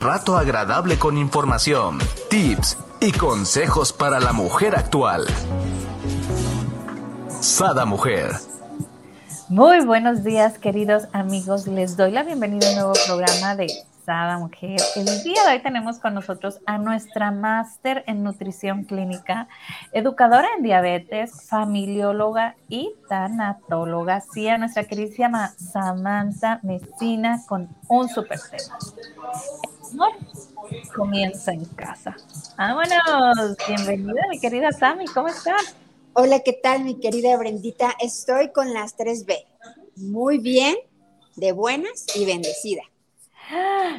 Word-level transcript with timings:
rato 0.00 0.38
agradable 0.38 0.98
con 0.98 1.18
información, 1.18 1.98
tips 2.30 2.78
y 3.00 3.12
consejos 3.12 3.92
para 3.92 4.18
la 4.18 4.32
mujer 4.32 4.74
actual. 4.74 5.26
Sada 7.28 7.84
Mujer. 7.84 8.30
Muy 9.50 9.84
buenos 9.84 10.24
días, 10.24 10.58
queridos 10.58 11.06
amigos. 11.12 11.66
Les 11.66 11.98
doy 11.98 12.12
la 12.12 12.22
bienvenida 12.22 12.66
a 12.66 12.70
un 12.70 12.76
nuevo 12.76 12.92
programa 13.06 13.54
de 13.56 13.68
Sada 14.06 14.38
Mujer. 14.38 14.80
El 14.96 15.04
día 15.22 15.44
de 15.44 15.56
hoy 15.56 15.62
tenemos 15.62 15.98
con 15.98 16.14
nosotros 16.14 16.60
a 16.64 16.78
nuestra 16.78 17.30
máster 17.30 18.02
en 18.06 18.24
nutrición 18.24 18.84
clínica, 18.84 19.48
educadora 19.92 20.48
en 20.56 20.62
diabetes, 20.62 21.46
familióloga 21.46 22.56
y 22.70 22.94
tanatóloga. 23.06 24.22
Sí, 24.22 24.48
a 24.48 24.56
nuestra 24.56 24.84
queridísima 24.84 25.48
Samantha 25.58 26.58
Messina 26.62 27.42
con 27.46 27.68
un 27.88 28.08
super 28.08 28.40
tema 28.40 28.78
amor 29.92 30.12
comienza 30.94 31.52
en 31.52 31.64
casa. 31.64 32.16
Vámonos, 32.56 33.56
bienvenida 33.66 34.22
mi 34.30 34.40
querida 34.40 34.72
Sammy, 34.72 35.06
¿cómo 35.06 35.28
estás? 35.28 35.74
Hola, 36.12 36.40
¿qué 36.40 36.52
tal 36.52 36.84
mi 36.84 36.98
querida 36.98 37.36
Brendita? 37.36 37.94
Estoy 38.00 38.50
con 38.52 38.72
las 38.72 38.96
3B. 38.96 39.44
Muy 39.96 40.38
bien, 40.38 40.76
de 41.36 41.52
buenas 41.52 42.06
y 42.14 42.24
bendecida. 42.24 42.82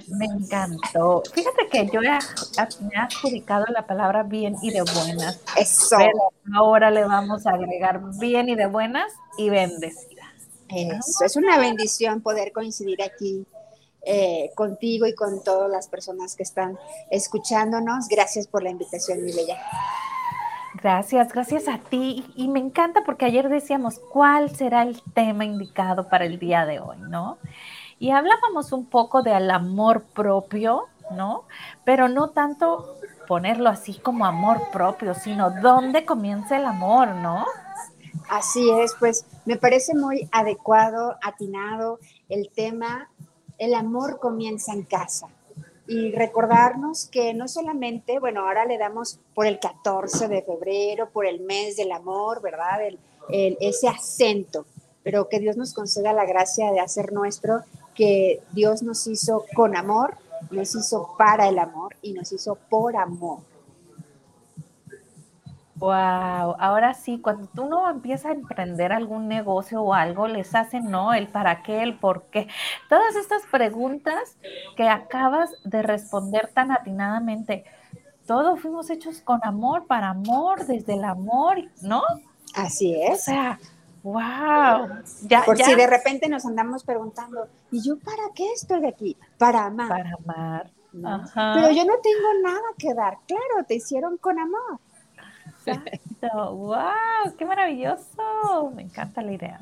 Me 0.08 0.26
encantó. 0.26 1.24
Fíjate 1.34 1.68
que 1.70 1.90
yo 1.92 2.00
me 2.00 2.08
he 2.08 2.98
adjudicado 2.98 3.66
la 3.68 3.86
palabra 3.86 4.24
bien 4.24 4.56
y 4.62 4.72
de 4.72 4.82
buenas. 4.82 5.42
Eso. 5.58 5.98
Pero 5.98 6.32
ahora 6.56 6.90
le 6.90 7.04
vamos 7.04 7.46
a 7.46 7.52
agregar 7.52 8.02
bien 8.18 8.48
y 8.48 8.56
de 8.56 8.68
buenas 8.68 9.12
y 9.38 9.50
bendecida. 9.50 10.24
Eso, 10.70 11.26
es 11.26 11.36
una 11.36 11.58
bendición 11.58 12.22
poder 12.22 12.54
coincidir 12.54 13.04
aquí 13.04 13.46
eh, 14.04 14.52
contigo 14.56 15.06
y 15.06 15.14
con 15.14 15.44
todas 15.44 15.70
las 15.70 15.88
personas 15.88 16.36
que 16.36 16.44
están 16.44 16.78
escuchándonos. 17.10 18.08
Gracias 18.08 18.48
por 18.48 18.64
la 18.64 18.70
invitación, 18.70 19.24
mi 19.24 19.32
bella. 19.32 19.58
Gracias, 20.82 21.32
gracias 21.32 21.68
a 21.68 21.78
ti. 21.78 22.26
Y 22.36 22.48
me 22.48 22.60
encanta 22.60 23.04
porque 23.04 23.26
ayer 23.26 23.50
decíamos 23.50 24.00
cuál 24.12 24.56
será 24.56 24.84
el 24.84 25.02
tema 25.14 25.46
indicado 25.46 26.08
para 26.10 26.26
el 26.26 26.40
día 26.40 26.66
de 26.66 26.80
hoy, 26.80 26.98
¿no? 26.98 27.38
Y 28.00 28.10
hablábamos 28.12 28.72
un 28.72 28.86
poco 28.86 29.22
del 29.22 29.52
amor 29.52 30.04
propio, 30.04 30.88
¿no? 31.12 31.44
Pero 31.84 32.08
no 32.08 32.30
tanto 32.30 32.96
ponerlo 33.28 33.70
así 33.70 34.00
como 34.00 34.26
amor 34.26 34.72
propio, 34.72 35.14
sino 35.14 35.52
dónde 35.62 36.06
comienza 36.06 36.58
el 36.58 36.66
amor, 36.66 37.10
¿no? 37.10 37.46
Así 38.30 38.70
es, 38.72 38.96
pues 39.00 39.26
me 39.46 39.58
parece 39.58 39.94
muy 39.94 40.28
adecuado, 40.32 41.18
atinado 41.22 42.00
el 42.30 42.50
tema 42.50 43.10
el 43.62 43.76
amor 43.76 44.20
comienza 44.20 44.74
en 44.74 44.82
casa. 44.82 45.28
Y 45.88 46.14
recordarnos 46.14 47.06
que 47.06 47.36
no 47.36 47.48
solamente, 47.48 48.18
bueno, 48.18 48.42
ahora 48.42 48.66
le 48.66 48.80
damos 48.80 49.20
por 49.36 49.46
el 49.46 49.60
14 49.60 50.28
de 50.28 50.42
febrero, 50.42 51.10
por 51.12 51.28
el 51.28 51.42
mes 51.42 51.78
del 51.78 51.92
amor, 51.92 52.42
¿verdad? 52.42 52.80
ese 53.30 53.88
acento, 53.88 54.66
pero 55.04 55.30
que 55.30 55.40
Dios 55.40 55.58
nos 55.58 55.76
conceda 55.76 56.12
la 56.12 56.26
gracia 56.26 56.72
de 56.72 56.80
hacer 56.80 57.14
nuestro, 57.14 57.62
que 57.94 58.42
Dios 58.52 58.82
nos 58.82 59.06
hizo 59.06 59.46
con 59.56 59.76
amor, 59.76 60.16
nos 60.50 60.74
hizo 60.74 61.14
para 61.16 61.48
el 61.48 61.60
amor 61.60 61.96
y 62.02 62.14
nos 62.14 62.32
hizo 62.32 62.58
por 62.68 62.96
amor. 62.96 63.51
Wow, 65.82 66.58
ahora 66.60 66.94
sí, 66.94 67.20
cuando 67.20 67.48
tú 67.48 67.66
no 67.66 67.90
empiezas 67.90 68.28
a 68.28 68.34
emprender 68.34 68.94
algún 68.94 69.28
negocio 69.28 69.82
o 69.82 69.96
algo, 69.96 70.28
les 70.28 70.54
hacen 70.54 70.92
no, 70.92 71.12
el 71.12 71.28
para 71.28 71.64
qué, 71.64 71.82
el 71.82 71.98
por 71.98 72.26
qué. 72.26 72.48
Todas 72.88 73.16
estas 73.16 73.42
preguntas 73.50 74.38
que 74.78 74.88
acabas 74.88 75.50
de 75.64 75.82
responder 75.82 76.52
tan 76.54 76.72
atinadamente, 76.72 77.66
todos 78.28 78.60
fuimos 78.60 78.92
hechos 78.92 79.22
con 79.22 79.40
amor, 79.44 79.88
para 79.88 80.10
amor, 80.10 80.68
desde 80.68 80.94
el 80.94 81.04
amor, 81.04 81.58
¿no? 81.82 82.04
Así 82.54 82.94
es. 83.02 83.14
O 83.14 83.24
sea, 83.24 83.60
wow. 84.04 84.88
Ya, 85.24 85.42
Por 85.44 85.58
si 85.58 85.74
de 85.74 85.88
repente 85.88 86.30
nos 86.30 86.46
andamos 86.46 86.84
preguntando, 86.84 87.48
¿y 87.72 87.82
yo 87.82 87.98
para 87.98 88.22
qué 88.36 88.54
estoy 88.54 88.86
aquí? 88.86 89.18
Para 89.40 89.66
amar. 89.66 89.88
Para 89.88 90.14
amar. 90.14 90.72
Pero 90.94 91.72
yo 91.72 91.86
no 91.86 91.96
tengo 92.04 92.34
nada 92.44 92.68
que 92.78 92.94
dar. 92.94 93.18
Claro, 93.26 93.66
te 93.68 93.74
hicieron 93.74 94.18
con 94.18 94.38
amor. 94.38 94.80
¡Wow! 96.22 97.36
¡Qué 97.38 97.46
maravilloso! 97.46 98.72
Me 98.76 98.84
encanta 98.84 99.22
la 99.22 99.32
idea. 99.32 99.60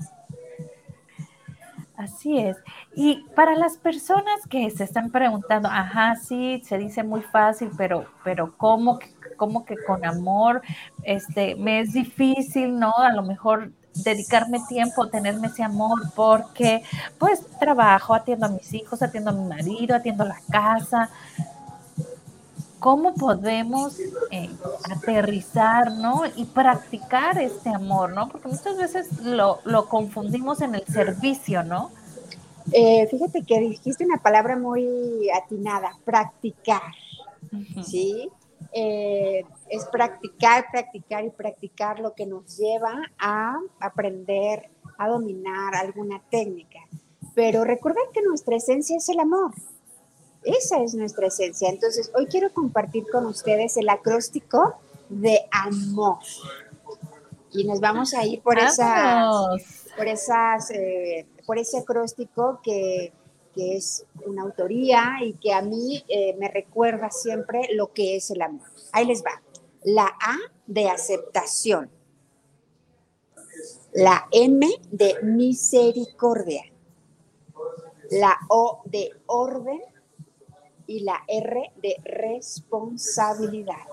Así 1.99 2.39
es. 2.39 2.55
Y 2.95 3.25
para 3.35 3.55
las 3.55 3.77
personas 3.77 4.39
que 4.49 4.69
se 4.71 4.85
están 4.85 5.11
preguntando, 5.11 5.67
ajá, 5.67 6.15
sí, 6.15 6.61
se 6.65 6.77
dice 6.77 7.03
muy 7.03 7.21
fácil, 7.21 7.71
pero, 7.77 8.05
pero 8.23 8.55
¿cómo, 8.55 8.99
cómo 9.35 9.65
que 9.65 9.75
con 9.85 10.05
amor 10.05 10.61
este, 11.03 11.55
me 11.55 11.81
es 11.81 11.91
difícil, 11.91 12.79
¿no? 12.79 12.95
A 12.97 13.11
lo 13.11 13.21
mejor 13.23 13.73
dedicarme 13.93 14.59
tiempo, 14.69 15.09
tenerme 15.09 15.47
ese 15.47 15.61
amor, 15.61 15.99
porque 16.15 16.83
pues 17.17 17.45
trabajo, 17.59 18.13
atiendo 18.13 18.45
a 18.45 18.49
mis 18.49 18.73
hijos, 18.73 19.01
atiendo 19.01 19.31
a 19.31 19.33
mi 19.33 19.43
marido, 19.43 19.93
atiendo 19.93 20.23
la 20.23 20.39
casa, 20.49 21.09
cómo 22.79 23.13
podemos 23.13 23.99
eh, 24.31 24.49
aterrizar, 24.89 25.91
¿no? 25.91 26.23
Y 26.35 26.45
practicar 26.45 27.39
este 27.39 27.69
amor, 27.69 28.13
¿no? 28.13 28.29
Porque 28.29 28.47
muchas 28.47 28.77
veces 28.77 29.21
lo, 29.21 29.59
confundimos 29.87 30.61
en 30.61 30.75
el 30.75 30.85
servicio, 30.85 31.63
¿no? 31.63 31.91
Eh, 32.71 33.07
fíjate 33.09 33.43
que 33.43 33.59
dijiste 33.59 34.05
una 34.05 34.17
palabra 34.17 34.57
muy 34.57 35.29
atinada, 35.31 35.97
practicar, 36.05 36.93
¿sí? 37.83 38.29
Eh, 38.71 39.43
es 39.69 39.85
practicar, 39.85 40.65
practicar 40.71 41.25
y 41.25 41.29
practicar 41.31 41.99
lo 41.99 42.13
que 42.13 42.25
nos 42.25 42.57
lleva 42.57 42.93
a 43.17 43.57
aprender, 43.79 44.69
a 44.97 45.07
dominar 45.07 45.75
alguna 45.75 46.21
técnica. 46.29 46.79
Pero 47.33 47.63
recuerden 47.63 48.03
que 48.13 48.21
nuestra 48.21 48.55
esencia 48.55 48.97
es 48.97 49.09
el 49.09 49.19
amor. 49.19 49.53
Esa 50.57 50.81
es 50.81 50.95
nuestra 50.95 51.27
esencia. 51.27 51.69
Entonces, 51.69 52.11
hoy 52.15 52.25
quiero 52.25 52.51
compartir 52.51 53.05
con 53.11 53.25
ustedes 53.27 53.77
el 53.77 53.87
acróstico 53.87 54.79
de 55.07 55.41
amor. 55.51 56.17
Y 57.51 57.65
nos 57.65 57.79
vamos 57.79 58.15
a 58.15 58.25
ir 58.25 58.41
por 58.41 58.57
esas, 58.57 59.27
por 59.95 60.07
esas, 60.07 60.71
eh, 60.71 61.27
por 61.45 61.59
ese 61.59 61.77
acróstico 61.77 62.59
que, 62.63 63.13
es 63.55 64.05
una 64.25 64.43
autoría 64.43 65.17
y 65.21 65.33
que 65.33 65.51
a 65.51 65.61
mí 65.61 66.01
eh, 66.07 66.33
me 66.39 66.47
recuerda 66.47 67.11
siempre 67.11 67.67
lo 67.73 67.91
que 67.91 68.15
es 68.15 68.31
el 68.31 68.41
amor. 68.41 68.65
Ahí 68.93 69.05
les 69.05 69.21
va. 69.21 69.41
La 69.83 70.05
A 70.05 70.37
de 70.65 70.87
aceptación. 70.87 71.89
La 73.91 74.29
M 74.31 74.65
de 74.91 75.21
misericordia. 75.23 76.63
La 78.09 78.37
O 78.47 78.81
de 78.85 79.11
orden 79.25 79.81
y 80.89 81.01
la 81.01 81.23
R 81.27 81.71
de 81.83 81.97
responsabilidad. 82.03 83.85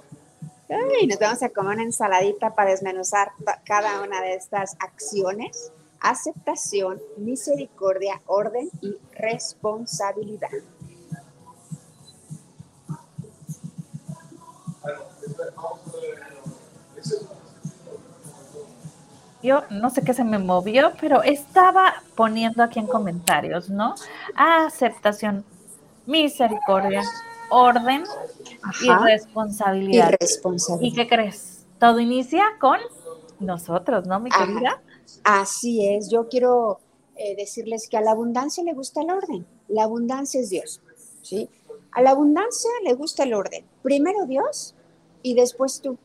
Y 1.00 1.06
nos 1.06 1.18
vamos 1.18 1.42
a 1.42 1.50
comer 1.50 1.74
una 1.74 1.82
ensaladita 1.82 2.54
para 2.54 2.70
desmenuzar 2.70 3.32
cada 3.64 4.02
una 4.02 4.22
de 4.22 4.34
estas 4.34 4.76
acciones. 4.80 5.72
Aceptación, 6.00 6.98
misericordia, 7.18 8.22
orden 8.26 8.70
y 8.80 8.96
responsabilidad. 9.12 10.48
Yo 19.42 19.64
no 19.68 19.90
sé 19.90 20.02
qué 20.02 20.14
se 20.14 20.24
me 20.24 20.38
movió, 20.38 20.92
pero 20.98 21.22
estaba 21.22 22.02
poniendo 22.14 22.62
aquí 22.62 22.78
en 22.78 22.86
comentarios, 22.86 23.68
¿no? 23.68 23.94
Aceptación, 24.34 25.44
misericordia, 26.06 27.02
orden 27.50 28.04
y 28.82 28.90
responsabilidad. 29.04 30.10
Y 30.12 30.16
responsabilidad. 30.24 30.92
¿Y 30.92 30.94
qué 30.94 31.08
crees? 31.08 31.66
Todo 31.78 32.00
inicia 32.00 32.44
con 32.60 32.78
nosotros, 33.40 34.06
¿no, 34.06 34.18
mi 34.20 34.30
querida? 34.30 34.80
Así 35.24 35.86
es. 35.86 36.10
Yo 36.10 36.28
quiero 36.28 36.80
eh, 37.16 37.36
decirles 37.36 37.88
que 37.88 37.96
a 37.96 38.00
la 38.00 38.12
abundancia 38.12 38.62
le 38.64 38.72
gusta 38.72 39.02
el 39.02 39.10
orden. 39.10 39.46
La 39.68 39.84
abundancia 39.84 40.40
es 40.40 40.50
Dios, 40.50 40.80
¿sí? 41.22 41.48
A 41.92 42.02
la 42.02 42.10
abundancia 42.10 42.70
le 42.84 42.94
gusta 42.94 43.24
el 43.24 43.34
orden. 43.34 43.64
Primero 43.82 44.26
Dios 44.26 44.74
y 45.22 45.34
después 45.34 45.80
tú. 45.80 45.98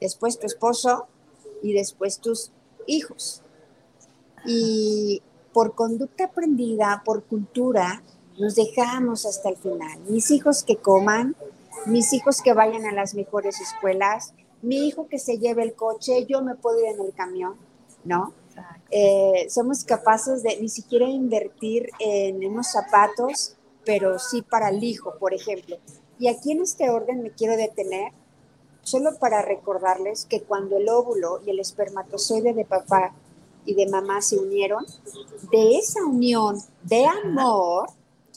Después 0.00 0.38
tu 0.38 0.46
esposo 0.46 1.06
y 1.62 1.72
después 1.72 2.18
tus 2.18 2.50
hijos. 2.86 3.42
Y 4.44 5.22
por 5.52 5.74
conducta 5.74 6.24
aprendida, 6.24 7.02
por 7.04 7.24
cultura, 7.24 8.02
nos 8.38 8.54
dejamos 8.54 9.26
hasta 9.26 9.48
el 9.48 9.56
final. 9.56 9.98
Mis 10.08 10.30
hijos 10.30 10.62
que 10.62 10.76
coman, 10.76 11.36
mis 11.86 12.12
hijos 12.12 12.42
que 12.42 12.52
vayan 12.52 12.86
a 12.86 12.92
las 12.92 13.14
mejores 13.14 13.60
escuelas, 13.60 14.34
mi 14.62 14.86
hijo 14.86 15.08
que 15.08 15.18
se 15.18 15.38
lleve 15.38 15.62
el 15.62 15.74
coche, 15.74 16.26
yo 16.26 16.42
me 16.42 16.54
puedo 16.54 16.80
ir 16.80 16.94
en 16.94 17.00
el 17.00 17.12
camión, 17.12 17.56
¿no? 18.04 18.32
Eh, 18.90 19.46
somos 19.48 19.84
capaces 19.84 20.42
de 20.42 20.60
ni 20.60 20.68
siquiera 20.68 21.06
invertir 21.06 21.88
en 21.98 22.44
unos 22.44 22.70
zapatos 22.70 23.56
pero 23.84 24.18
sí 24.18 24.42
para 24.42 24.68
el 24.68 24.82
hijo, 24.82 25.14
por 25.18 25.34
ejemplo. 25.34 25.76
Y 26.18 26.28
aquí 26.28 26.52
en 26.52 26.62
este 26.62 26.90
orden 26.90 27.22
me 27.22 27.30
quiero 27.30 27.56
detener 27.56 28.12
solo 28.82 29.16
para 29.18 29.42
recordarles 29.42 30.26
que 30.26 30.42
cuando 30.42 30.76
el 30.76 30.88
óvulo 30.88 31.40
y 31.46 31.50
el 31.50 31.60
espermatozoide 31.60 32.52
de 32.52 32.64
papá 32.64 33.14
y 33.64 33.74
de 33.74 33.88
mamá 33.88 34.20
se 34.22 34.38
unieron, 34.38 34.84
de 35.50 35.76
esa 35.76 36.04
unión 36.04 36.56
de 36.82 37.06
amor, 37.06 37.90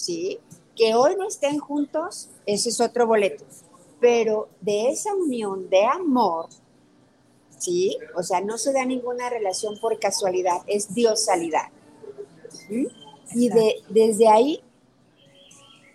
¿sí? 0.06 0.40
Que 0.76 0.94
hoy 0.94 1.16
no 1.18 1.28
estén 1.28 1.58
juntos, 1.58 2.30
ese 2.46 2.70
es 2.70 2.80
otro 2.80 3.08
boleto, 3.08 3.44
pero 4.00 4.50
de 4.62 4.90
esa 4.90 5.16
unión 5.16 5.70
de 5.70 5.84
amor, 5.86 6.48
¿sí? 7.58 7.98
O 8.16 8.22
sea, 8.22 8.42
no 8.42 8.58
se 8.58 8.72
da 8.72 8.86
ninguna 8.86 9.30
relación 9.30 9.80
por 9.80 9.98
casualidad, 10.00 10.62
es 10.68 10.94
diosalidad. 10.94 11.70
Y 13.34 13.50
de, 13.50 13.76
desde 13.90 14.28
ahí, 14.28 14.62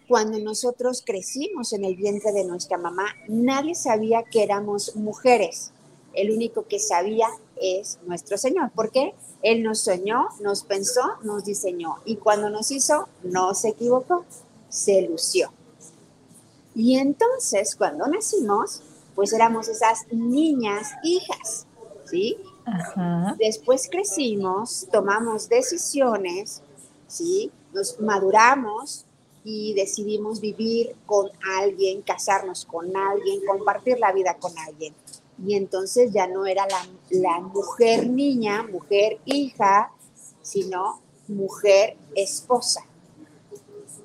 cuando 0.08 0.38
nosotros 0.40 1.02
crecimos 1.06 1.72
en 1.72 1.84
el 1.84 1.94
vientre 1.94 2.32
de 2.32 2.44
nuestra 2.44 2.78
mamá, 2.78 3.06
nadie 3.28 3.76
sabía 3.76 4.24
que 4.24 4.42
éramos 4.42 4.96
mujeres. 4.96 5.72
El 6.14 6.32
único 6.32 6.66
que 6.66 6.80
sabía 6.80 7.28
es 7.60 7.98
nuestro 8.06 8.36
Señor. 8.36 8.70
¿Por 8.72 8.90
qué? 8.90 9.14
Él 9.42 9.62
nos 9.62 9.80
soñó, 9.80 10.28
nos 10.40 10.62
pensó, 10.62 11.02
nos 11.22 11.44
diseñó. 11.44 11.96
Y 12.04 12.16
cuando 12.16 12.50
nos 12.50 12.70
hizo, 12.70 13.08
no 13.22 13.54
se 13.54 13.68
equivocó, 13.70 14.24
se 14.68 15.02
lució. 15.02 15.52
Y 16.74 16.98
entonces, 16.98 17.74
cuando 17.76 18.06
nacimos, 18.06 18.82
pues 19.14 19.32
éramos 19.32 19.68
esas 19.68 20.06
niñas 20.12 20.92
hijas, 21.02 21.66
¿sí? 22.04 22.38
Después 23.38 23.88
crecimos, 23.90 24.86
tomamos 24.90 25.48
decisiones, 25.48 26.62
¿sí? 27.08 27.50
Nos 27.72 28.00
maduramos 28.00 29.04
y 29.44 29.74
decidimos 29.74 30.40
vivir 30.40 30.94
con 31.06 31.30
alguien, 31.58 32.02
casarnos 32.02 32.64
con 32.64 32.96
alguien, 32.96 33.44
compartir 33.46 33.98
la 33.98 34.12
vida 34.12 34.36
con 34.38 34.56
alguien. 34.58 34.94
Y 35.46 35.54
entonces 35.54 36.12
ya 36.12 36.26
no 36.26 36.46
era 36.46 36.66
la, 36.66 36.86
la 37.10 37.40
mujer 37.40 38.08
niña, 38.08 38.62
mujer 38.62 39.18
hija, 39.24 39.92
sino 40.42 41.00
mujer 41.28 41.96
esposa. 42.14 42.84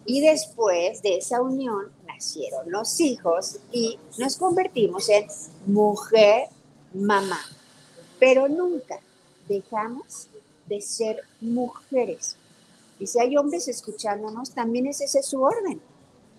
Y 0.05 0.21
después 0.21 1.01
de 1.01 1.17
esa 1.17 1.41
unión 1.41 1.91
nacieron 2.07 2.71
los 2.71 2.99
hijos 2.99 3.59
y 3.71 3.99
nos 4.17 4.37
convertimos 4.37 5.09
en 5.09 5.27
mujer 5.65 6.47
mamá 6.93 7.39
pero 8.19 8.47
nunca 8.47 8.99
dejamos 9.47 10.29
de 10.65 10.81
ser 10.81 11.21
mujeres. 11.41 12.37
Y 12.99 13.07
si 13.07 13.19
hay 13.19 13.35
hombres 13.37 13.67
escuchándonos, 13.67 14.51
también 14.51 14.87
es 14.87 15.01
ese 15.01 15.21
su 15.21 15.41
orden. 15.41 15.81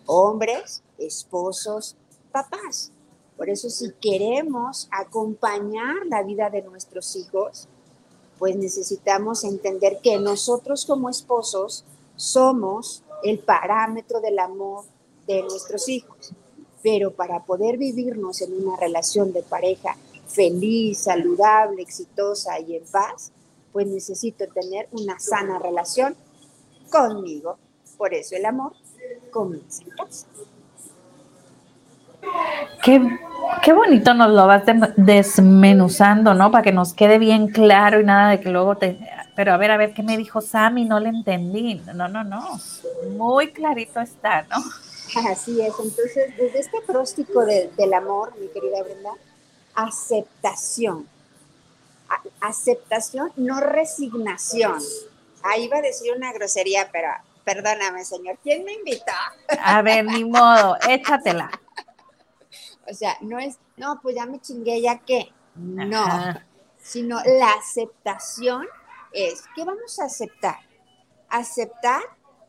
Hombres, 0.07 0.83
esposos, 0.99 1.97
papás. 2.33 2.91
Por 3.37 3.51
eso 3.51 3.69
si 3.69 3.93
queremos 4.01 4.89
acompañar 4.91 6.07
la 6.07 6.23
vida 6.23 6.49
de 6.49 6.63
nuestros 6.63 7.15
hijos, 7.17 7.69
pues 8.39 8.57
necesitamos 8.57 9.45
entender 9.45 9.99
que 10.03 10.19
nosotros 10.19 10.87
como 10.87 11.09
esposos 11.09 11.85
somos 12.17 13.03
el 13.23 13.39
parámetro 13.39 14.21
del 14.21 14.39
amor 14.39 14.85
de 15.27 15.43
nuestros 15.43 15.89
hijos. 15.89 16.33
Pero 16.83 17.11
para 17.13 17.45
poder 17.45 17.79
vivirnos 17.79 18.41
en 18.43 18.55
una 18.55 18.77
relación 18.77 19.33
de 19.33 19.43
pareja 19.43 19.97
feliz, 20.27 20.99
saludable, 20.99 21.83
exitosa 21.83 22.59
y 22.61 22.77
en 22.77 22.85
paz, 22.85 23.33
pues 23.73 23.87
necesito 23.87 24.47
tener 24.49 24.89
una 24.93 25.19
sana 25.19 25.59
relación 25.59 26.17
conmigo. 26.91 27.59
Por 27.97 28.15
eso 28.15 28.37
el 28.37 28.45
amor 28.45 28.73
comienza 29.31 29.83
en 29.83 29.91
casa. 29.91 30.27
Qué, 32.83 33.73
bonito 33.73 34.15
nos 34.15 34.31
lo 34.31 34.47
vas 34.47 34.63
desmenuzando, 34.97 36.35
¿no? 36.35 36.51
Para 36.51 36.63
que 36.63 36.73
nos 36.73 36.95
quede 36.95 37.19
bien 37.19 37.49
claro 37.49 38.01
y 38.01 38.05
nada 38.05 38.31
de 38.31 38.41
que 38.41 38.51
luego 38.51 38.77
te... 38.77 38.99
Pero 39.35 39.53
a 39.53 39.57
ver, 39.57 39.71
a 39.71 39.77
ver, 39.77 39.93
¿qué 39.93 40.03
me 40.03 40.17
dijo 40.17 40.41
Sammy? 40.41 40.85
No 40.85 41.01
le 41.01 41.09
entendí. 41.09 41.83
No, 41.95 42.09
no, 42.09 42.25
no. 42.25 42.61
Muy 43.17 43.53
clarito 43.53 44.01
está, 44.01 44.43
¿no? 44.43 44.57
Así 45.31 45.61
es. 45.61 45.75
Entonces, 45.79 46.37
desde 46.37 46.59
este 46.61 46.81
próstico 46.87 47.45
del 47.45 47.95
amor, 47.95 48.33
mi 48.39 48.49
querida 48.49 48.83
Brenda, 48.83 49.11
aceptación. 49.75 51.07
aceptación, 52.41 53.33
no 53.37 53.61
resignación. 53.61 54.79
Ahí 55.43 55.65
iba 55.65 55.79
a 55.79 55.83
decir 55.83 56.13
una 56.17 56.33
grosería, 56.33 56.89
pero 56.93 57.09
perdóname, 57.45 58.05
señor. 58.05 58.39
¿Quién 58.43 58.65
me 58.65 58.73
invitó? 58.73 59.13
A 59.63 59.83
ver, 59.83 60.05
ni 60.05 60.25
modo, 60.25 60.77
échatela. 60.89 61.51
O 62.89 62.95
sea, 62.95 63.17
no 63.21 63.39
es, 63.39 63.59
no, 63.77 64.01
pues 64.03 64.17
ya 64.17 64.27
me 64.27 64.41
chingué, 64.41 64.81
ya 64.81 64.99
que. 64.99 65.33
No, 65.55 66.07
sino 66.79 67.19
la 67.25 67.53
aceptación 67.53 68.67
es, 69.13 69.43
¿qué 69.55 69.65
vamos 69.65 69.99
a 69.99 70.05
aceptar? 70.05 70.59
Aceptar 71.29 72.03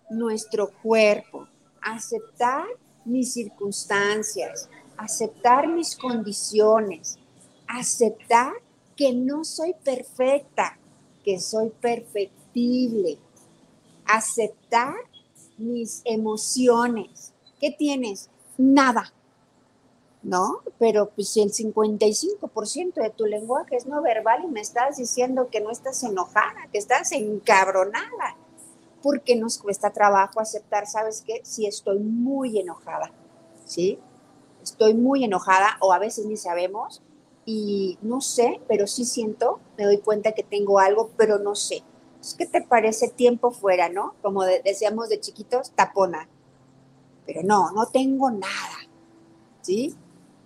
nuestro 0.10 0.72
cuerpo, 0.82 1.48
aceptar 1.82 2.66
mis 3.06 3.34
circunstancias, 3.34 4.70
aceptar 4.98 5.68
mis 5.68 5.96
condiciones, 5.96 7.18
aceptar 7.68 8.54
que 8.96 9.14
no 9.14 9.46
soy 9.46 9.74
perfecta, 9.84 10.78
que 11.24 11.40
soy 11.40 11.70
perfectible, 11.70 13.18
aceptar 14.06 14.96
mis 15.58 16.02
emociones. 16.06 17.34
¿Qué 17.60 17.72
tienes? 17.72 18.30
Nada. 18.58 19.14
¿No? 20.24 20.62
Pero 20.80 21.10
pues 21.12 21.30
si 21.30 21.42
el 21.42 21.52
55% 21.52 22.94
de 22.96 23.10
tu 23.12 23.26
lenguaje 23.26 23.76
es 23.76 23.86
no 23.86 24.02
verbal 24.02 24.44
y 24.44 24.48
me 24.48 24.62
estás 24.62 24.98
diciendo 24.98 25.50
que 25.50 25.62
no 25.62 25.70
estás 25.72 26.04
enojada, 26.04 26.68
que 26.72 26.80
estás 26.80 27.12
encabronada, 27.12 28.36
porque 29.02 29.36
nos 29.36 29.58
cuesta 29.58 29.92
trabajo 29.92 30.40
aceptar, 30.40 30.88
¿sabes 30.88 31.24
qué? 31.26 31.42
Si 31.44 31.66
estoy 31.66 32.00
muy 32.00 32.60
enojada, 32.60 33.12
¿sí? 33.66 34.00
estoy 34.70 34.94
muy 34.94 35.24
enojada 35.24 35.78
o 35.80 35.94
a 35.94 36.00
veces 36.00 36.26
ni 36.26 36.38
sabemos 36.38 37.02
y 37.46 37.98
no 38.02 38.20
sé, 38.20 38.60
pero 38.68 38.88
sí 38.88 39.06
siento, 39.06 39.60
me 39.78 39.86
doy 39.86 40.00
cuenta 40.00 40.34
que 40.34 40.44
tengo 40.44 40.80
algo, 40.80 41.12
pero 41.16 41.40
no 41.40 41.56
sé. 41.56 41.84
¿Qué 42.38 42.46
te 42.46 42.62
parece 42.62 43.08
tiempo 43.08 43.52
fuera, 43.52 43.88
no? 43.88 44.16
Como 44.22 44.44
decíamos 44.44 45.08
de 45.08 45.22
chiquitos, 45.22 45.72
tapona. 45.72 46.28
Pero 47.26 47.44
no, 47.44 47.72
no 47.72 47.86
tengo 47.86 48.30
nada. 48.32 48.78
¿Sí? 49.62 49.96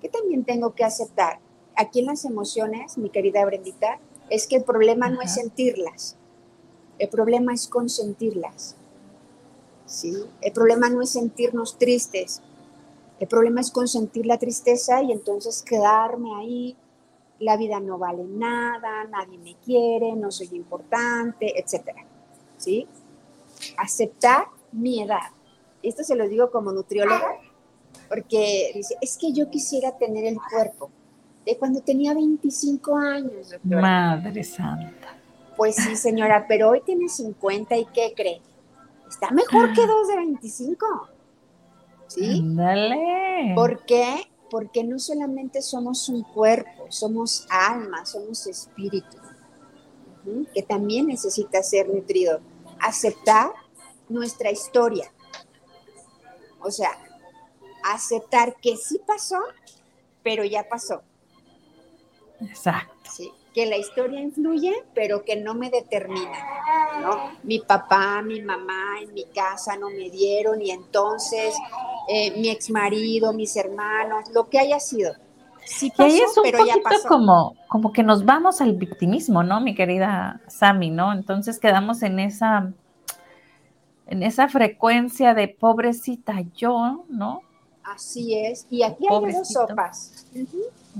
¿Qué 0.02 0.10
también 0.10 0.44
tengo 0.44 0.74
que 0.74 0.84
aceptar? 0.84 1.40
Aquí 1.76 2.00
en 2.00 2.08
las 2.08 2.26
emociones, 2.26 2.98
mi 2.98 3.10
querida 3.10 3.46
Brendita, 3.46 4.00
es 4.30 4.48
que 4.48 4.58
el 4.58 4.64
problema 4.64 5.10
no 5.10 5.22
es 5.22 5.36
sentirlas. 5.36 6.16
El 6.98 7.10
problema 7.10 7.54
es 7.54 7.68
consentirlas. 7.68 8.76
¿Sí? 9.86 10.14
El 10.42 10.54
problema 10.54 10.90
no 10.90 11.02
es 11.02 11.12
sentirnos 11.12 11.78
tristes. 11.78 12.42
El 13.20 13.28
problema 13.28 13.62
es 13.62 13.72
consentir 13.72 14.26
la 14.26 14.40
tristeza 14.40 15.04
y 15.04 15.12
entonces 15.12 15.62
quedarme 15.62 16.34
ahí. 16.36 16.78
La 17.40 17.58
vida 17.58 17.80
no 17.80 17.98
vale 17.98 18.24
nada, 18.24 19.04
nadie 19.06 19.38
me 19.38 19.56
quiere, 19.56 20.14
no 20.14 20.32
soy 20.32 20.50
importante, 20.54 21.60
etc. 21.60 21.90
¿Sí? 22.58 22.88
Aceptar 23.78 24.46
mi 24.72 25.02
edad. 25.02 25.32
Esto 25.84 26.04
se 26.04 26.16
lo 26.16 26.28
digo 26.28 26.52
como 26.52 26.72
nutrióloga, 26.72 27.40
porque 28.12 28.72
dice, 28.76 28.98
es 29.00 29.18
que 29.18 29.32
yo 29.32 29.50
quisiera 29.50 29.98
tener 29.98 30.26
el 30.26 30.38
cuerpo 30.52 30.92
de 31.46 31.58
cuando 31.58 31.80
tenía 31.80 32.14
25 32.14 32.98
años. 32.98 33.56
Madre 33.64 34.44
Santa. 34.44 35.16
Pues 35.56 35.78
sí, 35.78 35.96
señora, 35.96 36.46
pero 36.46 36.72
hoy 36.72 36.82
tiene 36.86 37.08
50 37.08 37.78
y 37.78 37.86
¿qué 37.86 38.14
cree? 38.14 38.42
Está 39.08 39.32
mejor 39.32 39.72
que 39.72 39.88
dos 39.88 40.10
de 40.10 40.18
25. 40.18 40.86
¿sí? 42.08 42.42
Dale. 42.44 43.54
¿Por 43.56 43.86
qué? 43.86 44.30
Porque 44.50 44.84
no 44.84 45.00
solamente 45.00 45.62
somos 45.62 46.10
un 46.10 46.24
cuerpo, 46.24 46.88
somos 46.90 47.48
alma, 47.50 48.06
somos 48.06 48.46
espíritu, 48.46 49.16
que 50.54 50.64
también 50.64 51.08
necesita 51.08 51.64
ser 51.64 51.88
nutrido. 51.88 52.42
Aceptar 52.78 53.52
nuestra 54.10 54.52
historia. 54.52 55.10
O 56.60 56.70
sea, 56.70 56.92
aceptar 57.84 58.56
que 58.62 58.78
sí 58.78 59.00
pasó, 59.06 59.40
pero 60.24 60.44
ya 60.44 60.68
pasó. 60.68 61.02
Exacto. 62.42 63.12
Sí, 63.12 63.32
que 63.54 63.66
la 63.66 63.78
historia 63.78 64.20
influye, 64.20 64.84
pero 64.94 65.24
que 65.24 65.36
no 65.36 65.54
me 65.54 65.70
determina. 65.70 66.38
¿no? 67.02 67.32
Mi 67.44 67.60
papá, 67.60 68.22
mi 68.22 68.42
mamá 68.42 69.00
en 69.02 69.14
mi 69.14 69.26
casa 69.26 69.78
no 69.78 69.90
me 69.90 70.10
dieron 70.10 70.62
y 70.62 70.72
entonces 70.72 71.56
eh, 72.08 72.32
mi 72.40 72.50
ex 72.50 72.70
marido, 72.70 73.34
mis 73.34 73.56
hermanos, 73.56 74.30
lo 74.34 74.50
que 74.50 74.60
haya 74.60 74.80
sido. 74.80 75.14
Sí 75.66 75.92
pasó, 75.96 76.16
es 76.16 76.38
un 76.38 76.44
pero 76.44 76.66
ya 76.66 76.76
pasó. 76.84 77.08
Como, 77.08 77.56
como 77.68 77.94
que 77.94 78.04
nos 78.04 78.26
vamos 78.26 78.62
al 78.62 78.74
victimismo, 78.74 79.44
¿no, 79.44 79.62
mi 79.62 79.76
querida 79.76 80.42
Sami, 80.48 80.90
¿no? 80.90 81.14
Entonces 81.14 81.60
quedamos 81.60 82.02
en 82.02 82.20
esa 82.20 82.74
en 84.08 84.24
esa 84.24 84.50
frecuencia 84.50 85.34
de 85.34 85.48
pobrecita 85.48 86.42
yo, 86.54 87.06
¿no? 87.08 87.44
Así 87.84 88.38
es. 88.38 88.66
Y 88.70 88.84
aquí 88.84 89.06
hay 89.10 89.26
de 89.26 89.34
dos 89.34 89.50
sopas. 89.50 90.26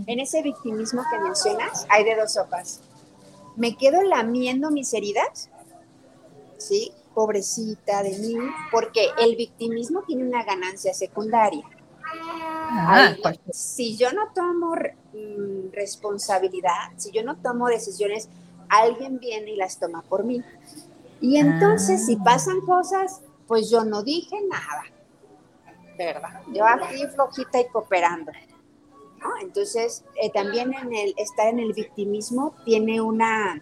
En 0.08 0.20
ese 0.20 0.42
victimismo 0.42 1.04
que 1.12 1.20
mencionas, 1.20 1.86
hay 1.90 2.04
de 2.04 2.16
dos 2.16 2.34
sopas. 2.34 2.82
Me 3.56 3.76
quedo 3.76 4.02
lamiendo 4.04 4.72
mis 4.72 4.94
heridas, 4.94 5.50
¿sí? 6.58 6.92
Pobrecita 7.14 8.02
de 8.04 8.18
mí, 8.18 8.36
porque 8.72 9.08
el 9.20 9.36
victimismo 9.36 10.04
tiene 10.04 10.24
una 10.24 10.44
ganancia 10.44 10.94
secundaria. 10.94 11.64
Ah, 12.14 13.16
si 13.52 13.98
yo 13.98 14.12
no 14.12 14.32
tomo 14.34 14.76
mm, 14.76 15.72
responsabilidad, 15.74 16.92
si 16.98 17.12
yo 17.12 17.24
no 17.24 17.38
tomo 17.38 17.68
decisiones, 17.68 18.30
alguien 18.70 19.20
viene 19.20 19.52
y 19.52 19.56
las 19.56 19.78
toma 19.78 20.02
por 20.04 20.24
mí. 20.24 20.42
Y 21.20 21.38
entonces, 21.38 22.06
si 22.06 22.16
ah. 22.16 22.24
pasan 22.24 22.62
cosas, 22.62 23.22
pues 23.48 23.70
yo 23.70 23.84
no 23.84 24.04
dije 24.04 24.38
nada, 24.50 24.84
¿verdad? 25.98 26.42
Yo 26.54 26.66
aquí 26.66 27.06
flojita 27.08 27.60
y 27.60 27.68
cooperando. 27.68 28.32
Entonces, 29.42 30.04
eh, 30.22 30.32
también 30.32 30.74
en 30.74 30.94
el, 30.94 31.14
estar 31.18 31.48
en 31.48 31.60
el 31.60 31.74
victimismo 31.74 32.56
tiene 32.66 33.02
una, 33.02 33.62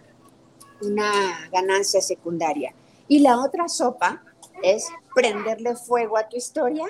una 0.80 1.48
ganancia 1.52 2.00
secundaria. 2.00 2.72
Y 3.08 3.20
la 3.20 3.40
otra 3.40 3.68
sopa 3.68 4.22
es 4.62 4.88
prenderle 5.14 5.76
fuego 5.76 6.16
a 6.16 6.28
tu 6.28 6.36
historia 6.36 6.86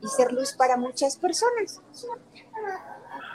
y 0.00 0.08
ser 0.08 0.32
luz 0.32 0.52
para 0.52 0.76
muchas 0.76 1.16
personas. 1.16 1.80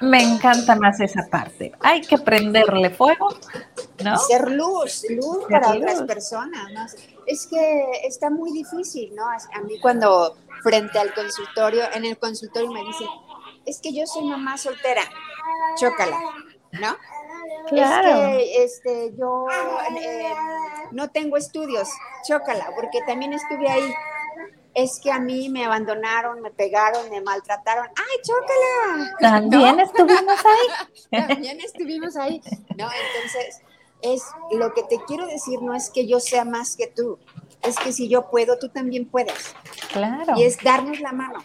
Me 0.01 0.24
encanta 0.24 0.75
más 0.75 1.00
esa 1.01 1.27
parte. 1.29 1.74
Hay 1.81 2.01
que 2.01 2.17
prenderle 2.17 2.89
fuego, 2.89 3.29
¿no? 4.03 4.17
Ser 4.17 4.50
luz, 4.51 5.05
luz 5.10 5.46
para 5.50 5.72
otras 5.72 6.03
personas. 6.03 6.96
Es 7.30 7.46
que 7.48 7.92
está 8.04 8.30
muy 8.30 8.52
difícil, 8.52 9.14
¿no? 9.16 9.24
A 9.28 9.62
mí 9.62 9.80
cuando 9.80 10.36
frente 10.64 10.98
al 10.98 11.14
consultorio, 11.14 11.84
en 11.94 12.06
el 12.06 12.18
consultorio 12.18 12.72
me 12.72 12.84
dicen, 12.84 13.08
es 13.66 13.80
que 13.80 13.94
yo 13.94 14.06
soy 14.08 14.26
mamá 14.26 14.58
soltera, 14.58 15.04
chócala, 15.78 16.20
¿no? 16.72 16.98
Claro. 17.68 18.38
Es 18.40 18.82
que 18.82 19.00
este, 19.04 19.16
yo 19.16 19.46
eh, 20.02 20.34
no 20.92 21.12
tengo 21.12 21.38
estudios, 21.38 21.88
chócala, 22.28 22.72
porque 22.76 23.00
también 23.06 23.34
estuve 23.34 23.70
ahí 23.70 23.94
es 24.74 25.00
que 25.00 25.12
a 25.12 25.20
mí 25.20 25.50
me 25.50 25.66
abandonaron, 25.66 26.42
me 26.42 26.52
pegaron, 26.52 27.10
me 27.10 27.22
maltrataron. 27.22 27.88
¡Ay, 27.88 28.22
chócala! 28.24 29.16
También 29.20 29.80
estuvimos 29.80 30.40
ahí. 30.46 30.98
También 31.28 31.60
estuvimos 31.60 32.16
ahí. 32.16 32.42
No, 32.78 32.88
entonces, 32.92 33.62
es 34.01 34.24
lo 34.51 34.74
que 34.74 34.84
te 34.84 34.98
quiero 35.06 35.25
decir 35.27 35.62
no 35.62 35.74
es 35.74 35.89
que 35.89 36.08
yo 36.08 36.20
sea 36.20 36.46
más 36.46 36.75
que 36.75 36.88
tú, 36.88 37.18
es 37.63 37.77
que 37.77 37.91
si 37.91 38.08
yo 38.08 38.29
puedo, 38.29 38.58
tú 38.58 38.70
también 38.70 39.10
puedes. 39.10 39.56
Claro. 39.91 40.34
Y 40.38 40.44
es 40.44 40.58
darnos 40.63 41.00
la 41.00 41.12
mano. 41.12 41.39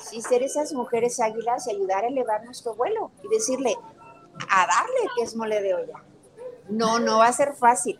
Si 0.00 0.20
ser 0.20 0.42
esas 0.42 0.72
mujeres 0.72 1.20
águilas 1.20 1.66
y 1.66 1.70
ayudar 1.70 2.04
a 2.04 2.08
elevar 2.08 2.44
nuestro 2.44 2.74
vuelo 2.74 3.10
y 3.24 3.28
decirle, 3.34 3.74
a 4.48 4.66
darle 4.66 5.10
que 5.16 5.22
es 5.22 5.34
mole 5.34 5.62
de 5.62 5.74
olla. 5.74 6.04
No, 6.68 6.98
no 6.98 7.18
va 7.18 7.28
a 7.28 7.32
ser 7.32 7.54
fácil. 7.54 7.98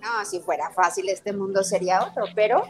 No, 0.00 0.24
si 0.24 0.40
fuera 0.40 0.70
fácil 0.70 1.08
este 1.08 1.32
mundo 1.32 1.64
sería 1.64 2.04
otro, 2.04 2.24
pero 2.34 2.62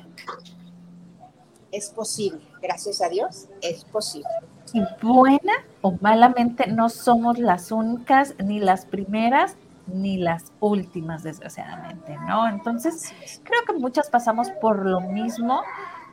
es 1.70 1.90
posible, 1.90 2.40
gracias 2.62 3.02
a 3.02 3.08
Dios, 3.08 3.46
es 3.60 3.84
posible. 3.84 4.30
Y 4.72 4.80
buena 5.02 5.52
o 5.82 5.92
malamente 6.00 6.66
no 6.66 6.88
somos 6.88 7.38
las 7.38 7.70
únicas, 7.70 8.34
ni 8.38 8.58
las 8.58 8.86
primeras, 8.86 9.56
ni 9.86 10.18
las 10.18 10.52
últimas, 10.60 11.22
desgraciadamente, 11.22 12.16
¿no? 12.26 12.48
Entonces, 12.48 13.12
creo 13.42 13.64
que 13.66 13.72
muchas 13.74 14.10
pasamos 14.10 14.50
por 14.60 14.84
lo 14.84 15.00
mismo, 15.00 15.62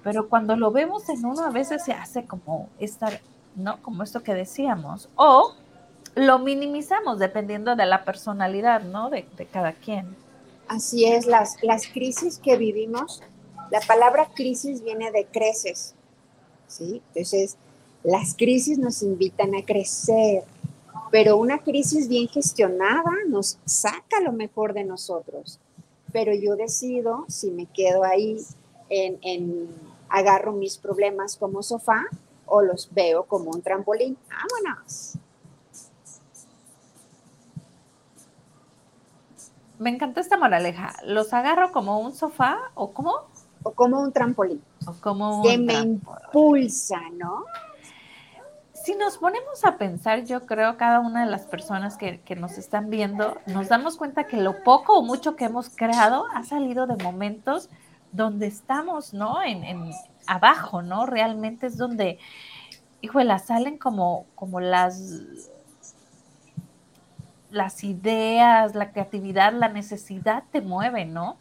pero 0.03 0.29
cuando 0.29 0.55
lo 0.55 0.71
vemos 0.71 1.07
en 1.09 1.25
uno 1.25 1.43
a 1.43 1.49
veces 1.49 1.83
se 1.83 1.93
hace 1.93 2.25
como 2.25 2.69
esta, 2.79 3.19
¿no? 3.55 3.81
Como 3.81 4.03
esto 4.03 4.21
que 4.23 4.33
decíamos, 4.33 5.09
o 5.15 5.55
lo 6.15 6.39
minimizamos 6.39 7.19
dependiendo 7.19 7.75
de 7.75 7.85
la 7.85 8.03
personalidad, 8.05 8.83
¿no? 8.83 9.09
De, 9.09 9.27
de 9.37 9.45
cada 9.45 9.73
quien. 9.73 10.15
Así 10.67 11.05
es, 11.05 11.25
las, 11.25 11.61
las 11.63 11.87
crisis 11.87 12.37
que 12.37 12.57
vivimos 12.57 13.21
la 13.73 13.81
palabra 13.81 14.29
crisis 14.35 14.83
viene 14.83 15.09
de 15.11 15.25
creces, 15.25 15.95
¿sí? 16.67 17.01
Entonces, 17.07 17.57
las 18.03 18.35
crisis 18.35 18.77
nos 18.77 19.01
invitan 19.01 19.55
a 19.55 19.65
crecer, 19.65 20.43
pero 21.13 21.37
una 21.37 21.59
crisis 21.59 22.09
bien 22.09 22.27
gestionada 22.27 23.11
nos 23.27 23.59
saca 23.65 24.19
lo 24.23 24.31
mejor 24.31 24.73
de 24.73 24.83
nosotros. 24.83 25.59
Pero 26.11 26.33
yo 26.33 26.55
decido 26.55 27.25
si 27.27 27.51
me 27.51 27.67
quedo 27.67 28.03
ahí 28.03 28.37
en, 28.89 29.19
en 29.21 29.69
agarro 30.09 30.53
mis 30.53 30.79
problemas 30.79 31.37
como 31.37 31.61
sofá 31.61 32.01
o 32.47 32.63
los 32.63 32.91
veo 32.91 33.25
como 33.25 33.51
un 33.51 33.61
trampolín. 33.61 34.17
Vámonos. 34.27 35.13
Me 39.77 39.91
encanta 39.91 40.19
esta 40.19 40.39
moraleja. 40.39 40.95
¿Los 41.05 41.31
agarro 41.31 41.71
como 41.71 41.99
un 41.99 42.15
sofá 42.15 42.57
o 42.73 42.89
como? 42.91 43.27
o 43.61 43.71
como 43.73 44.01
un 44.01 44.11
trampolín. 44.11 44.63
O 44.87 44.93
como 44.93 45.43
que 45.43 45.59
me 45.59 45.75
impulsa, 45.75 46.99
¿no? 47.13 47.45
Si 48.83 48.95
nos 48.95 49.17
ponemos 49.17 49.63
a 49.63 49.77
pensar, 49.77 50.25
yo 50.25 50.45
creo 50.45 50.75
cada 50.75 50.99
una 50.99 51.23
de 51.23 51.31
las 51.31 51.43
personas 51.43 51.95
que, 51.95 52.21
nos 52.35 52.57
están 52.57 52.89
viendo, 52.89 53.37
nos 53.45 53.69
damos 53.69 53.95
cuenta 53.95 54.25
que 54.25 54.35
lo 54.35 54.61
poco 54.61 54.99
o 54.99 55.01
mucho 55.01 55.37
que 55.37 55.45
hemos 55.45 55.69
creado 55.69 56.25
ha 56.35 56.43
salido 56.43 56.85
de 56.85 57.01
momentos 57.01 57.69
donde 58.11 58.47
estamos, 58.47 59.13
¿no? 59.13 59.41
En, 59.41 59.63
en 59.63 59.89
abajo, 60.27 60.81
¿no? 60.81 61.05
Realmente 61.05 61.67
es 61.67 61.77
donde, 61.77 62.19
híjole, 62.99 63.39
salen 63.39 63.77
como, 63.77 64.25
como 64.35 64.59
las 64.59 65.13
las 67.49 67.83
ideas, 67.83 68.75
la 68.75 68.91
creatividad, 68.91 69.53
la 69.53 69.69
necesidad 69.69 70.43
te 70.51 70.59
mueve, 70.59 71.05
¿no? 71.05 71.37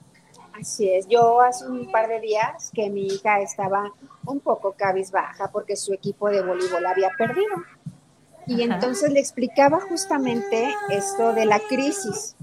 Así 0.59 0.90
es, 0.90 1.09
yo 1.09 1.40
hace 1.40 1.66
un 1.66 1.90
par 1.90 2.09
de 2.09 2.21
días 2.21 2.71
que 2.75 2.90
mi 2.90 3.06
hija 3.06 3.40
estaba 3.40 3.92
un 4.26 4.40
poco 4.40 4.73
cabizbaja 4.73 5.50
porque 5.50 5.76
su 5.76 5.92
equipo 5.92 6.28
de 6.28 6.42
voleibol 6.42 6.85
había 6.87 7.11
perdido. 7.16 7.56
Y 8.47 8.62
entonces 8.62 9.11
le 9.12 9.21
explicaba 9.21 9.80
justamente 9.80 10.75
esto 10.90 11.32
de 11.32 11.47
la 11.47 11.61
crisis. 11.61 12.35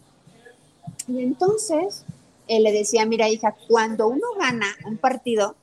Y 1.08 1.22
entonces 1.22 2.06
él 2.48 2.64
le 2.64 2.72
decía, 2.72 3.06
mira 3.06 3.30
hija, 3.30 3.56
cuando 3.68 4.08
uno 4.08 4.28
gana 4.40 4.68
un 4.86 4.98
partido, 4.98 5.56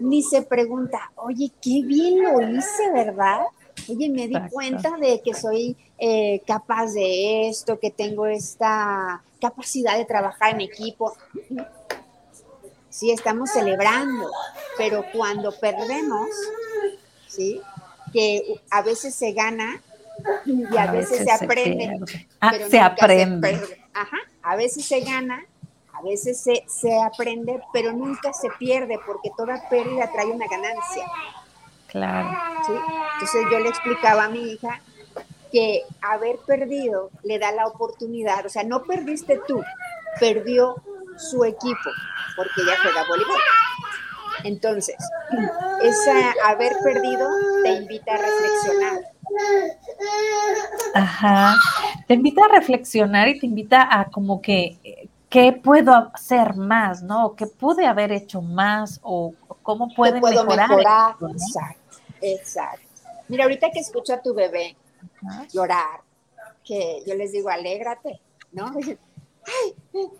ni 0.00 0.22
se 0.22 0.42
pregunta, 0.42 1.12
oye, 1.16 1.52
qué 1.60 1.82
bien 1.84 2.22
lo 2.22 2.40
hice, 2.40 2.90
¿verdad? 2.92 3.42
Oye, 3.88 4.08
me 4.10 4.28
di 4.28 4.38
cuenta 4.50 4.96
de 4.96 5.20
que 5.20 5.34
soy 5.34 5.76
eh, 5.98 6.42
capaz 6.46 6.92
de 6.92 7.48
esto, 7.48 7.78
que 7.78 7.90
tengo 7.90 8.26
esta 8.26 9.22
capacidad 9.40 9.96
de 9.96 10.04
trabajar 10.04 10.54
en 10.54 10.60
equipo 10.62 11.14
sí 12.92 13.10
estamos 13.10 13.50
celebrando, 13.50 14.30
pero 14.76 15.04
cuando 15.12 15.50
perdemos, 15.50 16.28
sí, 17.26 17.60
que 18.12 18.60
a 18.70 18.82
veces 18.82 19.14
se 19.14 19.32
gana 19.32 19.80
y 20.44 20.76
a, 20.76 20.92
veces, 20.92 21.24
se 21.24 21.32
aprende. 21.32 21.98
Ah, 22.38 22.52
se 22.68 22.78
aprende. 22.78 23.80
Ajá, 23.94 24.18
a 24.42 24.56
veces 24.56 24.84
se 24.84 25.00
gana, 25.00 25.42
a 25.94 26.02
veces 26.02 26.38
se, 26.40 26.64
se 26.66 27.00
aprende, 27.00 27.60
pero 27.72 27.92
nunca 27.92 28.32
se 28.32 28.48
pierde 28.58 28.98
porque 29.06 29.30
toda 29.36 29.68
pérdida 29.70 30.10
trae 30.12 30.26
una 30.26 30.46
ganancia. 30.46 31.06
Claro. 31.88 32.28
¿sí? 32.66 32.72
Entonces 33.14 33.42
yo 33.50 33.58
le 33.58 33.68
explicaba 33.70 34.24
a 34.24 34.28
mi 34.28 34.52
hija 34.52 34.80
que 35.50 35.82
haber 36.00 36.36
perdido 36.38 37.10
le 37.22 37.38
da 37.38 37.52
la 37.52 37.66
oportunidad, 37.66 38.44
o 38.46 38.48
sea, 38.48 38.64
no 38.64 38.84
perdiste 38.84 39.40
tú, 39.46 39.62
perdió 40.18 40.76
su 41.16 41.44
equipo, 41.44 41.90
porque 42.36 42.62
ella 42.62 42.76
juega 42.82 43.04
voleibol. 43.08 43.40
Entonces, 44.44 44.96
esa 45.82 46.34
haber 46.46 46.72
perdido 46.82 47.28
te 47.62 47.72
invita 47.74 48.14
a 48.14 48.18
reflexionar. 48.18 49.12
Ajá, 50.94 51.56
te 52.06 52.14
invita 52.14 52.44
a 52.44 52.48
reflexionar 52.48 53.28
y 53.28 53.38
te 53.38 53.46
invita 53.46 53.88
a 53.90 54.06
como 54.06 54.42
que, 54.42 55.08
¿qué 55.28 55.52
puedo 55.52 56.10
hacer 56.12 56.56
más, 56.56 57.02
no? 57.02 57.34
¿Qué 57.36 57.46
pude 57.46 57.86
haber 57.86 58.12
hecho 58.12 58.42
más? 58.42 59.00
¿O 59.02 59.34
cómo 59.62 59.94
puedo 59.94 60.20
mejorar? 60.20 61.16
Exacto, 61.20 61.30
exacto. 62.20 62.88
Mira, 63.28 63.44
ahorita 63.44 63.70
que 63.70 63.80
escucho 63.80 64.12
a 64.12 64.20
tu 64.20 64.34
bebé 64.34 64.76
llorar, 65.52 66.00
que 66.64 67.02
yo 67.06 67.14
les 67.14 67.32
digo, 67.32 67.48
alégrate, 67.48 68.20
¿no? 68.52 68.72
Ay, 69.46 69.74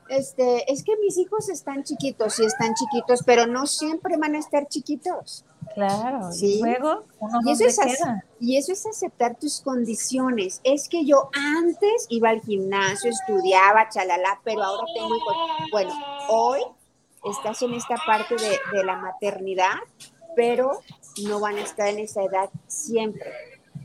este, 0.09 0.71
es 0.71 0.85
que 0.85 0.97
mis 0.97 1.17
hijos 1.19 1.49
están 1.49 1.85
chiquitos, 1.85 2.35
sí 2.35 2.45
están 2.45 2.75
chiquitos, 2.75 3.23
pero 3.25 3.47
no 3.47 3.67
siempre 3.67 4.17
van 4.17 4.35
a 4.35 4.39
estar 4.39 4.67
chiquitos. 4.69 5.45
Claro, 5.75 6.33
¿sí? 6.33 6.59
y 6.59 6.63
luego 6.63 7.05
y 7.47 7.53
eso, 7.53 7.65
es, 7.65 8.01
y 8.41 8.57
eso 8.57 8.73
es 8.73 8.87
aceptar 8.87 9.39
tus 9.39 9.61
condiciones. 9.61 10.61
Es 10.65 10.89
que 10.89 11.05
yo 11.05 11.31
antes 11.33 12.07
iba 12.11 12.31
al 12.31 12.41
gimnasio, 12.41 13.11
estudiaba, 13.11 13.89
chalala, 13.89 14.41
pero 14.45 14.63
ahora 14.63 14.85
tengo 14.95 15.17
hijos. 15.17 15.37
Bueno, 15.71 15.95
hoy 16.29 16.61
estás 17.25 17.63
en 17.63 17.75
esta 17.75 17.97
parte 18.07 18.37
de, 18.37 18.59
de 18.77 18.85
la 18.85 18.97
maternidad, 18.97 19.77
pero 20.37 20.73
no 21.27 21.41
van 21.41 21.57
a 21.57 21.63
estar 21.63 21.89
en 21.89 22.01
esa 22.01 22.23
edad 22.23 22.51
siempre. 22.67 23.31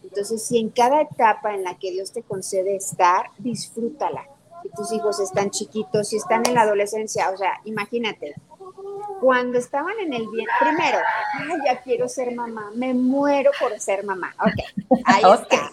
Entonces, 0.03 0.44
si 0.44 0.58
en 0.58 0.70
cada 0.70 1.01
etapa 1.01 1.53
en 1.53 1.63
la 1.63 1.77
que 1.77 1.91
Dios 1.91 2.12
te 2.12 2.24
concede 2.24 2.75
estar, 2.75 3.27
disfrútala. 3.38 4.27
Si 4.64 4.70
tus 4.70 4.92
hijos 4.92 5.20
están 5.20 5.52
chiquitos, 5.52 6.10
si 6.10 6.18
están 6.18 6.44
en 6.48 6.56
la 6.56 6.62
adolescencia, 6.62 7.30
o 7.30 7.38
sea, 7.38 7.60
imagínate, 7.66 8.36
cuando 9.20 9.58
estaban 9.58 9.98
en 10.00 10.14
el 10.14 10.28
bien, 10.30 10.48
primero, 10.60 11.00
ay, 11.34 11.58
ya 11.66 11.82
quiero 11.82 12.08
ser 12.08 12.34
mamá, 12.34 12.72
me 12.76 12.94
muero 12.94 13.52
por 13.60 13.80
ser 13.80 14.04
mamá. 14.04 14.34
Ok, 14.40 14.88
ahí 15.06 15.24
está. 15.42 15.72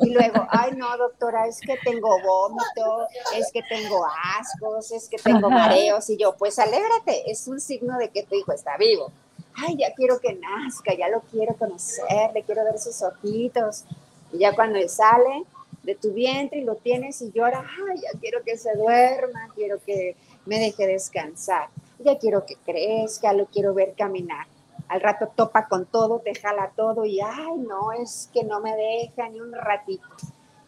Y 0.00 0.10
luego, 0.10 0.46
ay, 0.48 0.72
no, 0.74 0.96
doctora, 0.96 1.46
es 1.46 1.60
que 1.60 1.76
tengo 1.84 2.08
vómito, 2.22 3.06
es 3.34 3.50
que 3.52 3.62
tengo 3.62 4.06
ascos, 4.38 4.90
es 4.92 5.08
que 5.08 5.18
tengo 5.18 5.50
mareos. 5.50 6.08
Y 6.08 6.16
yo, 6.16 6.34
pues 6.36 6.58
alégrate, 6.58 7.30
es 7.30 7.46
un 7.46 7.60
signo 7.60 7.98
de 7.98 8.08
que 8.08 8.22
tu 8.22 8.34
hijo 8.34 8.52
está 8.52 8.76
vivo. 8.78 9.12
Ay, 9.54 9.76
ya 9.76 9.92
quiero 9.94 10.18
que 10.18 10.34
nazca, 10.34 10.94
ya 10.94 11.08
lo 11.08 11.20
quiero 11.22 11.54
conocer, 11.56 12.32
le 12.32 12.42
quiero 12.42 12.64
ver 12.64 12.78
sus 12.78 13.02
ojitos. 13.02 13.84
Y 14.32 14.38
ya 14.38 14.54
cuando 14.54 14.78
él 14.78 14.88
sale 14.88 15.44
de 15.86 15.94
tu 15.94 16.12
vientre 16.12 16.60
y 16.60 16.64
lo 16.64 16.74
tienes 16.74 17.22
y 17.22 17.32
llora, 17.32 17.64
ay, 17.88 18.00
ya 18.00 18.18
quiero 18.20 18.42
que 18.44 18.58
se 18.58 18.76
duerma, 18.76 19.48
quiero 19.54 19.78
que 19.86 20.16
me 20.44 20.58
deje 20.58 20.86
descansar 20.86 21.68
ya 21.98 22.18
quiero 22.18 22.44
que 22.44 22.56
crezca, 22.56 23.32
lo 23.32 23.46
quiero 23.46 23.74
ver 23.74 23.94
caminar. 23.96 24.46
Al 24.88 25.00
rato 25.00 25.28
topa 25.34 25.66
con 25.66 25.86
todo, 25.86 26.20
te 26.20 26.34
jala 26.34 26.72
todo 26.76 27.04
y, 27.04 27.20
ay, 27.20 27.58
no, 27.58 27.92
es 27.92 28.30
que 28.32 28.44
no 28.44 28.60
me 28.60 28.76
deja 28.76 29.28
ni 29.28 29.40
un 29.40 29.52
ratito. 29.52 30.06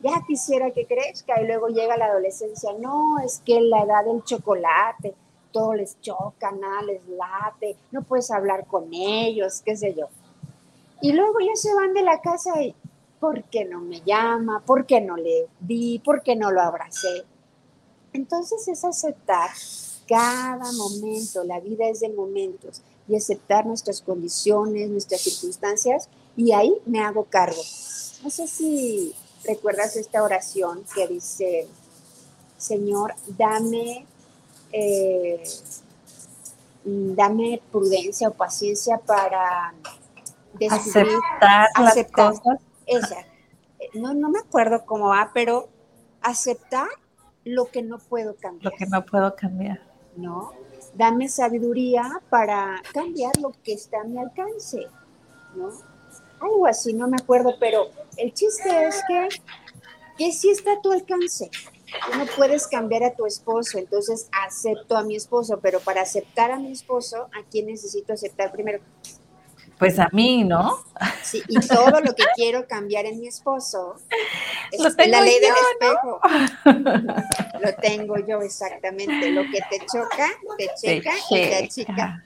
Ya 0.00 0.22
quisiera 0.26 0.70
que 0.70 0.86
crezca 0.86 1.40
y 1.40 1.46
luego 1.46 1.68
llega 1.68 1.96
la 1.96 2.06
adolescencia, 2.06 2.72
no, 2.78 3.18
es 3.24 3.42
que 3.44 3.60
la 3.60 3.82
edad 3.82 4.04
del 4.04 4.22
chocolate, 4.24 5.14
todo 5.52 5.74
les 5.74 6.00
choca, 6.00 6.52
nada 6.52 6.82
les 6.82 7.06
late, 7.08 7.76
no 7.90 8.02
puedes 8.02 8.30
hablar 8.30 8.66
con 8.66 8.92
ellos, 8.92 9.62
qué 9.64 9.76
sé 9.76 9.94
yo. 9.94 10.08
Y 11.00 11.12
luego 11.12 11.38
ya 11.40 11.54
se 11.54 11.74
van 11.74 11.94
de 11.94 12.02
la 12.02 12.20
casa 12.20 12.60
y, 12.60 12.74
¿por 13.20 13.44
qué 13.44 13.64
no 13.64 13.80
me 13.80 14.00
llama? 14.02 14.62
¿Por 14.64 14.86
qué 14.86 15.00
no 15.00 15.16
le 15.16 15.48
di? 15.60 15.98
¿Por 15.98 16.22
qué 16.22 16.36
no 16.36 16.50
lo 16.50 16.60
abracé? 16.60 17.24
Entonces 18.12 18.66
es 18.68 18.84
aceptar 18.84 19.50
cada 20.08 20.72
momento, 20.72 21.44
la 21.44 21.60
vida 21.60 21.86
es 21.88 22.00
de 22.00 22.08
momentos 22.08 22.82
y 23.06 23.16
aceptar 23.16 23.66
nuestras 23.66 24.00
condiciones, 24.00 24.88
nuestras 24.88 25.20
circunstancias 25.20 26.08
y 26.36 26.52
ahí 26.52 26.74
me 26.86 27.00
hago 27.00 27.24
cargo. 27.24 27.60
No 28.22 28.30
sé 28.30 28.46
si 28.46 29.14
recuerdas 29.44 29.96
esta 29.96 30.22
oración 30.22 30.84
que 30.94 31.06
dice, 31.06 31.68
Señor, 32.56 33.14
dame, 33.26 34.06
eh, 34.72 35.42
dame 36.84 37.60
prudencia 37.70 38.28
o 38.28 38.32
paciencia 38.32 38.98
para 38.98 39.74
aceptar, 40.70 41.68
aceptar 41.74 42.32
las 42.32 42.40
cosas. 42.40 42.67
Esa. 42.88 43.26
No, 43.94 44.14
no 44.14 44.28
me 44.30 44.40
acuerdo 44.40 44.84
cómo 44.84 45.08
va, 45.08 45.30
pero 45.32 45.68
aceptar 46.20 46.88
lo 47.44 47.66
que 47.66 47.82
no 47.82 47.98
puedo 47.98 48.34
cambiar. 48.36 48.72
Lo 48.72 48.78
que 48.78 48.86
no 48.86 49.04
puedo 49.04 49.34
cambiar. 49.36 49.80
¿no? 50.18 50.52
Dame 50.94 51.28
sabiduría 51.28 52.20
para 52.28 52.82
cambiar 52.92 53.36
lo 53.38 53.52
que 53.62 53.72
está 53.72 54.00
a 54.00 54.04
mi 54.04 54.18
alcance, 54.18 54.86
¿no? 55.54 55.70
Algo 56.40 56.66
así, 56.66 56.92
no 56.92 57.08
me 57.08 57.16
acuerdo, 57.20 57.54
pero 57.58 57.88
el 58.16 58.32
chiste 58.32 58.86
es 58.86 59.02
que, 59.08 59.28
que 60.16 60.32
sí 60.32 60.50
está 60.50 60.74
a 60.74 60.80
tu 60.80 60.92
alcance. 60.92 61.50
Tú 61.50 62.18
no 62.18 62.26
puedes 62.36 62.66
cambiar 62.66 63.02
a 63.04 63.14
tu 63.14 63.26
esposo, 63.26 63.78
entonces 63.78 64.28
acepto 64.44 64.96
a 64.96 65.02
mi 65.02 65.16
esposo, 65.16 65.58
pero 65.60 65.80
para 65.80 66.02
aceptar 66.02 66.50
a 66.50 66.58
mi 66.58 66.72
esposo, 66.72 67.28
¿a 67.32 67.48
quién 67.50 67.66
necesito 67.66 68.12
aceptar 68.12 68.52
primero? 68.52 68.80
Pues 69.78 69.98
a 69.98 70.08
mí, 70.12 70.42
¿no? 70.44 70.78
Sí, 71.22 71.42
y 71.46 71.60
todo 71.60 72.00
lo 72.00 72.14
que 72.14 72.24
quiero 72.34 72.66
cambiar 72.66 73.06
en 73.06 73.20
mi 73.20 73.28
esposo 73.28 73.94
es 74.72 74.80
la 74.80 75.20
ley 75.20 75.38
del 75.38 75.52
espejo. 75.72 76.20
Lo 77.60 77.74
tengo 77.80 78.18
yo 78.18 78.40
exactamente. 78.42 79.30
Lo 79.30 79.42
que 79.42 79.60
te 79.70 79.86
choca, 79.86 80.26
te 80.56 80.70
checa 80.80 81.12
y 81.30 81.34
te 81.34 81.56
achica. 81.64 82.24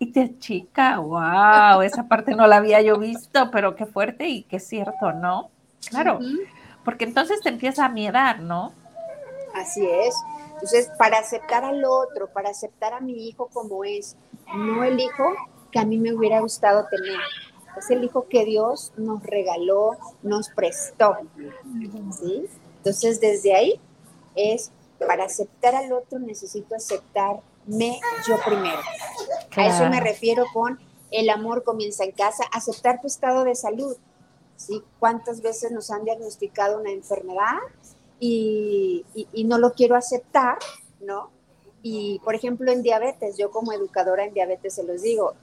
Y 0.00 0.12
te 0.12 0.22
achica, 0.22 0.98
wow, 0.98 1.82
esa 1.82 2.06
parte 2.06 2.34
no 2.36 2.46
la 2.46 2.58
había 2.58 2.80
yo 2.82 2.98
visto, 2.98 3.50
pero 3.50 3.74
qué 3.74 3.86
fuerte 3.86 4.28
y 4.28 4.44
qué 4.44 4.60
cierto, 4.60 5.12
¿no? 5.12 5.50
Claro, 5.88 6.20
porque 6.84 7.04
entonces 7.04 7.40
te 7.40 7.48
empieza 7.48 7.86
a 7.86 7.88
mirar, 7.88 8.40
¿no? 8.40 8.72
Así 9.54 9.84
es. 9.84 10.14
Entonces, 10.52 10.90
para 10.98 11.18
aceptar 11.18 11.64
al 11.64 11.84
otro, 11.84 12.28
para 12.28 12.50
aceptar 12.50 12.92
a 12.92 13.00
mi 13.00 13.28
hijo 13.28 13.48
como 13.52 13.84
es, 13.84 14.16
no 14.54 14.84
el 14.84 15.00
hijo 15.00 15.34
que 15.70 15.78
a 15.78 15.84
mí 15.84 15.98
me 15.98 16.12
hubiera 16.12 16.40
gustado 16.40 16.86
tener. 16.90 17.18
Es 17.76 17.90
el 17.90 18.04
hijo 18.04 18.26
que 18.28 18.44
Dios 18.44 18.92
nos 18.96 19.22
regaló, 19.22 19.96
nos 20.22 20.48
prestó. 20.50 21.16
¿sí? 22.18 22.46
Entonces, 22.78 23.20
desde 23.20 23.54
ahí 23.54 23.80
es, 24.34 24.70
para 25.06 25.24
aceptar 25.24 25.74
al 25.76 25.92
otro 25.92 26.18
necesito 26.18 26.74
aceptarme 26.74 28.00
yo 28.26 28.36
primero. 28.44 28.80
A 29.56 29.66
eso 29.66 29.88
me 29.88 30.00
refiero 30.00 30.44
con 30.52 30.78
el 31.10 31.30
amor 31.30 31.64
comienza 31.64 32.04
en 32.04 32.12
casa, 32.12 32.44
aceptar 32.52 33.00
tu 33.00 33.06
estado 33.06 33.44
de 33.44 33.54
salud. 33.54 33.96
¿sí? 34.56 34.82
¿Cuántas 34.98 35.40
veces 35.40 35.70
nos 35.70 35.90
han 35.90 36.04
diagnosticado 36.04 36.80
una 36.80 36.90
enfermedad 36.90 37.58
y, 38.18 39.06
y 39.14 39.44
no 39.44 39.58
lo 39.58 39.72
quiero 39.72 39.94
aceptar, 39.94 40.58
¿no? 41.00 41.30
Y, 41.82 42.20
por 42.24 42.34
ejemplo, 42.34 42.70
en 42.72 42.82
diabetes, 42.82 43.36
yo 43.38 43.50
como 43.50 43.72
educadora 43.72 44.24
en 44.24 44.34
diabetes 44.34 44.74
se 44.74 44.82
los 44.82 45.02
digo, 45.02 45.34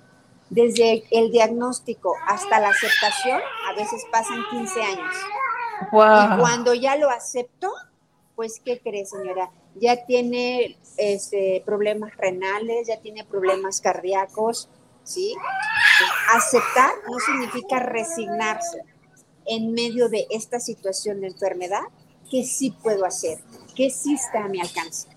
desde 0.49 1.03
el 1.11 1.31
diagnóstico 1.31 2.15
hasta 2.27 2.59
la 2.59 2.69
aceptación, 2.69 3.41
a 3.69 3.75
veces 3.75 4.05
pasan 4.11 4.43
15 4.49 4.81
años. 4.81 5.15
Y 5.91 6.39
cuando 6.39 6.73
ya 6.73 6.95
lo 6.95 7.09
acepto, 7.09 7.71
pues, 8.35 8.61
¿qué 8.63 8.79
cree, 8.79 9.05
señora? 9.05 9.49
Ya 9.75 10.05
tiene 10.05 10.77
este, 10.97 11.63
problemas 11.65 12.15
renales, 12.17 12.87
ya 12.87 12.99
tiene 12.99 13.23
problemas 13.25 13.81
cardíacos, 13.81 14.69
¿sí? 15.03 15.35
aceptar 16.33 16.91
no 17.09 17.19
significa 17.19 17.79
resignarse 17.79 18.81
en 19.45 19.73
medio 19.73 20.09
de 20.09 20.27
esta 20.29 20.59
situación 20.59 21.21
de 21.21 21.27
enfermedad, 21.27 21.83
que 22.29 22.43
sí 22.43 22.71
puedo 22.71 23.05
hacer, 23.05 23.39
que 23.75 23.89
sí 23.89 24.15
está 24.15 24.45
a 24.45 24.47
mi 24.47 24.59
alcance. 24.59 25.14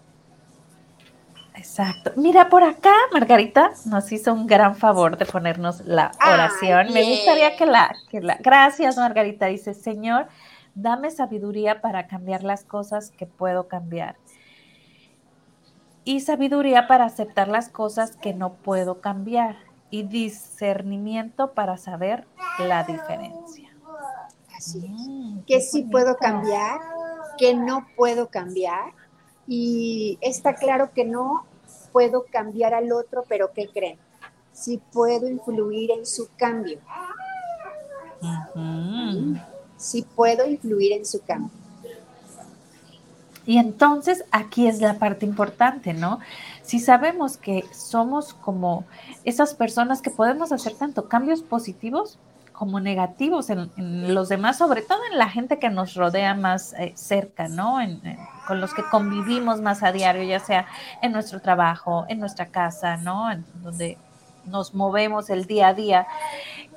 Exacto. 1.58 2.12
Mira, 2.14 2.48
por 2.48 2.62
acá 2.62 2.92
Margarita 3.12 3.72
nos 3.86 4.12
hizo 4.12 4.32
un 4.32 4.46
gran 4.46 4.76
favor 4.76 5.18
de 5.18 5.26
ponernos 5.26 5.80
la 5.80 6.12
oración. 6.24 6.92
Me 6.92 7.02
gustaría 7.02 7.56
que 7.56 7.66
la, 7.66 7.96
que 8.08 8.20
la... 8.20 8.36
Gracias, 8.40 8.96
Margarita. 8.96 9.46
Dice, 9.46 9.74
Señor, 9.74 10.28
dame 10.76 11.10
sabiduría 11.10 11.80
para 11.80 12.06
cambiar 12.06 12.44
las 12.44 12.64
cosas 12.64 13.10
que 13.10 13.26
puedo 13.26 13.66
cambiar. 13.66 14.16
Y 16.04 16.20
sabiduría 16.20 16.86
para 16.86 17.06
aceptar 17.06 17.48
las 17.48 17.68
cosas 17.68 18.16
que 18.16 18.34
no 18.34 18.54
puedo 18.54 19.00
cambiar. 19.00 19.56
Y 19.90 20.04
discernimiento 20.04 21.54
para 21.54 21.76
saber 21.76 22.24
la 22.60 22.84
diferencia. 22.84 23.74
Así 24.56 24.78
es. 24.78 24.90
Mm, 24.90 25.40
que 25.40 25.60
sí 25.60 25.82
puedo 25.82 26.16
cambiar, 26.18 26.78
que 27.36 27.54
no 27.54 27.86
puedo 27.96 28.28
cambiar 28.28 28.92
y 29.48 30.18
está 30.20 30.54
claro 30.54 30.92
que 30.92 31.06
no 31.06 31.46
puedo 31.98 32.26
cambiar 32.30 32.74
al 32.74 32.92
otro, 32.92 33.24
pero 33.28 33.50
¿qué 33.52 33.66
creen? 33.66 33.98
Sí 34.52 34.80
puedo 34.92 35.28
influir 35.28 35.90
en 35.90 36.06
su 36.06 36.28
cambio. 36.37 36.78
Sí 39.76 40.06
puedo 40.14 40.46
influir 40.48 40.92
en 40.92 41.04
su 41.04 41.20
cambio. 41.22 41.50
Y 43.46 43.58
entonces 43.58 44.24
aquí 44.30 44.68
es 44.68 44.80
la 44.80 45.00
parte 45.00 45.26
importante, 45.26 45.92
¿no? 45.92 46.20
Si 46.62 46.78
sabemos 46.78 47.37
que 47.37 47.64
somos 47.72 48.32
como 48.32 48.84
esas 49.24 49.54
personas 49.54 50.00
que 50.00 50.11
podemos 50.11 50.52
hacer 50.52 50.74
tanto 50.74 51.08
cambios 51.08 51.42
positivos 51.42 52.16
como 52.58 52.80
negativos 52.80 53.50
en, 53.50 54.12
los 54.12 54.28
demás, 54.28 54.58
sobre 54.58 54.82
todo 54.82 54.98
en 55.12 55.16
la 55.16 55.28
gente 55.28 55.60
que 55.60 55.70
nos 55.70 55.94
rodea 55.94 56.34
más 56.34 56.72
eh, 56.72 56.92
cerca, 56.96 57.46
¿no? 57.46 57.78
con 58.48 58.60
los 58.60 58.74
que 58.74 58.82
convivimos 58.90 59.60
más 59.60 59.84
a 59.84 59.92
diario, 59.92 60.24
ya 60.24 60.40
sea 60.40 60.66
en 61.00 61.12
nuestro 61.12 61.40
trabajo, 61.40 62.04
en 62.08 62.18
nuestra 62.18 62.46
casa, 62.46 62.96
¿no? 62.96 63.30
En 63.30 63.44
donde 63.62 63.96
nos 64.46 64.74
movemos 64.74 65.30
el 65.30 65.44
día 65.44 65.68
a 65.68 65.74
día, 65.74 66.08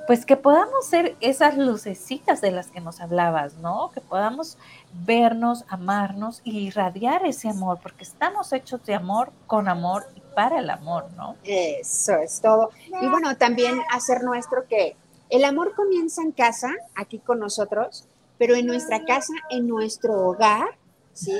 pues 0.05 0.25
que 0.25 0.35
podamos 0.35 0.85
ser 0.85 1.15
esas 1.19 1.57
lucecitas 1.57 2.41
de 2.41 2.51
las 2.51 2.67
que 2.67 2.79
nos 2.79 3.01
hablabas, 3.01 3.55
¿no? 3.55 3.89
Que 3.91 4.01
podamos 4.01 4.59
vernos, 4.93 5.65
amarnos 5.67 6.41
y 6.43 6.59
irradiar 6.59 7.25
ese 7.25 7.49
amor, 7.49 7.79
porque 7.81 8.03
estamos 8.03 8.53
hechos 8.53 8.85
de 8.85 8.93
amor, 8.93 9.31
con 9.47 9.67
amor 9.67 10.05
y 10.15 10.21
para 10.35 10.59
el 10.59 10.69
amor, 10.69 11.07
¿no? 11.15 11.37
Eso 11.43 12.17
es 12.17 12.39
todo. 12.39 12.69
Y 13.01 13.07
bueno, 13.07 13.35
también 13.37 13.79
hacer 13.91 14.23
nuestro 14.23 14.67
que 14.67 14.95
el 15.31 15.45
amor 15.45 15.73
comienza 15.75 16.21
en 16.21 16.31
casa, 16.31 16.75
aquí 16.93 17.19
con 17.19 17.39
nosotros, 17.39 18.05
pero 18.37 18.55
en 18.55 18.67
nuestra 18.67 19.05
casa, 19.05 19.33
en 19.49 19.67
nuestro 19.67 20.13
hogar, 20.27 20.77
¿sí? 21.13 21.33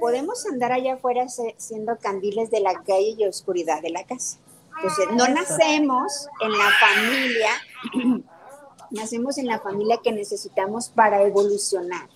podemos 0.00 0.44
andar 0.46 0.72
allá 0.72 0.94
afuera 0.94 1.26
siendo 1.56 1.96
candiles 1.98 2.50
de 2.50 2.60
la 2.60 2.74
calle 2.74 3.14
y 3.16 3.24
oscuridad 3.24 3.80
de 3.80 3.90
la 3.90 4.04
casa. 4.04 4.38
Entonces, 4.76 5.06
no 5.12 5.28
nacemos 5.28 6.28
en 6.40 6.50
la 6.50 6.70
familia, 6.80 7.50
nacemos 8.90 9.38
en 9.38 9.46
la 9.46 9.60
familia 9.60 10.00
que 10.02 10.10
necesitamos 10.10 10.88
para 10.88 11.22
evolucionar. 11.22 12.08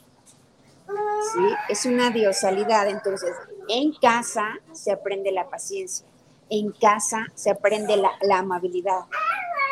¿Sí? 1.32 1.42
Es 1.68 1.86
una 1.86 2.10
diosalidad. 2.10 2.88
Entonces, 2.88 3.32
en 3.68 3.92
casa 3.92 4.48
se 4.72 4.90
aprende 4.90 5.30
la 5.30 5.48
paciencia, 5.48 6.06
en 6.50 6.72
casa 6.72 7.26
se 7.34 7.50
aprende 7.50 7.96
la, 7.96 8.10
la 8.22 8.38
amabilidad, 8.38 9.00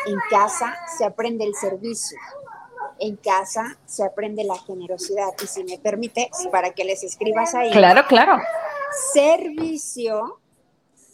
en 0.06 0.18
casa 0.30 0.76
se 0.96 1.04
aprende 1.04 1.44
el 1.44 1.54
servicio, 1.54 2.18
en 2.98 3.16
casa 3.16 3.76
se 3.86 4.04
aprende 4.04 4.44
la 4.44 4.58
generosidad. 4.58 5.30
Y 5.42 5.46
si 5.46 5.64
me 5.64 5.78
permites, 5.78 6.28
para 6.50 6.70
que 6.70 6.84
les 6.84 7.02
escribas 7.02 7.54
ahí. 7.54 7.70
Claro, 7.72 8.06
claro. 8.06 8.40
Servicio 9.12 10.38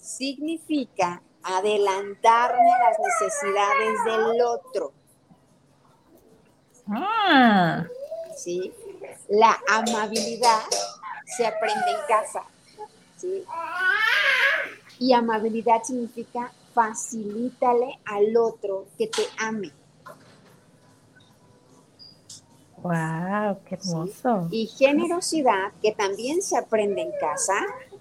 significa 0.00 1.22
adelantarme 1.42 2.70
las 2.80 2.98
necesidades 2.98 4.04
del 4.04 4.42
otro. 4.42 4.92
Ah. 6.88 7.84
¿Sí? 8.36 8.72
La 9.28 9.58
amabilidad 9.68 10.62
se 11.36 11.46
aprende 11.46 11.90
en 11.90 12.06
casa. 12.08 12.42
¿sí? 13.16 13.44
Y 14.98 15.12
amabilidad 15.12 15.82
significa 15.82 16.52
facilítale 16.72 17.98
al 18.04 18.36
otro 18.36 18.86
que 18.96 19.06
te 19.06 19.22
ame. 19.38 19.72
¡Wow! 22.82 23.58
¡Qué 23.66 23.74
hermoso! 23.74 24.48
Y 24.50 24.66
generosidad, 24.66 25.72
que 25.82 25.92
también 25.92 26.40
se 26.42 26.56
aprende 26.56 27.02
en 27.02 27.12
casa, 27.20 27.54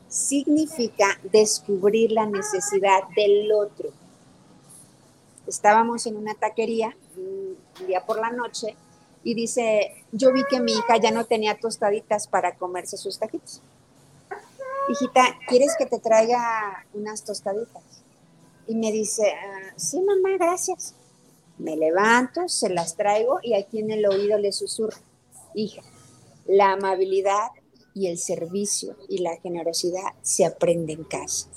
significa 0.08 1.19
descubrir 1.32 2.12
la 2.12 2.25
necesidad 2.25 3.03
del 3.15 3.51
otro. 3.51 3.89
Estábamos 5.47 6.05
en 6.05 6.15
una 6.15 6.34
taquería 6.34 6.95
un 7.17 7.58
día 7.88 8.05
por 8.05 8.19
la 8.19 8.32
noche 8.32 8.75
y 9.23 9.34
dice, 9.34 10.05
yo 10.12 10.32
vi 10.32 10.43
que 10.49 10.62
mi 10.62 10.71
hija 10.71 10.97
ya 10.97 11.12
no 11.12 11.25
tenía 11.25 11.60
tostaditas 11.60 12.27
para 12.27 12.55
comerse 12.55 12.97
sus 12.97 13.19
taquitos. 13.19 13.62
Hijita, 14.89 15.38
¿quieres 15.47 15.75
que 15.77 15.86
te 15.86 15.99
traiga 15.99 16.86
unas 16.93 17.23
tostaditas? 17.23 17.84
Y 18.69 18.75
me 18.75 18.91
dice, 18.91 19.23
ah, 19.32 19.73
sí, 19.77 19.99
mamá, 19.99 20.38
gracias. 20.38 20.93
Me 21.58 21.75
levanto, 21.75 22.47
se 22.47 22.69
las 22.69 22.95
traigo 22.95 23.39
y 23.41 23.55
aquí 23.55 23.79
en 23.79 23.89
el 23.89 24.05
oído 24.05 24.38
le 24.38 24.51
susurro, 24.51 24.95
hija, 25.55 25.82
la 26.45 26.73
amabilidad 26.73 27.49
y 27.95 28.08
el 28.08 28.19
servicio 28.19 28.95
y 29.10 29.17
la 29.17 29.36
generosidad 29.38 30.13
se 30.21 30.45
aprende 30.45 30.93
en 30.93 31.03
casa. 31.03 31.47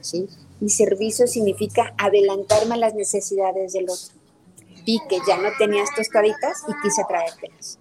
¿sí? 0.00 0.28
Y 0.60 0.70
servicio 0.70 1.26
significa 1.26 1.92
adelantarme 1.98 2.76
a 2.76 2.78
las 2.78 2.94
necesidades 2.94 3.72
del 3.72 3.90
otro. 3.90 4.14
Vi 4.86 5.00
que 5.08 5.18
ya 5.26 5.38
no 5.38 5.48
tenías 5.58 5.88
tostaditas 5.96 6.62
y 6.68 6.72
quise 6.80 7.02
traértelas. 7.08 7.80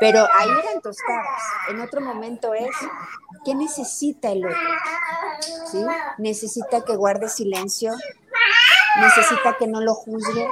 Pero 0.00 0.26
ahí 0.32 0.48
eran 0.48 0.80
tostadas. 0.80 1.42
En 1.68 1.80
otro 1.80 2.00
momento 2.00 2.54
es, 2.54 2.70
¿qué 3.44 3.54
necesita 3.54 4.32
el 4.32 4.46
otro? 4.46 4.58
¿Sí? 5.70 5.84
Necesita 6.18 6.84
que 6.84 6.96
guarde 6.96 7.28
silencio, 7.28 7.92
necesita 9.00 9.56
que 9.58 9.66
no 9.66 9.80
lo 9.80 9.94
juzgue, 9.94 10.48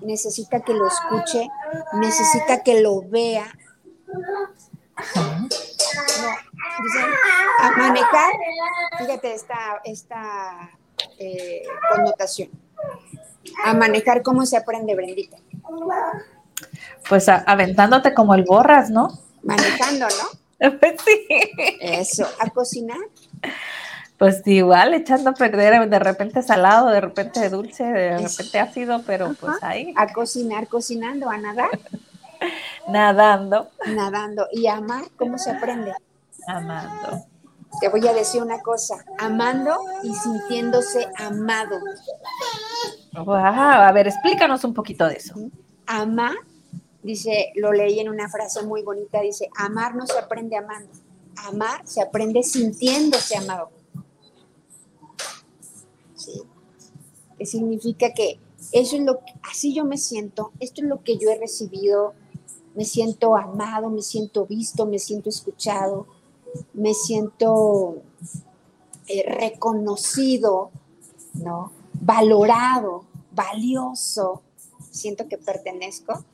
necesita 0.00 0.60
que 0.60 0.72
lo 0.72 0.88
escuche, 0.88 1.48
necesita 1.94 2.62
que 2.62 2.80
lo 2.80 3.02
vea. 3.02 3.46
A 7.60 7.70
manejar, 7.76 8.32
fíjate 8.98 9.34
esta, 9.34 9.80
esta 9.84 10.70
eh, 11.18 11.62
connotación. 11.94 12.50
A 13.64 13.74
manejar 13.74 14.22
cómo 14.22 14.46
se 14.46 14.56
aprende, 14.56 14.94
Brendita. 14.94 15.36
Pues 17.08 17.28
aventándote 17.28 18.14
como 18.14 18.34
el 18.34 18.44
borras, 18.44 18.90
¿no? 18.90 19.18
Manejando, 19.42 20.06
¿no? 20.06 20.40
Pues 20.78 21.00
sí. 21.02 21.26
Eso, 21.80 22.26
a 22.38 22.50
cocinar. 22.50 22.98
Pues 24.18 24.46
igual, 24.46 24.92
echando 24.92 25.30
a 25.30 25.32
perder 25.32 25.88
de 25.88 25.98
repente 25.98 26.42
salado, 26.42 26.90
de 26.90 27.00
repente 27.00 27.48
dulce, 27.48 27.84
de 27.84 28.18
repente 28.18 28.58
ácido, 28.58 29.02
pero 29.06 29.32
pues 29.40 29.54
ahí. 29.62 29.94
A 29.96 30.12
cocinar, 30.12 30.68
cocinando, 30.68 31.30
a 31.30 31.38
nadar. 31.38 31.70
Nadando. 32.88 33.70
Nadando. 33.86 34.46
¿Y 34.52 34.66
amar 34.66 35.04
cómo 35.16 35.38
se 35.38 35.50
aprende? 35.50 35.94
Amando. 36.46 37.24
Te 37.80 37.88
voy 37.88 38.06
a 38.06 38.12
decir 38.12 38.42
una 38.42 38.60
cosa, 38.60 39.04
amando 39.18 39.78
y 40.02 40.12
sintiéndose 40.12 41.08
amado. 41.16 41.78
Wow, 43.14 43.34
a 43.36 43.92
ver, 43.92 44.08
explícanos 44.08 44.64
un 44.64 44.74
poquito 44.74 45.06
de 45.06 45.14
eso. 45.14 45.34
Amar, 45.86 46.34
dice, 47.02 47.52
lo 47.56 47.72
leí 47.72 48.00
en 48.00 48.08
una 48.08 48.28
frase 48.28 48.62
muy 48.62 48.82
bonita, 48.82 49.20
dice, 49.20 49.48
amar 49.56 49.94
no 49.94 50.06
se 50.06 50.18
aprende 50.18 50.56
amando, 50.56 50.90
amar 51.36 51.86
se 51.86 52.02
aprende 52.02 52.42
sintiéndose 52.42 53.36
amado. 53.36 53.70
¿sí? 56.14 56.42
Que 57.38 57.46
significa 57.46 58.12
que 58.12 58.38
eso 58.72 58.96
es 58.96 59.02
lo 59.02 59.20
que, 59.20 59.32
así 59.50 59.74
yo 59.74 59.84
me 59.84 59.98
siento, 59.98 60.52
esto 60.60 60.82
es 60.82 60.88
lo 60.88 61.02
que 61.02 61.16
yo 61.16 61.30
he 61.30 61.38
recibido, 61.38 62.14
me 62.74 62.84
siento 62.84 63.36
amado, 63.36 63.90
me 63.90 64.02
siento 64.02 64.46
visto, 64.46 64.86
me 64.86 64.98
siento 64.98 65.28
escuchado, 65.28 66.06
me 66.72 66.94
siento 66.94 68.02
eh, 69.06 69.24
reconocido, 69.26 70.70
¿no? 71.34 71.72
Valorado, 71.94 73.04
valioso, 73.32 74.42
siento 74.90 75.26
que 75.28 75.38
pertenezco. 75.38 76.24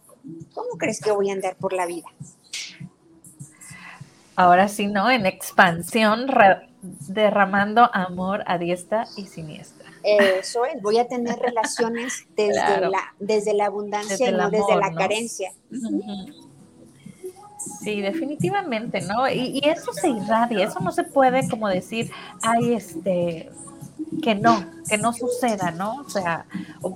¿Cómo 0.54 0.78
crees 0.78 1.00
que 1.00 1.12
voy 1.12 1.30
a 1.30 1.34
andar 1.34 1.56
por 1.56 1.72
la 1.72 1.86
vida? 1.86 2.08
Ahora 4.36 4.68
sí, 4.68 4.86
¿no? 4.86 5.10
En 5.10 5.24
expansión, 5.24 6.26
derramando 7.08 7.88
amor 7.92 8.44
a 8.46 8.58
diestra 8.58 9.06
y 9.16 9.26
siniestra. 9.26 9.90
Eso 10.02 10.64
es, 10.64 10.80
voy 10.82 10.98
a 10.98 11.08
tener 11.08 11.38
relaciones 11.38 12.26
desde, 12.36 12.88
la, 12.88 13.14
desde 13.18 13.54
la 13.54 13.66
abundancia 13.66 14.28
y 14.28 14.32
no 14.32 14.50
desde 14.50 14.76
la 14.76 14.92
carencia. 14.92 15.52
Sí, 17.82 18.00
definitivamente, 18.00 19.00
¿no? 19.00 19.28
Y, 19.28 19.60
y, 19.62 19.68
eso 19.68 19.92
se 19.92 20.08
irradia, 20.08 20.66
eso 20.66 20.78
no 20.80 20.92
se 20.92 21.02
puede 21.02 21.48
como 21.48 21.68
decir, 21.68 22.12
ay, 22.42 22.74
este, 22.74 23.50
que 24.22 24.34
no, 24.34 24.64
que 24.88 24.98
no 24.98 25.12
suceda, 25.12 25.70
¿no? 25.70 26.00
O 26.00 26.08
sea, 26.08 26.46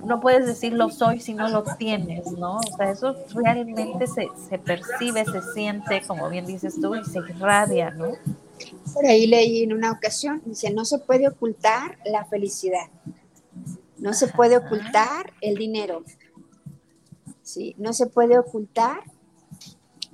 no 0.05 0.21
puedes 0.21 0.45
decir 0.45 0.73
lo 0.73 0.89
soy 0.89 1.19
si 1.19 1.33
no 1.33 1.49
lo 1.49 1.63
tienes, 1.63 2.31
¿no? 2.31 2.57
O 2.57 2.77
sea, 2.77 2.91
eso 2.91 3.15
realmente 3.33 4.07
se, 4.07 4.27
se 4.49 4.57
percibe, 4.57 5.25
se 5.25 5.41
siente, 5.53 6.01
como 6.07 6.29
bien 6.29 6.45
dices 6.45 6.79
tú, 6.79 6.95
y 6.95 7.03
se 7.03 7.19
irradia, 7.19 7.91
¿no? 7.91 8.13
Por 8.93 9.05
ahí 9.05 9.27
leí 9.27 9.63
en 9.63 9.73
una 9.73 9.91
ocasión, 9.91 10.41
dice, 10.45 10.71
no 10.71 10.85
se 10.85 10.99
puede 10.99 11.27
ocultar 11.27 11.97
la 12.05 12.25
felicidad, 12.25 12.87
no 13.97 14.13
se 14.13 14.27
puede 14.27 14.57
ocultar 14.57 15.33
el 15.41 15.55
dinero, 15.55 16.03
¿sí? 17.41 17.75
No 17.77 17.93
se 17.93 18.07
puede 18.07 18.37
ocultar 18.37 19.01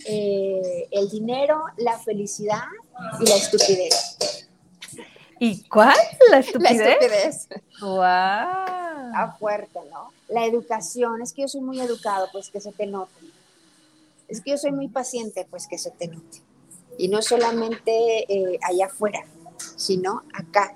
eh, 0.05 0.87
el 0.91 1.09
dinero, 1.09 1.63
la 1.77 1.97
felicidad 1.99 2.63
y 3.19 3.27
la 3.27 3.35
estupidez. 3.35 4.46
¿Y 5.39 5.63
cuál? 5.69 5.95
La 6.29 6.39
estupidez. 6.39 6.77
La 6.77 6.91
estupidez. 6.91 7.47
¡Wow! 7.81 9.07
Está 9.07 9.35
fuerte, 9.39 9.79
¿no? 9.91 10.11
La 10.27 10.45
educación, 10.45 11.21
es 11.21 11.33
que 11.33 11.43
yo 11.43 11.47
soy 11.47 11.61
muy 11.61 11.79
educado, 11.79 12.27
pues 12.31 12.49
que 12.49 12.59
se 12.59 12.71
te 12.71 12.85
note. 12.85 13.11
Es 14.27 14.41
que 14.41 14.51
yo 14.51 14.57
soy 14.57 14.71
muy 14.71 14.87
paciente, 14.89 15.47
pues 15.49 15.67
que 15.67 15.77
se 15.77 15.91
te 15.91 16.07
note. 16.07 16.41
Y 16.97 17.07
no 17.07 17.21
solamente 17.21 18.25
eh, 18.33 18.59
allá 18.63 18.87
afuera, 18.87 19.19
sino 19.75 20.23
acá. 20.33 20.75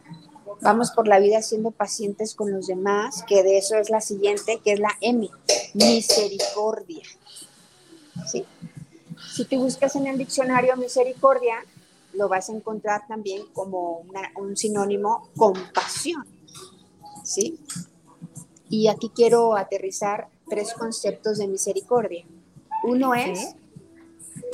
Vamos 0.62 0.92
por 0.92 1.08
la 1.08 1.20
vida 1.20 1.42
siendo 1.42 1.72
pacientes 1.72 2.36
con 2.36 2.52
los 2.52 2.68
demás, 2.68 3.24
que 3.28 3.44
de 3.44 3.58
eso 3.58 3.76
es 3.78 3.90
la 3.90 4.00
siguiente, 4.00 4.62
que 4.64 4.74
es 4.74 4.80
la 4.80 4.96
M, 5.02 5.30
misericordia. 5.74 7.04
¿Sí? 8.28 8.46
Si 9.34 9.46
tú 9.46 9.58
buscas 9.58 9.96
en 9.96 10.08
el 10.08 10.18
diccionario 10.18 10.76
misericordia, 10.78 11.56
lo 12.14 12.28
vas 12.30 12.50
a 12.50 12.54
encontrar 12.54 13.08
también 13.08 13.44
como 13.54 14.06
un 14.36 14.58
sinónimo 14.58 15.30
compasión. 15.36 16.26
¿Sí? 17.24 17.60
Y 18.70 18.88
aquí 18.88 19.12
quiero 19.14 19.56
aterrizar 19.56 20.30
tres 20.50 20.74
conceptos 20.74 21.38
de 21.38 21.48
misericordia. 21.48 22.26
Uno 22.84 23.14
es 23.14 23.56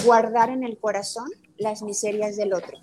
guardar 0.05 0.49
en 0.49 0.63
el 0.63 0.77
corazón 0.77 1.29
las 1.57 1.81
miserias 1.81 2.35
del 2.35 2.53
otro, 2.53 2.77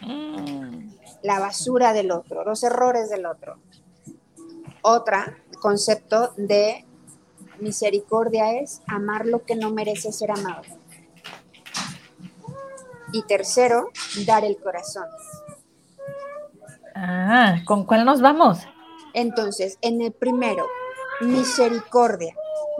mm. 0.00 0.90
la 1.22 1.40
basura 1.40 1.92
del 1.92 2.10
otro, 2.10 2.44
los 2.44 2.62
errores 2.62 3.10
del 3.10 3.26
otro. 3.26 3.56
Otra 4.82 5.38
concepto 5.60 6.32
de 6.36 6.84
misericordia 7.60 8.58
es 8.58 8.82
amar 8.88 9.26
lo 9.26 9.44
que 9.44 9.54
no 9.54 9.70
merece 9.70 10.12
ser 10.12 10.32
amado. 10.32 10.62
Y 13.12 13.22
tercero, 13.24 13.90
dar 14.26 14.44
el 14.44 14.56
corazón. 14.58 15.04
Ah, 16.94 17.62
¿con 17.66 17.84
cuál 17.84 18.04
nos 18.04 18.20
vamos? 18.20 18.58
Entonces, 19.14 19.78
en 19.82 20.00
el 20.00 20.12
primero, 20.12 20.66
misericordia, 21.20 22.34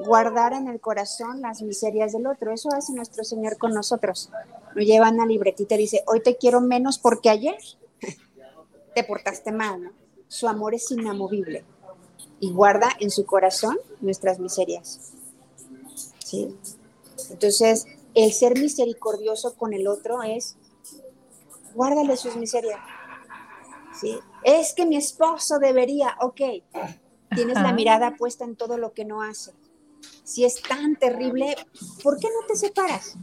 guardar 0.04 0.52
en 0.52 0.68
el 0.68 0.80
corazón 0.80 1.40
las 1.40 1.62
miserias 1.62 2.12
del 2.12 2.26
otro. 2.26 2.52
Eso 2.52 2.70
hace 2.72 2.92
nuestro 2.92 3.24
Señor 3.24 3.58
con 3.58 3.72
nosotros. 3.72 4.30
Nos 4.74 4.84
llevan 4.84 5.20
a 5.20 5.26
libretita 5.26 5.74
y 5.74 5.78
dice, 5.78 6.02
hoy 6.06 6.22
te 6.22 6.36
quiero 6.36 6.60
menos 6.60 6.98
porque 6.98 7.30
ayer 7.30 7.56
te 8.94 9.04
portaste 9.04 9.52
mal, 9.52 9.82
¿no? 9.82 9.90
Su 10.28 10.48
amor 10.48 10.74
es 10.74 10.90
inamovible 10.90 11.64
y 12.40 12.52
guarda 12.52 12.88
en 13.00 13.10
su 13.10 13.26
corazón 13.26 13.78
nuestras 14.00 14.38
miserias. 14.38 15.12
¿Sí? 16.24 16.56
Entonces, 17.30 17.86
el 18.14 18.32
ser 18.32 18.58
misericordioso 18.58 19.54
con 19.56 19.72
el 19.72 19.86
otro 19.86 20.22
es, 20.22 20.56
guárdale 21.74 22.16
sus 22.16 22.36
miserias. 22.36 22.80
¿Sí? 23.98 24.18
Es 24.42 24.72
que 24.74 24.86
mi 24.86 24.96
esposo 24.96 25.58
debería, 25.58 26.16
ok, 26.20 26.40
tienes 27.34 27.54
la 27.54 27.72
mirada 27.72 28.16
puesta 28.16 28.44
en 28.44 28.56
todo 28.56 28.78
lo 28.78 28.92
que 28.92 29.04
no 29.04 29.22
hace. 29.22 29.52
Si 30.24 30.44
es 30.44 30.60
tan 30.62 30.96
terrible, 30.96 31.56
¿por 32.02 32.18
qué 32.18 32.28
no 32.28 32.46
te 32.46 32.56
separas? 32.56 33.16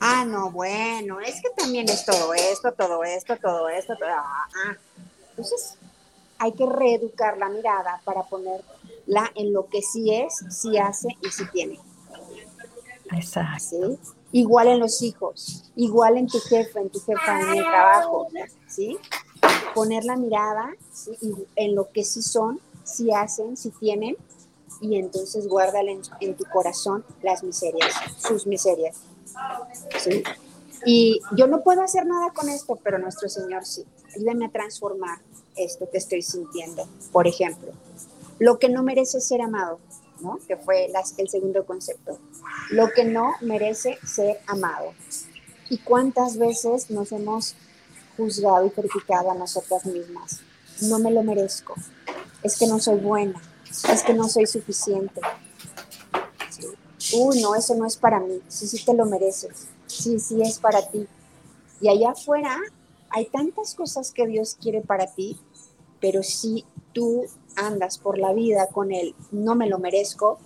Ah, 0.00 0.24
no, 0.24 0.50
bueno, 0.50 1.20
es 1.20 1.40
que 1.42 1.50
también 1.56 1.88
es 1.88 2.04
todo 2.04 2.34
esto, 2.34 2.72
todo 2.72 3.02
esto, 3.04 3.36
todo 3.36 3.68
esto, 3.68 3.94
todo... 3.96 4.08
Ah, 4.10 4.48
ah. 4.66 4.76
Entonces, 5.30 5.76
hay 6.38 6.52
que 6.52 6.66
reeducar 6.66 7.36
la 7.38 7.48
mirada 7.48 8.00
para 8.04 8.22
ponerla 8.22 9.32
en 9.34 9.52
lo 9.52 9.68
que 9.68 9.82
sí 9.82 10.14
es, 10.14 10.34
sí 10.50 10.78
hace 10.78 11.08
y 11.22 11.30
sí 11.30 11.44
tiene. 11.52 11.78
Exacto. 13.12 13.98
Igual 14.30 14.68
en 14.68 14.78
los 14.78 15.00
hijos, 15.02 15.64
igual 15.74 16.18
en 16.18 16.26
tu 16.26 16.38
jefe, 16.38 16.78
en 16.80 16.90
tu 16.90 17.00
jefa, 17.00 17.40
en 17.40 17.58
el 17.58 17.64
trabajo, 17.64 18.28
¿sí? 18.66 18.98
Poner 19.74 20.04
la 20.04 20.16
mirada 20.16 20.70
en 21.56 21.74
lo 21.74 21.90
que 21.90 22.04
sí 22.04 22.20
son, 22.22 22.60
sí 22.84 23.10
hacen, 23.12 23.56
sí 23.56 23.70
tienen, 23.80 24.16
y 24.80 24.96
entonces 24.96 25.48
guárdale 25.48 25.98
en, 26.20 26.36
tu 26.36 26.44
corazón 26.44 27.04
las 27.22 27.42
miserias, 27.42 27.94
sus 28.18 28.46
miserias. 28.46 28.98
¿sí? 29.98 30.22
Y 30.84 31.20
yo 31.36 31.46
no 31.46 31.62
puedo 31.62 31.82
hacer 31.82 32.06
nada 32.06 32.30
con 32.32 32.48
esto, 32.48 32.78
pero 32.82 32.98
nuestro 32.98 33.28
Señor 33.28 33.64
sí. 33.64 33.84
Ayúdame 34.14 34.46
a 34.46 34.50
transformar 34.50 35.18
esto 35.56 35.88
que 35.90 35.98
estoy 35.98 36.22
sintiendo. 36.22 36.86
Por 37.12 37.26
ejemplo, 37.26 37.72
lo 38.38 38.58
que 38.58 38.68
no 38.68 38.82
merece 38.82 39.20
ser 39.20 39.42
amado, 39.42 39.80
¿no? 40.20 40.38
Que 40.46 40.56
fue 40.56 40.90
el 41.16 41.28
segundo 41.28 41.64
concepto. 41.64 42.18
Lo 42.70 42.90
que 42.92 43.04
no 43.04 43.32
merece 43.40 43.98
ser 44.04 44.40
amado. 44.46 44.92
¿Y 45.70 45.78
cuántas 45.78 46.38
veces 46.38 46.90
nos 46.90 47.12
hemos 47.12 47.54
juzgado 48.16 48.66
y 48.66 48.70
criticado 48.70 49.30
a 49.30 49.34
nosotras 49.34 49.84
mismas? 49.86 50.40
No 50.82 50.98
me 50.98 51.10
lo 51.10 51.22
merezco. 51.22 51.74
Es 52.42 52.58
que 52.58 52.66
no 52.66 52.78
soy 52.78 52.98
buena. 52.98 53.40
Es 53.92 54.02
que 54.02 54.14
no 54.14 54.28
soy 54.28 54.46
suficiente. 54.46 55.20
Uy, 57.12 57.40
no, 57.40 57.54
eso 57.54 57.74
no 57.74 57.86
es 57.86 57.96
para 57.96 58.20
mí. 58.20 58.40
Sí, 58.48 58.66
sí 58.66 58.84
te 58.84 58.94
lo 58.94 59.06
mereces. 59.06 59.68
Sí, 59.86 60.18
sí 60.20 60.40
es 60.42 60.58
para 60.58 60.88
ti. 60.90 61.06
Y 61.80 61.88
allá 61.88 62.10
afuera 62.10 62.58
hay 63.10 63.26
tantas 63.26 63.74
cosas 63.74 64.12
que 64.12 64.26
Dios 64.26 64.56
quiere 64.60 64.80
para 64.80 65.06
ti 65.06 65.38
pero 66.00 66.22
si 66.22 66.64
tú 66.92 67.24
andas 67.58 67.98
por 67.98 68.18
la 68.18 68.32
vida 68.32 68.68
con 68.68 68.92
el 68.92 69.14
no 69.30 69.54
me 69.54 69.68
lo 69.68 69.78
merezco, 69.78 70.38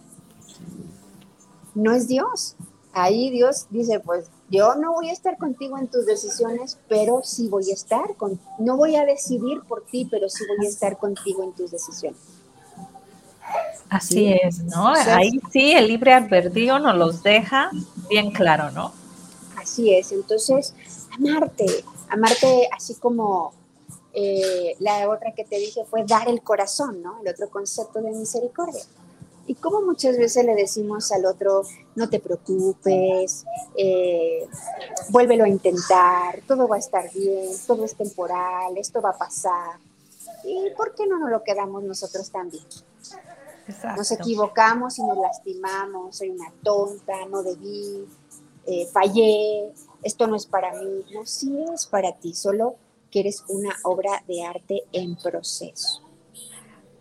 no 1.74 1.92
es 1.92 2.08
Dios. 2.08 2.56
Ahí 2.92 3.30
Dios 3.30 3.66
dice, 3.70 4.00
pues 4.00 4.26
yo 4.50 4.74
no 4.74 4.92
voy 4.92 5.08
a 5.08 5.12
estar 5.12 5.38
contigo 5.38 5.78
en 5.78 5.88
tus 5.88 6.04
decisiones, 6.04 6.78
pero 6.88 7.22
sí 7.24 7.48
voy 7.48 7.70
a 7.70 7.74
estar 7.74 8.14
con, 8.16 8.38
no 8.58 8.76
voy 8.76 8.96
a 8.96 9.06
decidir 9.06 9.62
por 9.62 9.82
ti, 9.86 10.06
pero 10.10 10.28
sí 10.28 10.44
voy 10.46 10.66
a 10.66 10.68
estar 10.68 10.98
contigo 10.98 11.42
en 11.42 11.52
tus 11.52 11.70
decisiones. 11.70 12.20
Así 13.88 14.32
es, 14.32 14.62
¿no? 14.64 14.88
Ahí 14.88 15.40
sí 15.50 15.72
el 15.72 15.88
libre 15.88 16.12
albedrío 16.12 16.78
nos 16.78 16.96
los 16.96 17.22
deja 17.22 17.70
bien 18.08 18.30
claro, 18.30 18.70
¿no? 18.70 18.92
Así 19.56 19.94
es, 19.94 20.12
entonces, 20.12 20.74
amarte, 21.10 21.84
amarte 22.08 22.68
así 22.72 22.94
como 22.96 23.54
eh, 24.14 24.76
la 24.78 25.08
otra 25.08 25.32
que 25.32 25.44
te 25.44 25.56
dije 25.56 25.84
fue 25.84 26.04
dar 26.04 26.28
el 26.28 26.42
corazón, 26.42 27.02
¿no? 27.02 27.20
El 27.20 27.28
otro 27.28 27.48
concepto 27.48 28.00
de 28.00 28.10
misericordia. 28.10 28.82
Y 29.46 29.54
como 29.56 29.80
muchas 29.80 30.16
veces 30.16 30.44
le 30.44 30.54
decimos 30.54 31.10
al 31.10 31.26
otro, 31.26 31.62
no 31.96 32.08
te 32.08 32.20
preocupes, 32.20 33.44
eh, 33.76 34.46
vuélvelo 35.08 35.44
a 35.44 35.48
intentar, 35.48 36.40
todo 36.46 36.68
va 36.68 36.76
a 36.76 36.78
estar 36.78 37.12
bien, 37.12 37.50
todo 37.66 37.84
es 37.84 37.94
temporal, 37.96 38.76
esto 38.76 39.00
va 39.00 39.10
a 39.10 39.18
pasar. 39.18 39.78
¿Y 40.44 40.70
por 40.76 40.94
qué 40.94 41.06
no 41.06 41.18
nos 41.18 41.30
lo 41.30 41.42
quedamos 41.42 41.82
nosotros 41.82 42.30
también? 42.30 42.64
Nos 43.96 44.10
equivocamos 44.12 44.98
y 44.98 45.02
nos 45.02 45.18
lastimamos, 45.18 46.16
soy 46.16 46.30
una 46.30 46.52
tonta, 46.62 47.26
no 47.28 47.42
debí, 47.42 48.06
eh, 48.66 48.86
fallé, 48.92 49.72
esto 50.02 50.26
no 50.26 50.36
es 50.36 50.46
para 50.46 50.72
mí. 50.74 51.04
No, 51.12 51.26
sí 51.26 51.64
es 51.74 51.86
para 51.86 52.12
ti, 52.12 52.34
solo 52.34 52.76
que 53.12 53.20
eres 53.20 53.44
una 53.48 53.76
obra 53.84 54.24
de 54.26 54.42
arte 54.42 54.82
en 54.90 55.14
proceso. 55.14 56.02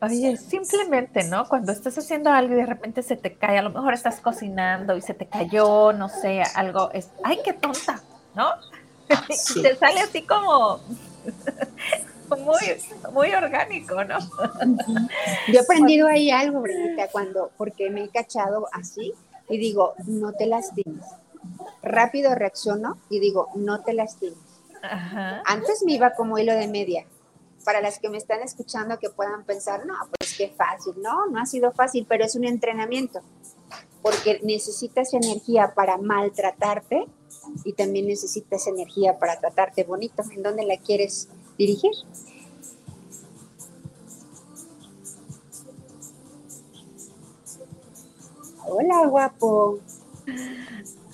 Oye, 0.01 0.35
simplemente, 0.35 1.23
¿no? 1.23 1.47
Cuando 1.47 1.71
estás 1.71 1.97
haciendo 1.97 2.31
algo 2.31 2.53
y 2.53 2.57
de 2.57 2.65
repente 2.65 3.01
se 3.01 3.15
te 3.15 3.35
cae, 3.35 3.59
a 3.59 3.61
lo 3.61 3.69
mejor 3.69 3.93
estás 3.93 4.19
cocinando 4.19 4.97
y 4.97 5.01
se 5.01 5.13
te 5.13 5.27
cayó, 5.27 5.93
no 5.93 6.09
sé, 6.09 6.43
algo, 6.55 6.91
es, 6.91 7.09
¡ay, 7.23 7.39
qué 7.43 7.53
tonta! 7.53 8.01
¿No? 8.35 8.49
y 9.55 9.61
te 9.61 9.75
sale 9.75 10.01
así 10.01 10.23
como 10.23 10.79
muy, 12.29 13.13
muy 13.13 13.33
orgánico, 13.33 14.03
¿no? 14.03 14.17
Yo 15.47 15.53
he 15.53 15.59
aprendido 15.59 16.07
ahí 16.07 16.31
algo, 16.31 16.61
Brenda, 16.61 17.07
cuando, 17.11 17.51
porque 17.55 17.89
me 17.89 18.05
he 18.05 18.09
cachado 18.09 18.67
así 18.73 19.13
y 19.49 19.57
digo, 19.59 19.93
no 20.07 20.33
te 20.33 20.47
lastimes. 20.47 21.05
Rápido 21.83 22.33
reacciono 22.33 22.97
y 23.09 23.19
digo, 23.19 23.49
no 23.55 23.81
te 23.81 23.93
lastimes 23.93 24.50
antes 25.45 25.83
me 25.85 25.93
iba 25.93 26.13
como 26.13 26.37
hilo 26.37 26.53
de 26.53 26.67
media. 26.67 27.05
Para 27.63 27.81
las 27.81 27.99
que 27.99 28.09
me 28.09 28.17
están 28.17 28.41
escuchando 28.41 28.97
que 28.97 29.09
puedan 29.09 29.43
pensar, 29.43 29.85
no, 29.85 29.93
pues 30.17 30.35
qué 30.35 30.49
fácil. 30.49 30.95
No, 31.01 31.27
no 31.27 31.39
ha 31.39 31.45
sido 31.45 31.71
fácil, 31.71 32.05
pero 32.09 32.25
es 32.25 32.35
un 32.35 32.45
entrenamiento. 32.45 33.21
Porque 34.01 34.39
necesitas 34.43 35.13
energía 35.13 35.73
para 35.75 35.97
maltratarte 35.97 37.05
y 37.63 37.73
también 37.73 38.07
necesitas 38.07 38.65
energía 38.65 39.19
para 39.19 39.39
tratarte 39.39 39.83
bonito. 39.83 40.23
¿En 40.31 40.41
dónde 40.41 40.65
la 40.65 40.77
quieres 40.77 41.29
dirigir? 41.57 41.91
Hola, 48.65 49.05
guapo. 49.05 49.79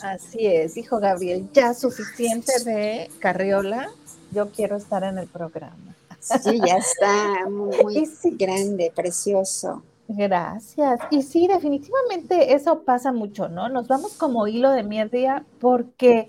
Así 0.02 0.46
es, 0.46 0.76
dijo 0.76 1.00
Gabriel, 1.00 1.50
ya 1.54 1.74
suficiente 1.74 2.52
de 2.64 3.10
Carriola, 3.20 3.90
yo 4.32 4.50
quiero 4.52 4.78
estar 4.78 5.04
en 5.04 5.18
el 5.18 5.28
programa. 5.28 5.96
Sí, 6.20 6.60
ya 6.66 6.78
está, 6.78 7.50
muy, 7.50 8.10
grande, 8.38 8.92
precioso. 8.94 9.84
Gracias. 10.08 11.00
Y 11.12 11.22
sí, 11.22 11.48
definitivamente 11.48 12.54
eso 12.54 12.84
pasa 12.84 13.12
mucho, 13.12 13.50
¿no? 13.50 13.70
Nos 13.70 13.88
vamos 13.88 14.14
como 14.14 14.48
hilo 14.48 14.72
de 14.72 14.84
media 14.84 15.46
porque, 15.60 16.28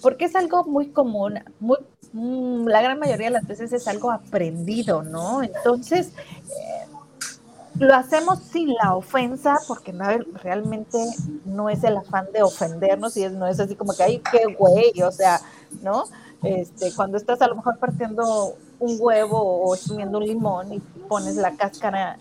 porque 0.00 0.26
es 0.26 0.36
algo 0.36 0.64
muy 0.64 0.88
común, 0.90 1.40
muy, 1.58 1.78
mm, 2.12 2.66
la 2.66 2.82
gran 2.82 2.98
mayoría 2.98 3.26
de 3.26 3.32
las 3.32 3.46
veces 3.46 3.72
es 3.72 3.88
algo 3.88 4.10
aprendido, 4.10 5.02
¿no? 5.02 5.42
Entonces, 5.42 6.12
eh, 6.48 6.86
lo 7.78 7.94
hacemos 7.94 8.40
sin 8.40 8.74
la 8.74 8.94
ofensa, 8.94 9.56
porque 9.68 9.92
no, 9.92 10.04
realmente 10.42 10.98
no 11.44 11.70
es 11.70 11.84
el 11.84 11.96
afán 11.96 12.26
de 12.32 12.42
ofendernos 12.42 13.16
y 13.16 13.24
es, 13.24 13.32
no 13.32 13.46
es 13.46 13.60
así 13.60 13.74
como 13.74 13.94
que, 13.94 14.02
ay, 14.02 14.22
qué 14.30 14.54
güey, 14.58 15.02
o 15.02 15.10
sea, 15.10 15.40
¿no? 15.82 16.04
Este, 16.42 16.92
cuando 16.94 17.18
estás 17.18 17.40
a 17.42 17.48
lo 17.48 17.56
mejor 17.56 17.78
partiendo 17.78 18.54
un 18.78 18.96
huevo 18.98 19.62
o 19.62 19.76
sumiendo 19.76 20.18
un 20.18 20.24
limón 20.24 20.72
y 20.72 20.80
pones 21.08 21.36
la 21.36 21.54
cáscara 21.54 22.16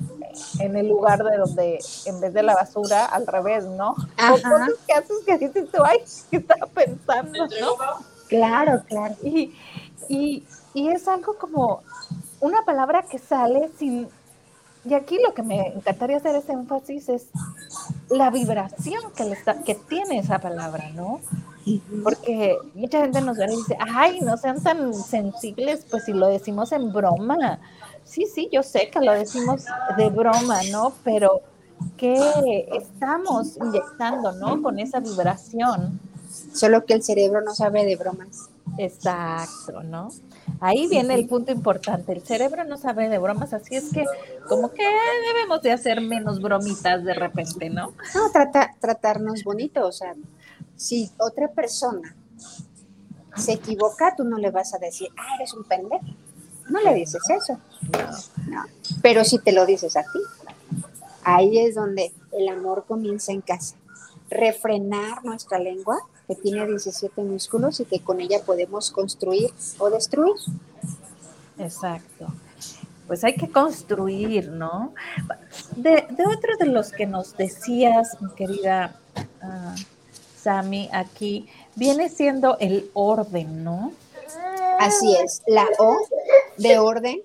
en 0.60 0.76
el 0.76 0.90
lugar 0.90 1.24
de 1.24 1.38
donde, 1.38 1.80
en 2.06 2.20
vez 2.20 2.34
de 2.34 2.44
la 2.44 2.54
basura, 2.54 3.06
al 3.06 3.26
revés, 3.26 3.66
¿no? 3.66 3.92
O 3.92 4.34
cosas 4.34 4.72
que 4.86 4.94
haces 4.94 5.18
que 5.26 5.38
dices 5.38 5.70
tú, 5.72 5.82
ay, 5.84 6.00
¿qué 6.30 6.38
estaba 6.38 6.68
pensando, 6.68 7.48
no? 7.62 7.76
Claro, 8.28 8.84
claro. 8.88 9.16
Y, 9.24 9.56
y, 10.10 10.44
y 10.74 10.90
es 10.90 11.08
algo 11.08 11.36
como 11.38 11.82
una 12.42 12.64
palabra 12.64 13.04
que 13.10 13.20
sale 13.20 13.70
sin, 13.78 14.08
y 14.86 14.94
aquí 14.94 15.20
lo 15.26 15.34
que 15.34 15.44
me 15.44 15.68
encantaría 15.68 16.18
hacer 16.18 16.36
ese 16.36 16.54
énfasis 16.54 17.10
es 17.10 17.28
la 18.10 18.30
vibración 18.30 19.02
que, 19.16 19.26
le 19.26 19.34
está, 19.34 19.62
que 19.64 19.76
tiene 19.76 20.20
esa 20.20 20.40
palabra, 20.40 20.90
¿no? 20.94 21.20
Porque 22.04 22.58
mucha 22.74 23.02
gente 23.02 23.22
nos 23.22 23.38
ve 23.38 23.46
y 23.52 23.58
dice, 23.58 23.78
ay, 23.94 24.22
no 24.22 24.38
sean 24.38 24.62
tan 24.64 24.94
sensibles, 24.94 25.86
pues 25.90 26.06
si 26.06 26.14
lo 26.14 26.28
decimos 26.28 26.72
en 26.72 26.92
broma. 26.92 27.60
Sí, 28.06 28.26
sí, 28.26 28.50
yo 28.52 28.64
sé 28.64 28.90
que 28.90 29.02
lo 29.02 29.12
decimos 29.12 29.66
de 29.98 30.10
broma, 30.10 30.62
¿no? 30.72 30.94
Pero 31.04 31.42
¿qué 31.98 32.68
estamos 32.72 33.58
inyectando, 33.58 34.32
¿no? 34.32 34.62
Con 34.62 34.80
esa 34.80 35.00
vibración. 35.00 36.00
Solo 36.54 36.86
que 36.86 36.94
el 36.94 37.04
cerebro 37.04 37.42
no 37.42 37.54
sabe 37.54 37.86
de 37.86 37.96
bromas. 37.96 38.50
Exacto, 38.78 39.84
¿no? 39.84 40.10
Ahí 40.62 40.88
viene 40.88 41.14
el 41.14 41.28
punto 41.28 41.52
importante. 41.52 42.12
El 42.12 42.22
cerebro 42.22 42.66
no 42.66 42.78
sabe 42.78 43.08
de 43.08 43.18
bromas, 43.18 43.54
así 43.54 43.76
es 43.76 43.94
que 43.94 44.06
como 44.48 44.72
que 44.72 44.84
debemos 45.34 45.62
de 45.62 45.72
hacer 45.72 46.02
menos 46.02 46.42
bromitas 46.42 47.04
de 47.04 47.14
repente, 47.14 47.70
¿no? 47.70 47.94
No, 48.14 48.32
tratarnos 48.80 49.44
bonito, 49.44 49.86
o 49.86 49.92
sea, 49.92 50.16
si 50.76 51.10
otra 51.18 51.50
persona 51.50 52.16
se 53.36 53.54
equivoca, 53.54 54.16
tú 54.16 54.24
no 54.24 54.38
le 54.38 54.52
vas 54.52 54.74
a 54.74 54.80
decir, 54.80 55.10
ah, 55.18 55.36
eres 55.36 55.54
un 55.54 55.64
pendejo. 55.64 56.06
No 56.70 56.82
le 56.82 56.94
dices 56.94 57.22
eso. 57.30 57.60
No. 58.48 58.64
Pero 59.02 59.24
si 59.24 59.40
te 59.40 59.52
lo 59.52 59.66
dices 59.66 59.96
a 59.96 60.04
ti, 60.04 60.20
ahí 61.24 61.58
es 61.60 61.76
donde 61.76 62.12
el 62.32 62.48
amor 62.50 62.86
comienza 62.88 63.32
en 63.32 63.42
casa. 63.42 63.76
Refrenar 64.30 65.24
nuestra 65.24 65.58
lengua, 65.58 65.98
que 66.30 66.36
tiene 66.36 66.64
17 66.68 67.24
músculos 67.24 67.80
y 67.80 67.86
que 67.86 68.02
con 68.02 68.22
ella 68.22 68.38
podemos 68.46 68.92
construir 68.92 69.52
o 69.80 69.90
destruir. 69.90 70.36
Exacto. 71.58 72.28
Pues 73.08 73.24
hay 73.24 73.34
que 73.34 73.50
construir, 73.50 74.50
¿no? 74.50 74.94
De, 75.76 76.06
otro 76.28 76.56
de 76.60 76.68
los 76.68 76.92
que 76.92 77.08
nos 77.08 77.36
decías, 77.36 78.16
mi 78.22 78.30
querida 78.36 78.96
uh, 79.16 79.76
Sami, 80.40 80.88
aquí 80.94 81.50
viene 81.76 82.10
siendo 82.10 82.60
el 82.60 82.92
orden, 82.94 83.64
¿no? 83.64 83.92
Así 84.78 85.16
es, 85.16 85.42
la 85.48 85.66
O 85.80 85.98
de 86.58 86.78
orden. 86.78 87.24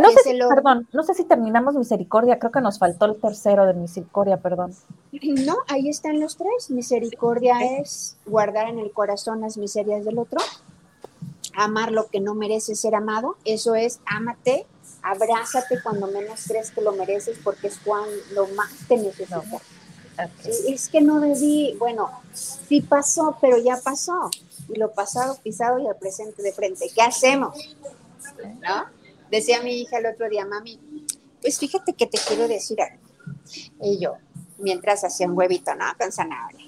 No 0.00 0.10
sé, 0.10 0.18
si, 0.24 0.38
perdón, 0.38 0.88
no 0.92 1.02
sé 1.02 1.14
si 1.14 1.24
terminamos 1.24 1.74
misericordia, 1.74 2.38
creo 2.38 2.50
que 2.50 2.60
nos 2.60 2.78
faltó 2.78 3.06
el 3.06 3.20
tercero 3.20 3.66
de 3.66 3.74
misericordia, 3.74 4.36
perdón. 4.38 4.74
No, 5.12 5.56
ahí 5.68 5.88
están 5.88 6.20
los 6.20 6.36
tres. 6.36 6.70
Misericordia 6.70 7.58
es 7.78 8.16
guardar 8.24 8.68
en 8.68 8.78
el 8.78 8.90
corazón 8.92 9.40
las 9.40 9.56
miserias 9.58 10.04
del 10.04 10.18
otro, 10.18 10.40
amar 11.54 11.92
lo 11.92 12.08
que 12.08 12.20
no 12.20 12.34
merece 12.34 12.74
ser 12.74 12.94
amado, 12.94 13.36
eso 13.44 13.74
es 13.74 14.00
ámate, 14.06 14.66
abrázate 15.02 15.82
cuando 15.82 16.06
menos 16.06 16.44
crees 16.46 16.70
que 16.70 16.80
lo 16.80 16.92
mereces 16.92 17.38
porque 17.42 17.66
es 17.66 17.78
cuando 17.78 18.46
más 18.54 18.70
te 18.88 18.96
necesitas. 18.96 19.44
Es 20.44 20.88
que 20.88 21.00
no 21.00 21.20
debí, 21.20 21.74
bueno, 21.78 22.10
sí 22.32 22.82
pasó, 22.82 23.36
pero 23.40 23.56
ya 23.58 23.78
pasó. 23.82 24.30
Y 24.68 24.78
lo 24.78 24.92
pasado 24.92 25.38
pisado 25.42 25.78
y 25.78 25.86
el 25.86 25.96
presente 25.96 26.42
de 26.42 26.52
frente. 26.52 26.90
¿Qué 26.94 27.02
hacemos? 27.02 27.76
¿No? 28.60 29.01
Decía 29.32 29.62
mi 29.62 29.80
hija 29.80 29.96
el 29.96 30.04
otro 30.04 30.28
día, 30.28 30.44
mami, 30.44 30.78
pues 31.40 31.58
fíjate 31.58 31.94
que 31.94 32.06
te 32.06 32.18
quiero 32.18 32.46
decir 32.46 32.78
algo. 32.82 33.02
Y 33.80 33.98
yo, 33.98 34.16
mientras 34.58 35.04
hacía 35.04 35.26
un 35.26 35.36
huevito, 35.36 35.74
¿no? 35.74 35.86
Con 35.98 36.12
zanahoria. 36.12 36.66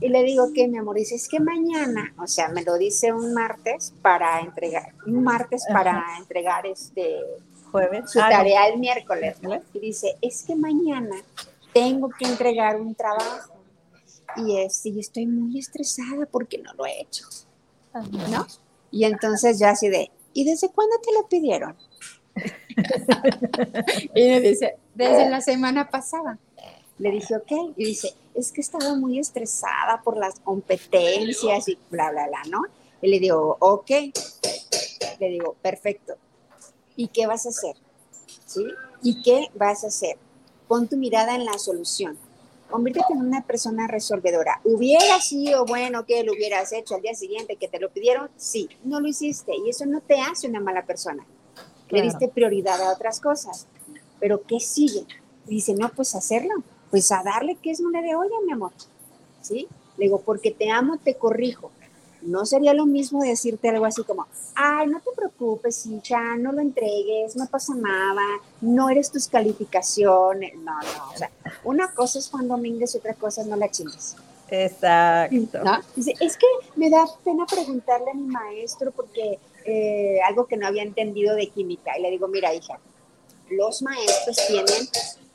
Y 0.00 0.08
le 0.08 0.22
digo 0.22 0.52
que 0.52 0.68
mi 0.68 0.78
amor 0.78 0.94
dice, 0.94 1.16
es 1.16 1.26
que 1.26 1.40
mañana, 1.40 2.14
o 2.18 2.28
sea, 2.28 2.50
me 2.50 2.62
lo 2.62 2.78
dice 2.78 3.12
un 3.12 3.34
martes 3.34 3.92
para 4.00 4.40
entregar, 4.42 4.92
un 5.06 5.24
martes 5.24 5.64
para 5.72 6.04
entregar 6.18 6.66
este 6.66 7.18
jueves. 7.72 8.12
su 8.12 8.20
ah, 8.20 8.28
tarea 8.30 8.68
el 8.68 8.78
miércoles, 8.78 9.36
Y 9.74 9.80
dice, 9.80 10.16
es 10.22 10.44
que 10.44 10.54
mañana 10.54 11.16
tengo 11.74 12.10
que 12.10 12.26
entregar 12.26 12.80
un 12.80 12.94
trabajo 12.94 13.54
y, 14.36 14.58
es, 14.58 14.86
y 14.86 15.00
estoy 15.00 15.26
muy 15.26 15.58
estresada 15.58 16.26
porque 16.30 16.58
no 16.58 16.72
lo 16.74 16.86
he 16.86 17.00
hecho, 17.00 17.24
¿no? 18.30 18.46
Y 18.92 19.04
entonces 19.04 19.58
ya 19.58 19.70
así 19.70 19.88
de, 19.88 20.12
¿y 20.36 20.44
desde 20.44 20.68
cuándo 20.70 20.96
te 20.98 21.12
lo 21.14 21.26
pidieron? 21.28 21.76
y 24.14 24.28
me 24.28 24.40
dice, 24.40 24.76
desde 24.94 25.30
la 25.30 25.40
semana 25.40 25.88
pasada. 25.88 26.38
Le 26.98 27.10
dije, 27.10 27.36
ok, 27.36 27.74
y 27.76 27.84
dice, 27.84 28.14
es 28.34 28.52
que 28.52 28.60
estaba 28.60 28.94
muy 28.94 29.18
estresada 29.18 30.02
por 30.02 30.16
las 30.16 30.40
competencias 30.40 31.68
y 31.68 31.78
bla, 31.90 32.10
bla, 32.10 32.26
bla, 32.26 32.42
¿no? 32.50 32.62
Y 33.02 33.08
le 33.08 33.18
digo, 33.18 33.56
ok, 33.60 33.90
le 35.20 35.28
digo, 35.28 35.56
perfecto. 35.60 36.16
¿Y 36.96 37.08
qué 37.08 37.26
vas 37.26 37.46
a 37.46 37.50
hacer? 37.50 37.76
¿Sí? 38.46 38.64
¿Y 39.02 39.22
qué 39.22 39.50
vas 39.54 39.84
a 39.84 39.88
hacer? 39.88 40.18
pon 40.68 40.88
tu 40.88 40.96
mirada 40.96 41.34
en 41.34 41.44
la 41.44 41.58
solución. 41.58 42.18
Conviértete 42.70 43.12
en 43.12 43.20
una 43.20 43.42
persona 43.44 43.86
resolvedora. 43.86 44.60
¿Hubiera 44.64 45.20
sido 45.20 45.64
bueno 45.64 46.04
que 46.04 46.24
lo 46.24 46.32
hubieras 46.32 46.72
hecho 46.72 46.96
al 46.96 47.02
día 47.02 47.14
siguiente 47.14 47.56
que 47.56 47.68
te 47.68 47.78
lo 47.78 47.90
pidieron? 47.90 48.28
Sí, 48.36 48.68
no 48.84 49.00
lo 49.00 49.08
hiciste 49.08 49.52
y 49.56 49.70
eso 49.70 49.86
no 49.86 50.00
te 50.00 50.20
hace 50.20 50.48
una 50.48 50.60
mala 50.60 50.84
persona. 50.84 51.24
Le 51.88 52.02
diste 52.02 52.28
prioridad 52.28 52.80
a 52.82 52.92
otras 52.92 53.20
cosas. 53.20 53.66
Pero 54.18 54.42
¿qué 54.42 54.60
sigue? 54.60 55.06
dice, 55.46 55.74
no, 55.74 55.88
pues 55.90 56.14
hacerlo. 56.14 56.54
Pues 56.90 57.12
a 57.12 57.22
darle 57.22 57.56
que 57.56 57.70
es 57.70 57.80
una 57.80 58.02
de 58.02 58.16
olla, 58.16 58.34
mi 58.44 58.52
amor. 58.52 58.72
¿Sí? 59.40 59.68
Le 59.96 60.06
digo, 60.06 60.20
porque 60.20 60.50
te 60.50 60.70
amo, 60.70 60.98
te 60.98 61.14
corrijo 61.14 61.70
no 62.26 62.44
sería 62.44 62.74
lo 62.74 62.86
mismo 62.86 63.22
decirte 63.22 63.68
algo 63.68 63.86
así 63.86 64.02
como, 64.04 64.26
ay, 64.54 64.86
no 64.88 65.00
te 65.00 65.10
preocupes, 65.14 65.86
hija, 65.86 66.36
no 66.36 66.52
lo 66.52 66.60
entregues, 66.60 67.36
no 67.36 67.46
pasa 67.46 67.74
nada, 67.74 68.22
no 68.60 68.90
eres 68.90 69.10
tus 69.10 69.28
calificaciones. 69.28 70.54
No, 70.56 70.72
no, 70.72 71.10
o 71.12 71.16
sea, 71.16 71.30
una 71.64 71.92
cosa 71.92 72.18
es 72.18 72.28
cuando 72.28 72.56
mingues 72.56 72.94
y 72.94 72.98
otra 72.98 73.14
cosa 73.14 73.42
es 73.42 73.46
no 73.46 73.56
la 73.56 73.70
chingues. 73.70 74.16
Exacto. 74.48 75.60
Dice, 75.94 76.14
es 76.20 76.36
que 76.36 76.46
me 76.76 76.88
da 76.90 77.04
pena 77.24 77.46
preguntarle 77.46 78.10
a 78.10 78.14
mi 78.14 78.26
maestro 78.26 78.92
porque 78.92 79.38
eh, 79.64 80.20
algo 80.26 80.46
que 80.46 80.56
no 80.56 80.66
había 80.66 80.82
entendido 80.82 81.34
de 81.34 81.48
química. 81.48 81.98
Y 81.98 82.02
le 82.02 82.10
digo, 82.10 82.28
mira, 82.28 82.54
hija, 82.54 82.78
los 83.50 83.82
maestros 83.82 84.36
tienen 84.46 84.88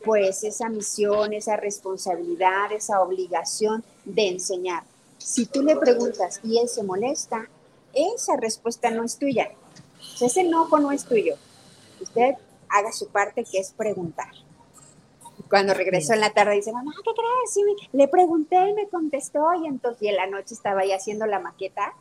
pues 0.04 0.44
esa 0.44 0.70
misión, 0.70 1.34
esa 1.34 1.58
responsabilidad, 1.58 2.72
esa 2.72 3.02
obligación 3.02 3.84
de 4.06 4.30
enseñar 4.30 4.84
si 5.24 5.46
tú 5.46 5.62
le 5.62 5.76
preguntas 5.76 6.40
y 6.44 6.58
él 6.58 6.68
se 6.68 6.84
molesta, 6.84 7.48
esa 7.94 8.38
respuesta 8.38 8.92
no 8.92 9.04
es 9.04 9.18
tuya. 9.18 9.52
ese 10.20 10.42
enojo 10.42 10.80
no 10.80 10.92
es 10.92 11.06
tuyo. 11.06 11.36
Usted 12.02 12.36
haga 12.70 12.92
su 12.92 13.08
parte 13.08 13.44
que 13.44 13.60
es 13.60 13.72
preguntar. 13.72 14.32
Cuando 15.50 15.74
regresó 15.74 16.14
en 16.14 16.22
la 16.22 16.32
tarde 16.32 16.56
dice, 16.56 16.72
mamá, 16.72 16.94
¿qué 17.04 17.12
crees? 17.12 17.78
le 17.92 18.08
pregunté 18.08 18.56
y 18.70 18.74
me 18.74 18.88
contestó 18.88 19.54
y 19.62 19.68
entonces 19.68 20.02
y 20.04 20.08
en 20.08 20.16
la 20.16 20.28
noche 20.28 20.54
estaba 20.54 20.82
ahí 20.82 20.92
haciendo 20.92 21.26
la 21.26 21.40
maqueta 21.40 21.94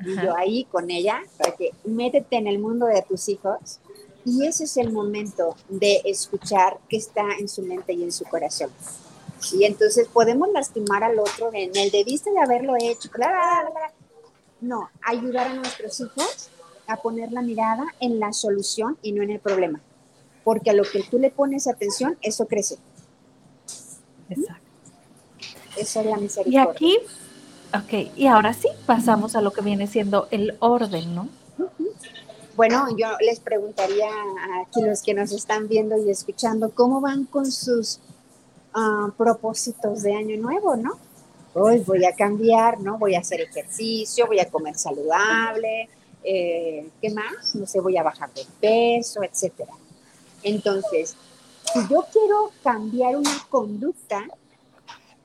y 0.00 0.14
yo 0.16 0.34
ahí 0.34 0.64
con 0.64 0.90
ella 0.90 1.22
para 1.36 1.54
que 1.56 1.72
métete 1.84 2.36
en 2.36 2.46
el 2.46 2.58
mundo 2.58 2.86
de 2.86 3.02
tus 3.02 3.28
hijos 3.28 3.80
y 4.24 4.46
ese 4.46 4.64
es 4.64 4.76
el 4.76 4.92
momento 4.92 5.56
de 5.68 6.00
escuchar 6.04 6.78
qué 6.88 6.96
está 6.96 7.24
en 7.38 7.48
su 7.48 7.62
mente 7.62 7.92
y 7.92 8.02
en 8.02 8.12
su 8.12 8.24
corazón. 8.24 8.70
Y 9.52 9.64
entonces 9.64 10.08
podemos 10.08 10.48
lastimar 10.52 11.02
al 11.02 11.18
otro 11.18 11.50
en 11.52 11.74
el 11.76 11.90
debiste 11.90 12.30
de 12.30 12.40
haberlo 12.40 12.74
hecho. 12.78 13.08
No, 14.60 14.90
ayudar 15.02 15.48
a 15.48 15.54
nuestros 15.54 16.00
hijos 16.00 16.50
a 16.86 16.96
poner 16.96 17.32
la 17.32 17.42
mirada 17.42 17.84
en 18.00 18.20
la 18.20 18.32
solución 18.32 18.98
y 19.02 19.12
no 19.12 19.22
en 19.22 19.30
el 19.30 19.40
problema. 19.40 19.80
Porque 20.44 20.70
a 20.70 20.74
lo 20.74 20.82
que 20.82 21.02
tú 21.02 21.18
le 21.18 21.30
pones 21.30 21.66
atención, 21.66 22.18
eso 22.20 22.46
crece. 22.46 22.76
Exacto. 24.28 24.64
Eso 25.76 26.00
es 26.00 26.06
la 26.06 26.16
misericordia. 26.16 26.64
Y 26.64 26.96
aquí, 26.96 26.98
ok, 27.74 28.16
y 28.16 28.26
ahora 28.26 28.52
sí 28.52 28.68
pasamos 28.86 29.36
a 29.36 29.40
lo 29.40 29.52
que 29.52 29.62
viene 29.62 29.86
siendo 29.86 30.28
el 30.30 30.56
orden, 30.60 31.14
¿no? 31.14 31.28
Bueno, 32.56 32.88
yo 32.98 33.08
les 33.20 33.40
preguntaría 33.40 34.10
a 34.10 34.80
los 34.80 35.02
que 35.02 35.14
nos 35.14 35.32
están 35.32 35.68
viendo 35.68 35.96
y 35.96 36.10
escuchando, 36.10 36.70
¿cómo 36.74 37.00
van 37.00 37.24
con 37.24 37.50
sus 37.50 38.00
propósitos 39.16 40.02
de 40.02 40.14
año 40.14 40.36
nuevo, 40.36 40.76
¿no? 40.76 40.98
Hoy 41.54 41.80
voy 41.80 42.04
a 42.04 42.14
cambiar, 42.14 42.80
¿no? 42.80 42.98
Voy 42.98 43.14
a 43.14 43.20
hacer 43.20 43.40
ejercicio, 43.40 44.26
voy 44.26 44.38
a 44.38 44.48
comer 44.48 44.76
saludable, 44.76 45.88
eh, 46.22 46.88
¿qué 47.00 47.10
más? 47.10 47.54
No 47.54 47.66
sé, 47.66 47.80
voy 47.80 47.96
a 47.96 48.02
bajar 48.02 48.32
de 48.32 48.46
peso, 48.60 49.22
etcétera. 49.22 49.72
Entonces, 50.42 51.16
si 51.72 51.80
yo 51.88 52.06
quiero 52.12 52.50
cambiar 52.62 53.16
una 53.16 53.46
conducta, 53.48 54.26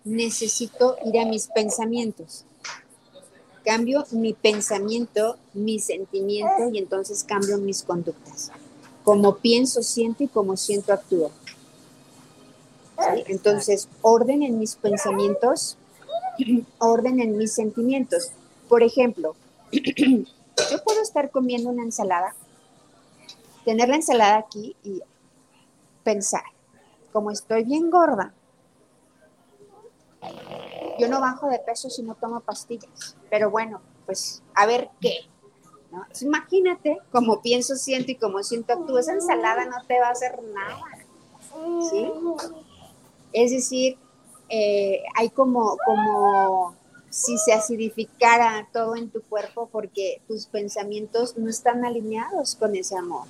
necesito 0.03 0.97
ir 1.05 1.19
a 1.19 1.25
mis 1.25 1.47
pensamientos. 1.47 2.45
Cambio 3.63 4.05
mi 4.12 4.34
pensamiento, 4.34 5.38
mi 5.53 5.79
sentimiento 5.79 6.69
y 6.71 6.77
entonces 6.77 7.24
cambio 7.24 7.57
mis 7.57 7.84
conductas. 7.84 8.51
Como 9.03 9.38
pienso, 9.38 9.82
siento 9.82 10.24
y 10.24 10.28
como 10.28 10.55
siento, 10.55 10.93
actúo. 10.93 11.32
Entonces, 13.28 13.89
orden 14.02 14.43
en 14.43 14.60
mis 14.60 14.76
pensamientos, 14.76 15.78
orden 16.80 17.20
en 17.20 17.38
mis 17.38 17.54
sentimientos. 17.54 18.32
Por 18.68 18.84
ejemplo, 18.84 19.36
yo 19.72 20.84
puedo 20.84 21.02
estar 21.02 21.30
comiendo 21.32 21.70
una 21.70 21.84
ensalada, 21.84 22.36
tener 23.64 23.89
la 23.89 23.96
ensalada 23.96 24.38
aquí 24.38 24.76
y 24.84 25.02
pensar, 26.04 26.43
como 27.12 27.32
estoy 27.32 27.64
bien 27.64 27.89
gorda, 27.89 28.34
yo 30.98 31.10
no 31.10 31.20
bajo 31.20 31.50
de 31.50 31.60
peso 31.60 31.89
si 31.89 32.04
no 32.04 32.16
tomo 32.16 32.39
pastillas, 32.39 33.16
pero 33.30 33.50
bueno, 33.50 33.82
pues 34.06 34.41
a 34.54 34.66
ver 34.66 34.89
qué. 35.02 35.20
imagínate 36.22 37.00
cómo 37.12 37.41
pienso, 37.41 37.76
siento 37.76 38.12
y 38.12 38.16
cómo 38.16 38.41
siento, 38.43 38.74
actúo. 38.74 39.00
Esa 39.00 39.14
ensalada 39.14 39.66
no 39.66 39.84
te 39.88 40.00
va 40.00 40.08
a 40.08 40.12
hacer 40.12 40.41
nada. 40.43 40.82
¿Sí? 41.89 42.12
Es 43.36 43.51
decir, 43.51 43.97
eh, 44.47 45.03
hay 45.15 45.29
como, 45.29 45.77
como 45.86 46.75
si 47.09 47.38
se 47.38 47.51
acidificara 47.51 48.67
todo 48.71 48.95
en 48.95 49.09
tu 49.09 49.21
cuerpo 49.21 49.67
porque 49.71 50.21
tus 50.27 50.45
pensamientos 50.45 51.38
no 51.38 51.49
están 51.49 51.83
alineados 51.83 52.55
con 52.55 52.75
ese 52.75 52.97
amor. 52.97 53.27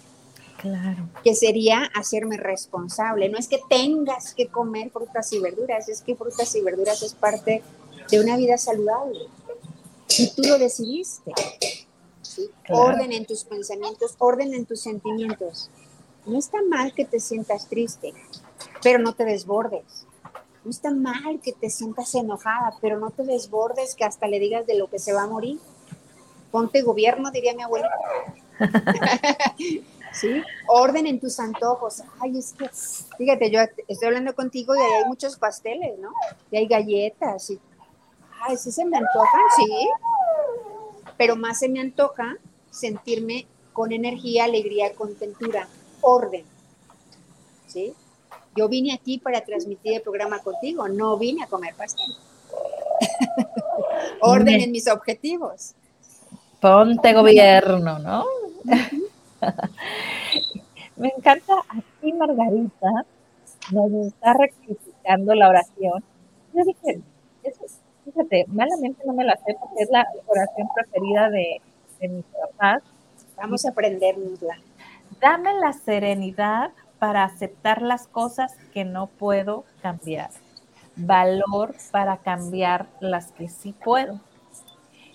Claro. 0.57 1.09
Que 1.23 1.33
sería 1.33 1.89
hacerme 1.95 2.37
responsable. 2.37 3.29
No 3.29 3.39
es 3.39 3.47
que 3.47 3.59
tengas 3.67 4.35
que 4.35 4.47
comer 4.47 4.91
frutas 4.91 5.33
y 5.33 5.39
verduras, 5.39 5.89
es 5.89 6.01
que 6.01 6.15
frutas 6.15 6.55
y 6.55 6.61
verduras 6.61 7.01
es 7.01 7.13
parte 7.15 7.63
de 8.09 8.19
una 8.19 8.37
vida 8.37 8.57
saludable. 8.57 9.21
Y 10.17 10.29
tú 10.35 10.43
lo 10.43 10.59
decidiste. 10.59 11.31
Orden 12.69 13.11
en 13.11 13.25
tus 13.25 13.43
pensamientos, 13.43 14.15
orden 14.19 14.53
en 14.53 14.65
tus 14.65 14.81
sentimientos. 14.81 15.69
No 16.25 16.37
está 16.37 16.61
mal 16.63 16.93
que 16.93 17.05
te 17.05 17.19
sientas 17.19 17.67
triste, 17.67 18.13
pero 18.85 18.99
no 18.99 19.13
te 19.15 19.25
desbordes. 19.25 20.05
No 20.63 20.69
está 20.69 20.91
mal 20.91 21.39
que 21.41 21.53
te 21.53 21.71
sientas 21.71 22.13
enojada, 22.13 22.77
pero 22.81 22.99
no 22.99 23.09
te 23.09 23.23
desbordes 23.23 23.95
que 23.95 24.03
hasta 24.03 24.27
le 24.27 24.39
digas 24.39 24.67
de 24.67 24.77
lo 24.77 24.91
que 24.91 24.99
se 24.99 25.11
va 25.11 25.23
a 25.23 25.27
morir. 25.27 25.59
Ponte 26.51 26.83
gobierno, 26.83 27.31
diría 27.31 27.55
mi 27.55 27.63
abuelita. 27.63 27.89
¿Sí? 30.13 30.39
Orden 30.67 31.07
en 31.07 31.19
tus 31.19 31.39
antojos. 31.39 32.03
Ay, 32.19 32.37
es 32.37 32.53
que, 32.53 32.69
fíjate, 33.17 33.49
yo 33.49 33.61
estoy 33.87 34.07
hablando 34.07 34.35
contigo 34.35 34.75
y 34.75 34.79
hay 34.79 35.05
muchos 35.05 35.35
pasteles, 35.35 35.97
¿no? 35.97 36.11
Y 36.51 36.57
hay 36.57 36.67
galletas. 36.67 37.49
Y, 37.49 37.59
ay, 38.39 38.55
sí 38.55 38.71
se 38.71 38.85
me 38.85 38.97
antojan, 38.97 39.41
sí. 39.55 39.89
Pero 41.17 41.35
más 41.35 41.57
se 41.57 41.69
me 41.69 41.79
antoja 41.79 42.37
sentirme 42.69 43.47
con 43.73 43.91
energía, 43.91 44.43
alegría, 44.43 44.93
contentura, 44.93 45.67
orden. 46.01 46.45
¿Sí? 47.65 47.95
Yo 48.55 48.69
vine 48.69 48.93
aquí 48.93 49.17
para 49.17 49.41
transmitir 49.41 49.95
el 49.95 50.01
programa 50.01 50.39
contigo, 50.39 50.87
no 50.87 51.17
vine 51.17 51.43
a 51.43 51.47
comer 51.47 51.75
pastel. 51.75 52.05
Orden 54.21 54.61
en 54.61 54.71
mis 54.71 54.87
objetivos. 54.87 55.75
Ponte 56.61 57.13
gobierno, 57.13 57.99
¿no? 57.99 58.23
Me 60.95 61.11
encanta 61.17 61.55
aquí 61.67 62.13
Margarita 62.13 63.05
nos 63.71 63.91
está 64.07 64.33
rectificando 64.33 65.33
la 65.33 65.49
oración. 65.49 66.03
Yo 66.53 66.63
dije, 66.63 67.01
fíjate, 68.05 68.45
malamente 68.47 69.03
no 69.05 69.13
me 69.13 69.25
la 69.25 69.35
sé 69.37 69.55
porque 69.59 69.83
es 69.83 69.89
la 69.89 70.07
oración 70.27 70.67
preferida 70.73 71.29
de, 71.29 71.61
de 71.99 72.07
mis 72.07 72.25
papás. 72.25 72.83
Vamos 73.35 73.65
a 73.65 73.69
aprendernosla. 73.69 74.59
Dame 75.19 75.53
la 75.59 75.73
serenidad 75.73 76.71
para 76.99 77.23
aceptar 77.23 77.81
las 77.81 78.07
cosas 78.07 78.53
que 78.73 78.85
no 78.85 79.07
puedo 79.07 79.65
cambiar, 79.81 80.29
valor 80.95 81.75
para 81.91 82.17
cambiar 82.17 82.87
las 82.99 83.31
que 83.31 83.49
sí 83.49 83.73
puedo 83.73 84.19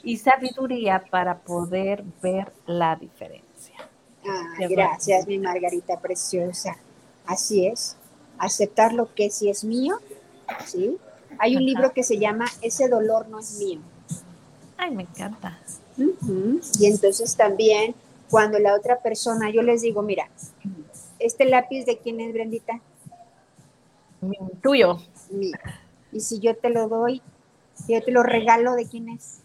y 0.02 0.18
sabiduría 0.18 1.04
para 1.10 1.38
poder 1.38 2.04
ver 2.22 2.52
la 2.66 2.96
diferencia. 2.96 3.74
Ah, 4.26 4.66
gracias, 4.68 5.26
mi 5.26 5.38
Margarita 5.38 5.98
preciosa. 5.98 6.76
Así 7.26 7.66
es, 7.66 7.96
aceptar 8.38 8.92
lo 8.92 9.14
que 9.14 9.30
sí 9.30 9.48
es 9.48 9.64
mío, 9.64 9.98
¿sí? 10.66 10.98
Hay 11.38 11.56
un 11.56 11.64
libro 11.64 11.92
que 11.92 12.02
se 12.02 12.18
llama 12.18 12.46
Ese 12.60 12.88
dolor 12.88 13.28
no 13.28 13.38
es 13.38 13.58
mío. 13.58 13.80
Ay, 14.76 14.90
me 14.90 15.02
encanta. 15.04 15.58
Y 16.78 16.86
entonces 16.86 17.36
también 17.36 17.94
cuando 18.30 18.58
la 18.58 18.74
otra 18.74 19.00
persona, 19.00 19.50
yo 19.50 19.62
les 19.62 19.82
digo, 19.82 20.02
mira, 20.02 20.28
¿Este 21.20 21.44
lápiz 21.44 21.84
de 21.84 21.98
quién 21.98 22.18
es, 22.20 22.32
Brendita? 22.32 22.80
Tuyo. 24.62 24.98
Mío. 25.30 25.58
Y 26.12 26.20
si 26.20 26.40
yo 26.40 26.56
te 26.56 26.70
lo 26.70 26.88
doy, 26.88 27.22
si 27.74 27.92
yo 27.92 28.02
te 28.02 28.10
lo 28.10 28.22
regalo, 28.22 28.74
¿de 28.74 28.86
quién 28.86 29.10
es? 29.10 29.40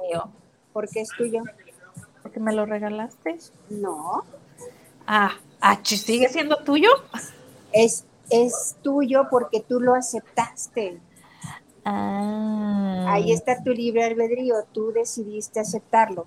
Mío. 0.00 0.30
¿Por 0.74 0.88
qué 0.90 1.00
es 1.00 1.08
tuyo? 1.16 1.42
¿Porque 2.22 2.38
me 2.38 2.52
lo 2.52 2.66
regalaste? 2.66 3.38
No. 3.70 4.24
Ah, 5.06 5.32
ah 5.60 5.80
¿sigue 5.82 6.28
siendo 6.28 6.58
tuyo? 6.58 6.90
Es, 7.72 8.04
es 8.28 8.76
tuyo 8.82 9.28
porque 9.30 9.60
tú 9.60 9.80
lo 9.80 9.94
aceptaste. 9.94 11.00
Ah. 11.84 13.06
Ahí 13.08 13.32
está 13.32 13.62
tu 13.62 13.70
libre 13.70 14.04
albedrío, 14.04 14.56
tú 14.72 14.92
decidiste 14.92 15.60
aceptarlo. 15.60 16.26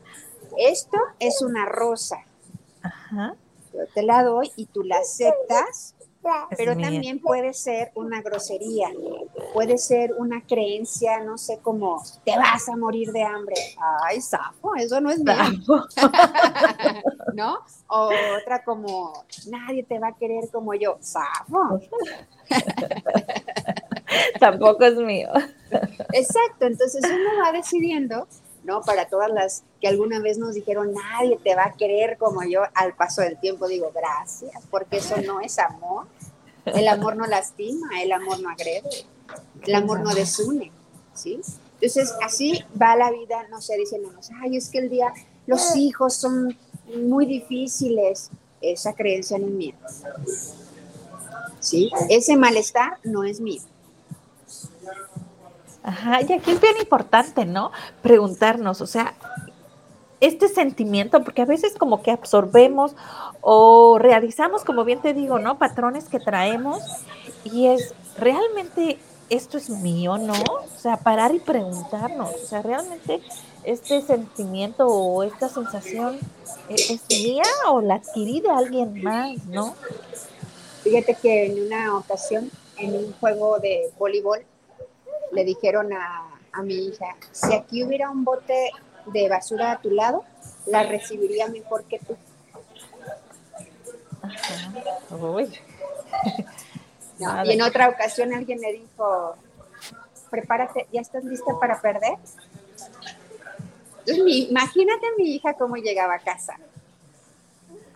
Esto 0.58 0.98
es 1.20 1.44
una 1.44 1.66
rosa. 1.66 2.26
Ajá 2.82 3.36
te 3.94 4.04
la 4.04 4.24
doy 4.24 4.52
y 4.56 4.66
tú 4.66 4.84
la 4.84 4.98
aceptas, 4.98 5.96
pero 6.58 6.76
también 6.78 7.20
puede 7.20 7.54
ser 7.54 7.92
una 7.96 8.22
grosería, 8.22 8.90
puede 9.54 9.78
ser 9.78 10.14
una 10.18 10.42
creencia, 10.46 11.22
no 11.22 11.38
sé, 11.38 11.60
como 11.60 12.04
te 12.26 12.36
vas 12.38 12.68
a 12.68 12.76
morir 12.76 13.12
de 13.12 13.24
hambre. 13.24 13.56
Ay, 14.04 14.22
zafo, 14.22 14.76
eso 14.76 15.00
no 15.00 15.12
es 15.12 15.20
mío. 15.20 15.36
¿No? 17.34 17.60
O 17.88 18.12
otra 18.42 18.64
como 18.64 19.24
nadie 19.48 19.84
te 19.84 20.00
va 20.00 20.10
a 20.10 20.16
querer 20.16 20.50
como 20.52 20.74
yo. 20.74 20.98
Zafo. 21.02 21.80
Tampoco 24.40 24.84
es 24.84 24.96
mío. 24.96 25.30
Exacto, 26.14 26.66
entonces 26.66 27.04
uno 27.06 27.44
va 27.44 27.52
decidiendo 27.52 28.28
¿no? 28.64 28.82
Para 28.82 29.08
todas 29.08 29.30
las 29.32 29.64
que 29.82 29.88
alguna 29.88 30.20
vez 30.20 30.38
nos 30.38 30.54
dijeron, 30.56 30.94
nadie 30.94 31.38
te 31.44 31.56
va 31.56 31.66
a 31.66 31.74
querer 31.74 32.18
como 32.18 32.44
yo, 32.44 32.64
al 32.74 32.94
paso 32.96 33.22
del 33.22 33.40
tiempo 33.40 33.68
digo, 33.68 33.92
gracias, 33.94 34.64
porque 34.70 34.98
eso 34.98 35.18
no 35.18 35.42
es 35.42 35.60
amor. 35.60 36.06
El 36.66 36.88
amor 36.88 37.16
no 37.16 37.26
lastima, 37.26 38.02
el 38.02 38.12
amor 38.12 38.40
no 38.42 38.50
agrede, 38.50 39.06
el 39.66 39.76
amor 39.76 40.02
no 40.02 40.14
desune, 40.14 40.72
¿sí? 41.14 41.40
Entonces, 41.82 42.14
así 42.22 42.64
va 42.80 42.96
la 42.96 43.10
vida, 43.10 43.48
no 43.50 43.62
sé, 43.62 43.78
dicen 43.78 44.02
ay, 44.42 44.58
es 44.58 44.70
que 44.70 44.80
el 44.80 44.90
día, 44.90 45.14
los 45.48 45.76
hijos 45.76 46.14
son 46.14 46.58
muy 46.96 47.26
difíciles. 47.26 48.30
Esa 48.62 48.94
creencia 48.94 49.38
no 49.38 49.48
es 49.48 49.54
mía. 49.54 49.76
¿Sí? 51.60 51.90
Ese 52.10 52.36
malestar 52.36 52.98
no 53.04 53.24
es 53.24 53.40
mío. 53.40 53.62
Ajá, 55.84 56.22
y 56.22 56.34
aquí 56.34 56.52
es 56.52 56.62
bien 56.62 56.76
importante, 56.80 57.46
¿no? 57.46 57.72
Preguntarnos, 58.02 58.82
o 58.82 58.88
sea, 58.88 59.16
este 60.20 60.50
sentimiento, 60.50 61.24
porque 61.24 61.42
a 61.42 61.46
veces 61.46 61.76
como 61.78 62.02
que 62.02 62.12
absorbemos 62.12 62.96
o 63.42 63.98
realizamos, 64.00 64.64
como 64.64 64.84
bien 64.84 65.02
te 65.02 65.14
digo, 65.14 65.40
¿no? 65.40 65.58
Patrones 65.58 66.06
que 66.10 66.20
traemos 66.20 66.84
y 67.46 67.68
es, 67.68 67.94
¿realmente 68.18 69.00
esto 69.30 69.58
es 69.58 69.70
mío, 69.70 70.18
no? 70.18 70.34
O 70.34 70.80
sea, 70.80 70.98
parar 70.98 71.34
y 71.34 71.40
preguntarnos, 71.40 72.34
o 72.36 72.46
sea, 72.46 72.62
¿realmente 72.62 73.22
este 73.64 74.02
sentimiento 74.02 74.88
o 74.88 75.24
esta 75.24 75.48
sensación 75.48 76.20
es, 76.68 77.02
mía 77.10 77.44
o 77.70 77.82
la 77.82 77.96
adquirí 77.96 78.42
de 78.42 78.50
alguien 78.50 79.02
más, 79.02 79.46
no? 79.46 79.76
Fíjate 80.84 81.16
que 81.16 81.46
en 81.46 81.68
una 81.68 81.98
ocasión, 81.98 82.52
en 82.78 82.96
un 82.96 83.14
juego 83.20 83.60
de 83.60 83.92
voleibol, 83.98 84.40
le 85.32 85.44
dijeron 85.44 85.92
a, 85.94 86.36
mi 86.64 86.88
hija, 86.88 87.16
si 87.32 87.54
aquí 87.54 87.84
hubiera 87.84 88.10
un 88.10 88.26
bote 88.26 88.72
de 89.06 89.30
basura 89.30 89.72
a 89.72 89.80
tu 89.80 89.92
lado, 89.92 90.26
la 90.66 90.84
recibiría 90.84 91.48
mejor 91.48 91.86
que 91.86 92.00
tú. 92.00 92.18
y 97.46 97.52
en 97.52 97.62
otra 97.62 97.88
ocasión 97.88 98.34
alguien 98.34 98.60
le 98.60 98.74
dijo, 98.74 99.36
prepárate, 100.30 100.88
¿ya 100.92 101.00
estás 101.02 101.24
lista 101.24 101.54
para 101.60 101.80
perder? 101.82 102.18
imagínate 104.06 105.06
a 105.06 105.18
mi 105.18 105.36
hija 105.36 105.54
cómo 105.54 105.76
llegaba 105.76 106.16
a 106.16 106.20
casa. 106.20 106.58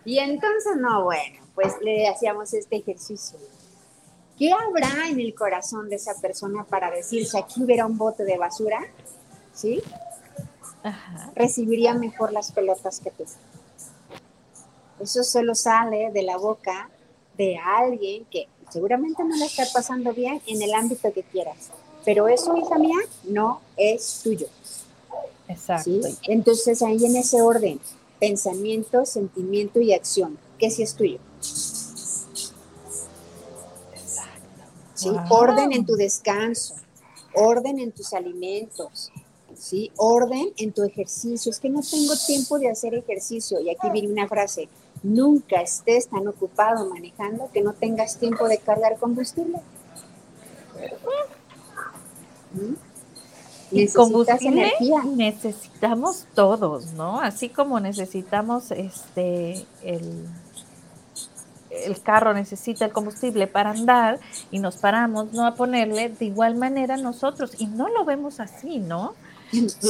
Y 0.04 0.18
entonces, 0.18 0.76
no, 0.76 1.04
bueno, 1.04 1.40
pues 1.54 1.74
le 1.80 2.08
hacíamos 2.08 2.52
este 2.54 2.76
ejercicio. 2.76 3.38
¿Qué 4.38 4.52
habrá 4.52 5.08
en 5.08 5.20
el 5.20 5.34
corazón 5.34 5.88
de 5.88 5.96
esa 5.96 6.14
persona 6.20 6.64
para 6.64 6.90
decir 6.90 7.26
si 7.26 7.38
aquí 7.38 7.62
hubiera 7.62 7.86
un 7.86 7.96
bote 7.96 8.24
de 8.24 8.36
basura? 8.36 8.80
¿Sí? 9.52 9.80
Recibiría 11.34 11.94
mejor 11.94 12.32
las 12.32 12.52
pelotas 12.52 13.00
que 13.00 13.10
tú. 13.10 13.24
Eso 15.00 15.22
solo 15.22 15.54
sale 15.54 16.10
de 16.10 16.22
la 16.22 16.36
boca 16.36 16.90
de 17.36 17.56
alguien 17.58 18.24
que 18.30 18.48
seguramente 18.70 19.22
no 19.24 19.36
le 19.36 19.46
está 19.46 19.64
pasando 19.72 20.12
bien 20.12 20.40
en 20.46 20.62
el 20.62 20.74
ámbito 20.74 21.12
que 21.12 21.22
quieras. 21.22 21.70
Pero 22.04 22.28
eso, 22.28 22.56
hija 22.56 22.78
mía, 22.78 22.98
no 23.24 23.60
es 23.76 24.20
tuyo. 24.22 24.46
Exacto. 25.48 25.90
Entonces 26.24 26.82
ahí 26.82 27.04
en 27.04 27.16
ese 27.16 27.40
orden, 27.40 27.80
pensamiento, 28.18 29.04
sentimiento 29.06 29.80
y 29.80 29.92
acción, 29.92 30.38
¿qué 30.58 30.70
sí 30.70 30.82
es 30.82 30.94
tuyo? 30.94 31.18
Orden 35.28 35.72
en 35.72 35.84
tu 35.84 35.94
descanso, 35.96 36.74
orden 37.34 37.80
en 37.80 37.92
tus 37.92 38.12
alimentos, 38.12 39.10
¿sí? 39.56 39.90
Orden 39.96 40.52
en 40.56 40.72
tu 40.72 40.82
ejercicio. 40.84 41.50
Es 41.50 41.58
que 41.58 41.68
no 41.68 41.80
tengo 41.82 42.14
tiempo 42.26 42.58
de 42.58 42.70
hacer 42.70 42.94
ejercicio. 42.94 43.60
Y 43.60 43.70
aquí 43.70 43.90
viene 43.90 44.12
una 44.12 44.28
frase, 44.28 44.68
nunca 45.02 45.60
estés 45.60 46.08
tan 46.08 46.26
ocupado 46.28 46.88
manejando 46.88 47.50
que 47.52 47.62
no 47.62 47.72
tengas 47.72 48.18
tiempo 48.18 48.48
de 48.48 48.58
cargar 48.58 48.98
combustible. 48.98 49.58
¿Mm? 52.52 52.74
Y 53.70 53.88
combustible 53.88 54.72
necesitamos 55.16 56.26
todos, 56.34 56.92
¿no? 56.92 57.20
Así 57.20 57.48
como 57.48 57.80
necesitamos 57.80 58.70
este 58.70 59.66
el, 59.82 60.28
el 61.84 62.00
carro 62.02 62.34
necesita 62.34 62.84
el 62.84 62.92
combustible 62.92 63.46
para 63.46 63.70
andar 63.70 64.20
y 64.50 64.58
nos 64.58 64.76
paramos 64.76 65.32
no 65.32 65.46
a 65.46 65.54
ponerle, 65.54 66.08
de 66.08 66.24
igual 66.24 66.56
manera 66.56 66.96
nosotros, 66.96 67.52
y 67.58 67.66
no 67.66 67.88
lo 67.88 68.04
vemos 68.04 68.40
así, 68.40 68.78
¿no? 68.78 69.14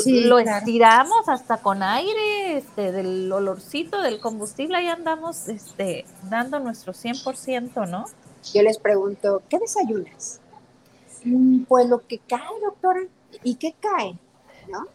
lo 0.05 0.39
estiramos 0.39 1.29
hasta 1.29 1.59
con 1.59 1.83
aire, 1.83 2.59
este, 2.59 2.93
del 2.93 3.33
olorcito 3.33 4.03
del 4.03 4.21
combustible, 4.21 4.77
ahí 4.77 4.89
andamos 4.89 5.49
este, 5.49 6.05
dando 6.29 6.59
nuestro 6.61 6.93
100%, 6.93 7.89
¿no? 7.89 8.05
Yo 8.53 8.63
les 8.63 8.79
pregunto, 8.79 9.43
¿qué 9.49 9.59
desayunas? 9.59 10.41
Mm, 11.25 11.63
pues 11.65 11.89
lo 11.89 12.07
que 12.07 12.19
cae, 12.19 12.61
doctora. 12.63 13.01
¿Y 13.43 13.55
qué 13.55 13.75
cae? 13.81 14.17
¿No? 14.69 14.87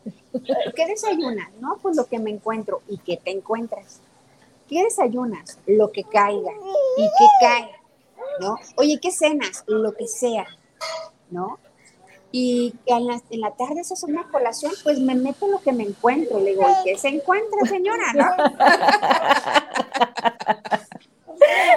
¿Qué 0.75 0.85
desayunas? 0.85 1.49
No, 1.59 1.77
pues 1.81 1.95
lo 1.95 2.05
que 2.05 2.19
me 2.19 2.29
encuentro. 2.29 2.81
¿Y 2.87 2.99
qué 2.99 3.17
te 3.17 3.31
encuentras? 3.31 4.01
¿Qué 4.69 4.83
desayunas? 4.83 5.57
Lo 5.65 5.91
que 5.91 6.03
caiga. 6.03 6.51
¿Y 6.97 7.03
qué 7.03 7.25
cae? 7.41 7.71
¿No? 8.39 8.55
Oye, 8.75 8.99
¿qué 9.01 9.11
cenas? 9.11 9.63
Lo 9.65 9.93
que 9.93 10.07
sea. 10.07 10.45
¿No? 11.31 11.57
Y 12.31 12.75
en 12.85 13.07
la, 13.07 13.19
en 13.31 13.41
la 13.41 13.51
tarde 13.55 13.83
se 13.83 13.95
hace 13.95 14.05
una 14.05 14.29
colación, 14.29 14.71
pues 14.83 14.99
me 14.99 15.15
meto 15.15 15.47
lo 15.47 15.59
que 15.59 15.71
me 15.71 15.83
encuentro. 15.83 16.39
Le 16.39 16.51
digo, 16.51 16.61
¿y 16.61 16.83
qué 16.83 16.97
se 16.97 17.07
encuentra, 17.07 17.65
señora? 17.67 18.13
¿No? 18.13 18.27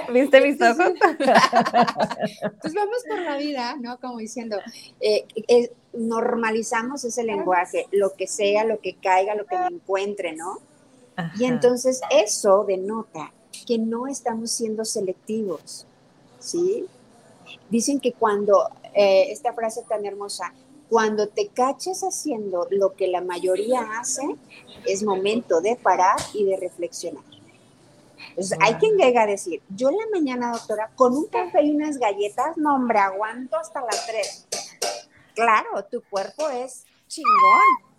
¿Viste 0.13 0.41
mis 0.41 0.61
ojos? 0.61 0.93
pues 2.61 2.73
vamos 2.73 3.03
por 3.09 3.19
la 3.21 3.37
vida, 3.37 3.75
¿no? 3.79 3.97
Como 3.99 4.19
diciendo, 4.19 4.57
eh, 4.99 5.25
eh, 5.47 5.71
normalizamos 5.93 7.03
ese 7.03 7.23
lenguaje, 7.23 7.87
lo 7.91 8.13
que 8.13 8.27
sea, 8.27 8.63
lo 8.63 8.79
que 8.79 8.95
caiga, 8.95 9.33
lo 9.33 9.47
que 9.47 9.57
me 9.57 9.67
encuentre, 9.67 10.33
¿no? 10.33 10.59
Y 11.37 11.45
entonces 11.45 12.01
eso 12.09 12.63
denota 12.67 13.31
que 13.65 13.77
no 13.77 14.07
estamos 14.07 14.51
siendo 14.51 14.83
selectivos, 14.83 15.85
¿sí? 16.39 16.85
Dicen 17.69 17.99
que 17.99 18.13
cuando, 18.13 18.67
eh, 18.93 19.27
esta 19.29 19.53
frase 19.53 19.83
tan 19.87 20.05
hermosa, 20.05 20.53
cuando 20.89 21.27
te 21.27 21.47
caches 21.47 22.01
haciendo 22.03 22.67
lo 22.69 22.93
que 22.93 23.07
la 23.07 23.21
mayoría 23.21 23.81
hace, 23.99 24.23
es 24.85 25.03
momento 25.03 25.61
de 25.61 25.75
parar 25.75 26.17
y 26.33 26.45
de 26.45 26.57
reflexionar. 26.57 27.23
Entonces, 28.29 28.57
hay 28.61 28.75
quien 28.75 28.97
llega 28.97 29.23
a 29.23 29.27
decir, 29.27 29.61
yo 29.69 29.89
en 29.89 29.97
la 29.97 30.05
mañana, 30.11 30.51
doctora, 30.51 30.91
con 30.95 31.15
un 31.15 31.25
café 31.27 31.63
y 31.63 31.71
unas 31.71 31.97
galletas, 31.97 32.57
no, 32.57 32.75
hombre, 32.75 32.99
aguanto 32.99 33.57
hasta 33.57 33.81
las 33.81 34.07
tres. 34.07 34.47
Claro, 35.35 35.85
tu 35.89 36.01
cuerpo 36.09 36.49
es 36.49 36.85
chingón, 37.07 37.92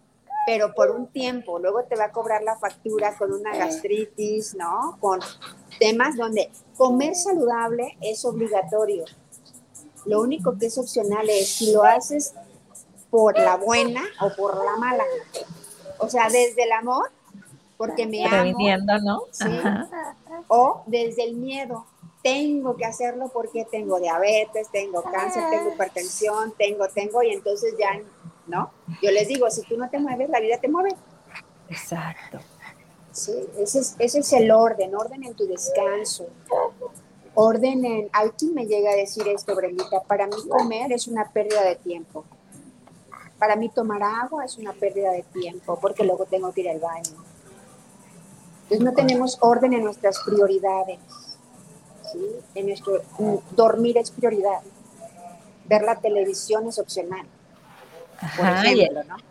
pero 0.47 0.75
por 0.75 0.91
un 0.91 1.07
tiempo, 1.07 1.59
luego 1.59 1.85
te 1.85 1.97
va 1.97 2.07
a 2.07 2.13
cobrar 2.13 2.43
la 2.43 2.57
factura 2.57 3.17
con 3.17 3.33
una 3.33 3.57
gastritis, 3.57 4.55
¿no? 4.55 4.99
Con 5.01 5.21
temas 5.79 6.17
donde 6.17 6.51
comer 6.77 7.15
saludable 7.15 7.97
es 8.01 8.25
obligatorio. 8.25 9.05
Lo 10.07 10.21
único 10.21 10.59
que 10.59 10.67
es 10.67 10.77
opcional 10.77 11.29
es 11.31 11.49
si 11.49 11.73
lo 11.73 11.85
haces 11.85 12.35
por 13.11 13.39
la 13.39 13.57
buena 13.57 14.03
o 14.21 14.31
por 14.37 14.63
la 14.63 14.77
mala. 14.77 15.05
O 15.99 16.09
sea, 16.09 16.29
desde 16.29 16.65
el 16.65 16.73
amor, 16.73 17.11
porque 17.77 18.07
me 18.07 18.25
amo. 18.27 18.59
¿no? 19.03 19.23
¿sí? 19.31 19.47
O 20.49 20.83
desde 20.87 21.25
el 21.25 21.37
miedo. 21.37 21.87
Tengo 22.23 22.77
que 22.77 22.87
hacerlo 22.87 23.31
porque 23.33 23.67
tengo 23.71 24.01
diabetes, 24.01 24.69
tengo 24.71 25.03
cáncer, 25.03 25.43
tengo 25.51 25.75
hipertensión, 25.75 26.55
tengo, 26.57 26.89
tengo, 26.89 27.23
y 27.23 27.31
entonces 27.31 27.75
ya 27.79 28.01
¿no? 28.47 28.71
Yo 29.03 29.11
les 29.11 29.29
digo, 29.29 29.51
si 29.51 29.63
tú 29.63 29.77
no 29.77 29.89
te 29.89 29.99
mueves, 29.99 30.29
la 30.29 30.41
vida 30.41 30.59
te 30.59 30.69
mueve. 30.69 30.91
Exacto. 31.69 32.39
Sí, 33.13 33.33
ese 33.59 33.79
es, 33.79 33.97
ese 33.99 34.19
es 34.21 34.33
el 34.33 34.51
orden, 34.51 34.95
orden 34.95 35.23
en 35.23 35.35
tu 35.35 35.47
descanso, 35.47 36.27
orden 37.35 37.85
en, 37.85 38.11
alguien 38.13 38.55
me 38.55 38.67
llega 38.67 38.91
a 38.91 38.97
decir 38.97 39.29
esto, 39.29 39.55
Brendita, 39.55 40.03
para 40.03 40.27
mí 40.27 40.35
comer 40.49 40.93
es 40.93 41.07
una 41.07 41.31
pérdida 41.31 41.63
de 41.63 41.77
tiempo. 41.77 42.25
Para 43.39 43.55
mí 43.57 43.69
tomar 43.69 44.03
agua 44.03 44.45
es 44.45 44.59
una 44.59 44.73
pérdida 44.73 45.13
de 45.13 45.23
tiempo, 45.23 45.79
porque 45.81 46.03
luego 46.03 46.25
tengo 46.27 46.53
que 46.53 46.63
ir 46.63 46.71
al 46.71 46.81
baño. 46.81 47.25
Entonces 48.65 48.81
no 48.81 48.95
tenemos 48.95 49.39
orden 49.41 49.75
en 49.75 49.85
nuestras 49.85 50.19
prioridades. 50.25 50.99
¿sí? 52.13 52.19
En 52.57 52.67
nuestro, 52.67 53.01
dormir 53.53 53.99
es 53.99 54.11
prioridad. 54.11 54.61
Ver 55.67 55.83
la 55.83 56.01
televisión 56.01 56.67
es 56.69 56.79
opcional 56.79 57.27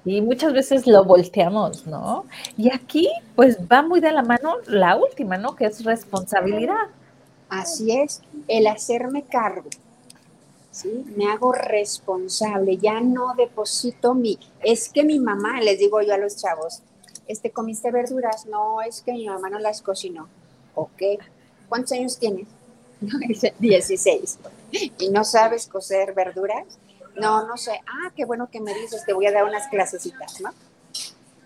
y, 0.06 0.22
muchas 0.22 0.54
veces 0.54 0.88
lo 0.88 1.04
volteamos, 1.04 1.86
¿no? 1.86 2.26
Y 2.58 2.72
aquí, 2.72 3.10
pues 3.36 3.58
va 3.72 3.82
muy 3.82 4.00
de 4.00 4.12
la 4.12 4.24
mano 4.24 4.56
la 4.68 4.96
última, 4.96 5.38
¿no? 5.38 5.56
Que 5.56 5.66
es 5.66 5.84
responsabilidad. 5.84 6.88
Así 7.50 7.91
es, 7.91 8.22
el 8.48 8.68
hacerme 8.68 9.24
cargo. 9.24 9.70
¿sí? 10.72 11.06
Me 11.16 11.32
hago 11.32 11.54
responsable, 11.54 12.78
ya 12.78 13.00
no 13.00 13.34
deposito 13.36 14.14
mi. 14.14 14.38
Es 14.62 14.89
que 14.89 15.04
mi 15.04 15.20
mamá, 15.20 15.62
les 15.62 15.80
digo 15.80 16.02
yo 16.02 16.14
a 16.14 16.18
los 16.18 16.36
chavos, 16.38 16.82
este, 17.28 17.52
¿comiste 17.52 17.91
verduras? 17.91 18.46
No, 18.46 18.82
es 18.82 19.02
que 19.02 19.14
mi 19.14 19.28
mamá 19.28 19.50
no 19.50 19.60
las 19.60 19.82
cocinó. 19.82 20.28
Ok. 20.76 21.02
¿Cuántos 21.70 21.94
años 21.94 22.18
tienes? 22.18 22.48
No, 23.04 23.20
16. 23.60 24.39
¿Y 24.98 25.10
no 25.10 25.26
sabes 25.26 25.68
cocer 25.68 26.14
verduras? 26.14 26.66
No, 27.16 27.47
no 27.47 27.57
sé. 27.57 27.82
Ah, 27.88 28.11
qué 28.16 28.26
bueno 28.26 28.49
que 28.49 28.59
me 28.59 28.74
dices, 28.74 29.05
te 29.05 29.14
voy 29.14 29.28
a 29.28 29.32
dar 29.32 29.43
unas 29.43 29.68
clasecitas, 29.68 30.41
¿no? 30.41 30.49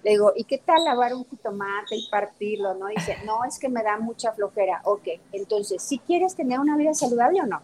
Le 0.04 0.12
digo, 0.12 0.32
¿y 0.36 0.46
qué 0.46 0.58
tal 0.58 0.86
lavar 0.86 1.14
un 1.14 1.26
jitomate 1.26 1.96
y 1.96 2.08
partirlo, 2.10 2.74
no? 2.76 2.88
Dice, 2.88 3.18
no, 3.26 3.44
es 3.44 3.60
que 3.60 3.68
me 3.68 3.84
da 3.84 3.98
mucha 3.98 4.32
flojera. 4.32 4.82
Ok, 4.86 5.08
entonces, 5.34 5.82
¿si 5.82 6.00
quieres 6.00 6.36
tener 6.36 6.60
una 6.60 6.78
vida 6.78 6.94
saludable 6.94 7.42
o 7.42 7.46
no? 7.46 7.62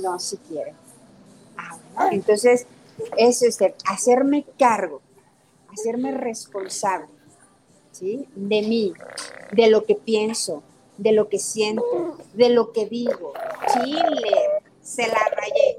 No, 0.00 0.18
si 0.18 0.38
quiere. 0.38 0.74
Ah, 1.56 2.08
entonces, 2.12 2.66
es 3.16 3.42
este, 3.42 3.74
hacerme 3.86 4.46
cargo, 4.58 5.02
hacerme 5.72 6.12
responsable, 6.12 7.08
¿sí? 7.92 8.26
De 8.34 8.62
mí, 8.62 8.94
de 9.52 9.68
lo 9.68 9.84
que 9.84 9.96
pienso, 9.96 10.62
de 10.96 11.12
lo 11.12 11.28
que 11.28 11.38
siento, 11.38 12.16
de 12.34 12.48
lo 12.50 12.72
que 12.72 12.86
digo. 12.86 13.32
Chile, 13.72 14.36
se 14.80 15.06
la 15.08 15.28
rayé 15.30 15.76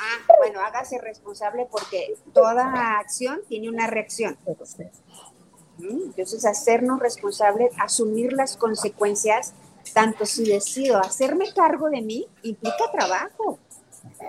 ah, 0.00 0.34
bueno, 0.38 0.60
hágase 0.60 0.98
responsable 0.98 1.66
porque 1.70 2.14
toda 2.32 2.98
acción 2.98 3.40
tiene 3.48 3.68
una 3.68 3.86
reacción. 3.86 4.38
Entonces, 4.46 6.44
hacernos 6.44 7.00
responsables, 7.00 7.72
asumir 7.78 8.32
las 8.32 8.56
consecuencias, 8.56 9.54
tanto 9.94 10.26
si 10.26 10.44
decido 10.44 10.98
hacerme 10.98 11.52
cargo 11.54 11.88
de 11.90 12.02
mí, 12.02 12.26
implica 12.42 12.90
trabajo. 12.92 13.58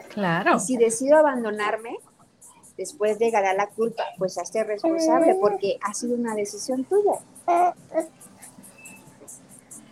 Claro. 0.10 0.58
Y 0.58 0.60
si 0.60 0.78
decido 0.78 1.18
abandonarme, 1.18 1.98
después 2.78 3.18
llegará 3.20 3.54
la 3.54 3.68
culpa, 3.68 4.04
pues 4.18 4.38
hazte 4.38 4.64
responsable 4.64 5.36
porque 5.40 5.78
ha 5.82 5.94
sido 5.94 6.16
una 6.16 6.36
decisión 6.36 6.84
tuya. 6.84 7.20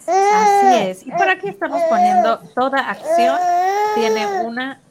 Así 0.07 0.89
es. 0.89 1.05
Y 1.05 1.11
por 1.11 1.29
aquí 1.29 1.49
estamos 1.49 1.81
poniendo 1.83 2.39
toda 2.55 2.79
acción 2.79 3.37
tiene 3.95 4.45
una 4.45 4.81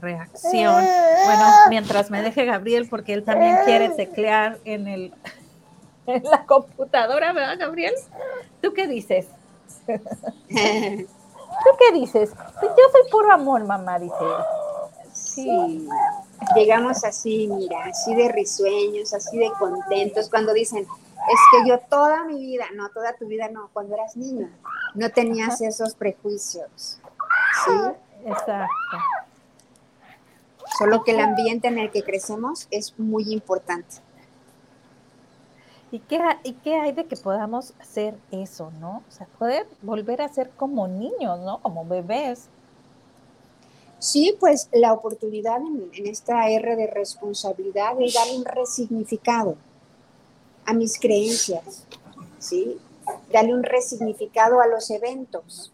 reacción. 0.00 0.84
Bueno, 1.24 1.44
mientras 1.68 2.10
me 2.10 2.22
deje 2.22 2.44
Gabriel, 2.44 2.86
porque 2.88 3.14
él 3.14 3.24
también 3.24 3.58
quiere 3.64 3.90
teclear 3.90 4.58
en, 4.64 4.86
el, 4.88 5.14
en 6.06 6.22
la 6.24 6.44
computadora, 6.44 7.32
¿verdad, 7.32 7.58
Gabriel? 7.58 7.94
¿Tú 8.60 8.72
qué 8.72 8.86
dices? 8.86 9.26
¿Tú 9.86 9.96
qué 11.78 11.92
dices? 11.92 12.30
Pues 12.60 12.72
yo 12.76 12.84
soy 12.92 13.10
puro 13.10 13.32
amor, 13.32 13.64
mamá, 13.64 13.98
dice. 13.98 14.14
Sí. 15.12 15.88
Llegamos 16.54 17.04
así, 17.04 17.48
mira, 17.48 17.86
así 17.86 18.14
de 18.14 18.28
risueños, 18.28 19.12
así 19.12 19.38
de 19.38 19.50
contentos, 19.58 20.30
cuando 20.30 20.52
dicen, 20.52 20.86
es 21.28 21.40
que 21.50 21.68
yo 21.68 21.80
toda 21.80 22.24
mi 22.24 22.38
vida, 22.38 22.66
no, 22.74 22.88
toda 22.90 23.12
tu 23.14 23.26
vida 23.26 23.48
no, 23.48 23.70
cuando 23.72 23.94
eras 23.94 24.16
niña, 24.16 24.50
no 24.94 25.10
tenías 25.10 25.60
esos 25.60 25.94
prejuicios. 25.94 27.00
¿Sí? 27.64 27.72
Exacto. 28.24 28.68
Solo 30.78 31.02
que 31.02 31.10
el 31.10 31.18
ambiente 31.18 31.66
en 31.66 31.78
el 31.78 31.90
que 31.90 32.04
crecemos 32.04 32.68
es 32.70 32.96
muy 32.98 33.32
importante. 33.32 33.96
¿Y 35.90 35.98
qué, 35.98 36.20
¿Y 36.44 36.52
qué 36.52 36.76
hay 36.76 36.92
de 36.92 37.06
que 37.06 37.16
podamos 37.16 37.72
hacer 37.80 38.14
eso, 38.30 38.70
no? 38.78 39.02
O 39.08 39.12
sea, 39.12 39.26
poder 39.38 39.66
volver 39.82 40.22
a 40.22 40.28
ser 40.28 40.50
como 40.50 40.86
niños, 40.86 41.40
¿no? 41.40 41.60
Como 41.62 41.84
bebés. 41.84 42.48
Sí, 43.98 44.36
pues 44.38 44.68
la 44.72 44.92
oportunidad 44.92 45.56
en, 45.56 45.90
en 45.94 46.06
esta 46.06 46.48
R 46.48 46.76
de 46.76 46.86
responsabilidad 46.86 48.00
es 48.00 48.14
dar 48.14 48.28
un 48.36 48.44
resignificado 48.44 49.56
a 50.64 50.74
mis 50.74 51.00
creencias, 51.00 51.86
¿sí? 52.38 52.78
Darle 53.32 53.54
un 53.54 53.64
resignificado 53.64 54.60
a 54.60 54.68
los 54.68 54.90
eventos, 54.90 55.72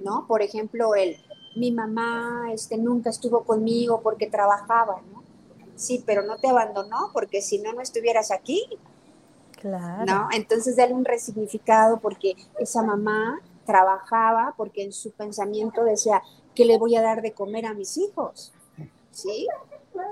¿no? 0.00 0.26
Por 0.26 0.42
ejemplo, 0.42 0.96
el 0.96 1.16
mi 1.56 1.72
mamá 1.72 2.48
este, 2.52 2.76
nunca 2.78 3.10
estuvo 3.10 3.44
conmigo 3.44 4.00
porque 4.02 4.26
trabajaba, 4.28 5.02
¿no? 5.12 5.22
Sí, 5.76 6.02
pero 6.06 6.22
no 6.22 6.36
te 6.36 6.48
abandonó 6.48 7.10
porque 7.12 7.42
si 7.42 7.58
no, 7.58 7.72
no 7.72 7.80
estuvieras 7.80 8.30
aquí. 8.30 8.64
Claro. 9.60 10.04
¿No? 10.04 10.28
Entonces, 10.32 10.76
dale 10.76 10.94
un 10.94 11.04
resignificado 11.04 12.00
porque 12.00 12.36
esa 12.58 12.82
mamá 12.82 13.40
trabajaba 13.64 14.54
porque 14.56 14.82
en 14.82 14.92
su 14.92 15.12
pensamiento 15.12 15.84
decía, 15.84 16.22
¿qué 16.54 16.64
le 16.64 16.78
voy 16.78 16.96
a 16.96 17.02
dar 17.02 17.22
de 17.22 17.32
comer 17.32 17.66
a 17.66 17.74
mis 17.74 17.96
hijos? 17.96 18.52
¿Sí? 19.10 19.46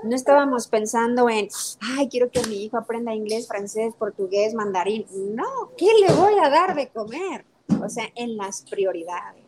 No 0.03 0.15
estábamos 0.15 0.67
pensando 0.67 1.29
en, 1.29 1.49
ay, 1.81 2.07
quiero 2.07 2.29
que 2.29 2.45
mi 2.47 2.63
hijo 2.63 2.77
aprenda 2.77 3.15
inglés, 3.15 3.47
francés, 3.47 3.93
portugués, 3.97 4.53
mandarín. 4.53 5.05
No, 5.35 5.71
¿qué 5.77 5.89
le 5.99 6.13
voy 6.13 6.35
a 6.39 6.49
dar 6.49 6.75
de 6.75 6.89
comer? 6.89 7.45
O 7.83 7.89
sea, 7.89 8.05
en 8.15 8.37
las 8.37 8.61
prioridades. 8.69 9.43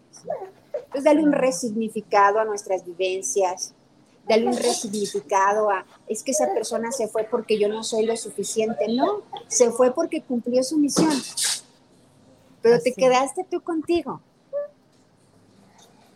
Entonces, 0.74 1.04
dale 1.04 1.24
un 1.24 1.32
resignificado 1.32 2.40
a 2.40 2.46
nuestras 2.46 2.86
vivencias, 2.86 3.74
dale 4.28 4.48
un 4.48 4.58
resignificado 4.58 5.70
a, 5.70 5.86
es 6.08 6.24
que 6.24 6.32
esa 6.32 6.54
persona 6.54 6.92
se 6.92 7.08
fue 7.08 7.24
porque 7.26 7.60
yo 7.60 7.68
no 7.68 7.84
soy 7.84 8.06
lo 8.06 8.16
suficiente. 8.18 8.88
No, 8.90 9.22
se 9.48 9.72
fue 9.72 9.94
porque 9.94 10.22
cumplió 10.22 10.64
su 10.64 10.78
misión. 10.78 11.12
Pero 12.62 12.80
te 12.82 12.94
quedaste 12.94 13.46
tú 13.50 13.62
contigo. 13.62 14.22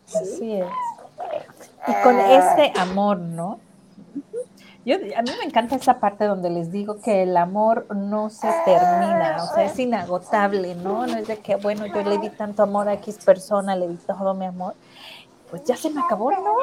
Así 0.08 0.54
es. 0.54 0.68
Y 1.88 2.04
con 2.04 2.20
este 2.20 2.74
amor, 2.80 3.18
¿no? 3.18 3.60
Yo, 4.88 4.96
a 4.96 5.22
mí 5.22 5.32
me 5.38 5.44
encanta 5.44 5.76
esa 5.76 6.00
parte 6.00 6.24
donde 6.24 6.50
les 6.50 6.72
digo 6.72 7.02
que 7.02 7.24
el 7.24 7.36
amor 7.36 7.94
no 7.94 8.30
se 8.30 8.48
termina, 8.64 9.36
o 9.44 9.54
sea, 9.54 9.66
es 9.66 9.78
inagotable, 9.78 10.76
¿no? 10.76 11.06
No 11.06 11.18
es 11.18 11.28
de 11.28 11.40
que, 11.40 11.58
bueno, 11.58 11.88
yo 11.88 12.04
le 12.04 12.18
di 12.20 12.30
tanto 12.30 12.64
amor 12.64 12.88
a 12.88 12.94
X 12.94 13.18
persona, 13.26 13.76
le 13.76 13.90
di 13.90 13.98
todo 13.98 14.34
mi 14.34 14.46
amor, 14.46 14.76
pues 15.50 15.66
ya 15.66 15.76
se 15.76 15.90
me 15.90 16.00
acabó, 16.00 16.32
no, 16.32 16.56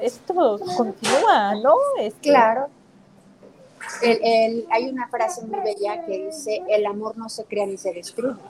esto 0.00 0.58
continúa, 0.78 1.54
¿no? 1.56 1.76
Claro. 2.22 2.70
hay 4.00 4.88
una 4.88 5.08
frase 5.08 5.44
muy 5.44 5.60
bella 5.60 6.06
que 6.06 6.28
dice, 6.28 6.62
el 6.70 6.86
amor 6.86 7.18
no 7.18 7.28
se 7.28 7.44
crea 7.44 7.66
ni 7.66 7.76
se 7.76 7.92
destruye, 7.92 8.40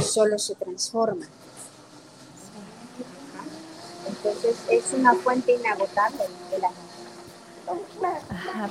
solo 0.00 0.40
se 0.40 0.56
transforma. 0.56 1.24
Entonces 4.08 4.56
es 4.68 4.92
una 4.92 5.14
fuente 5.14 5.52
inagotable 5.52 6.24
el 6.52 6.64
amor. 6.64 6.93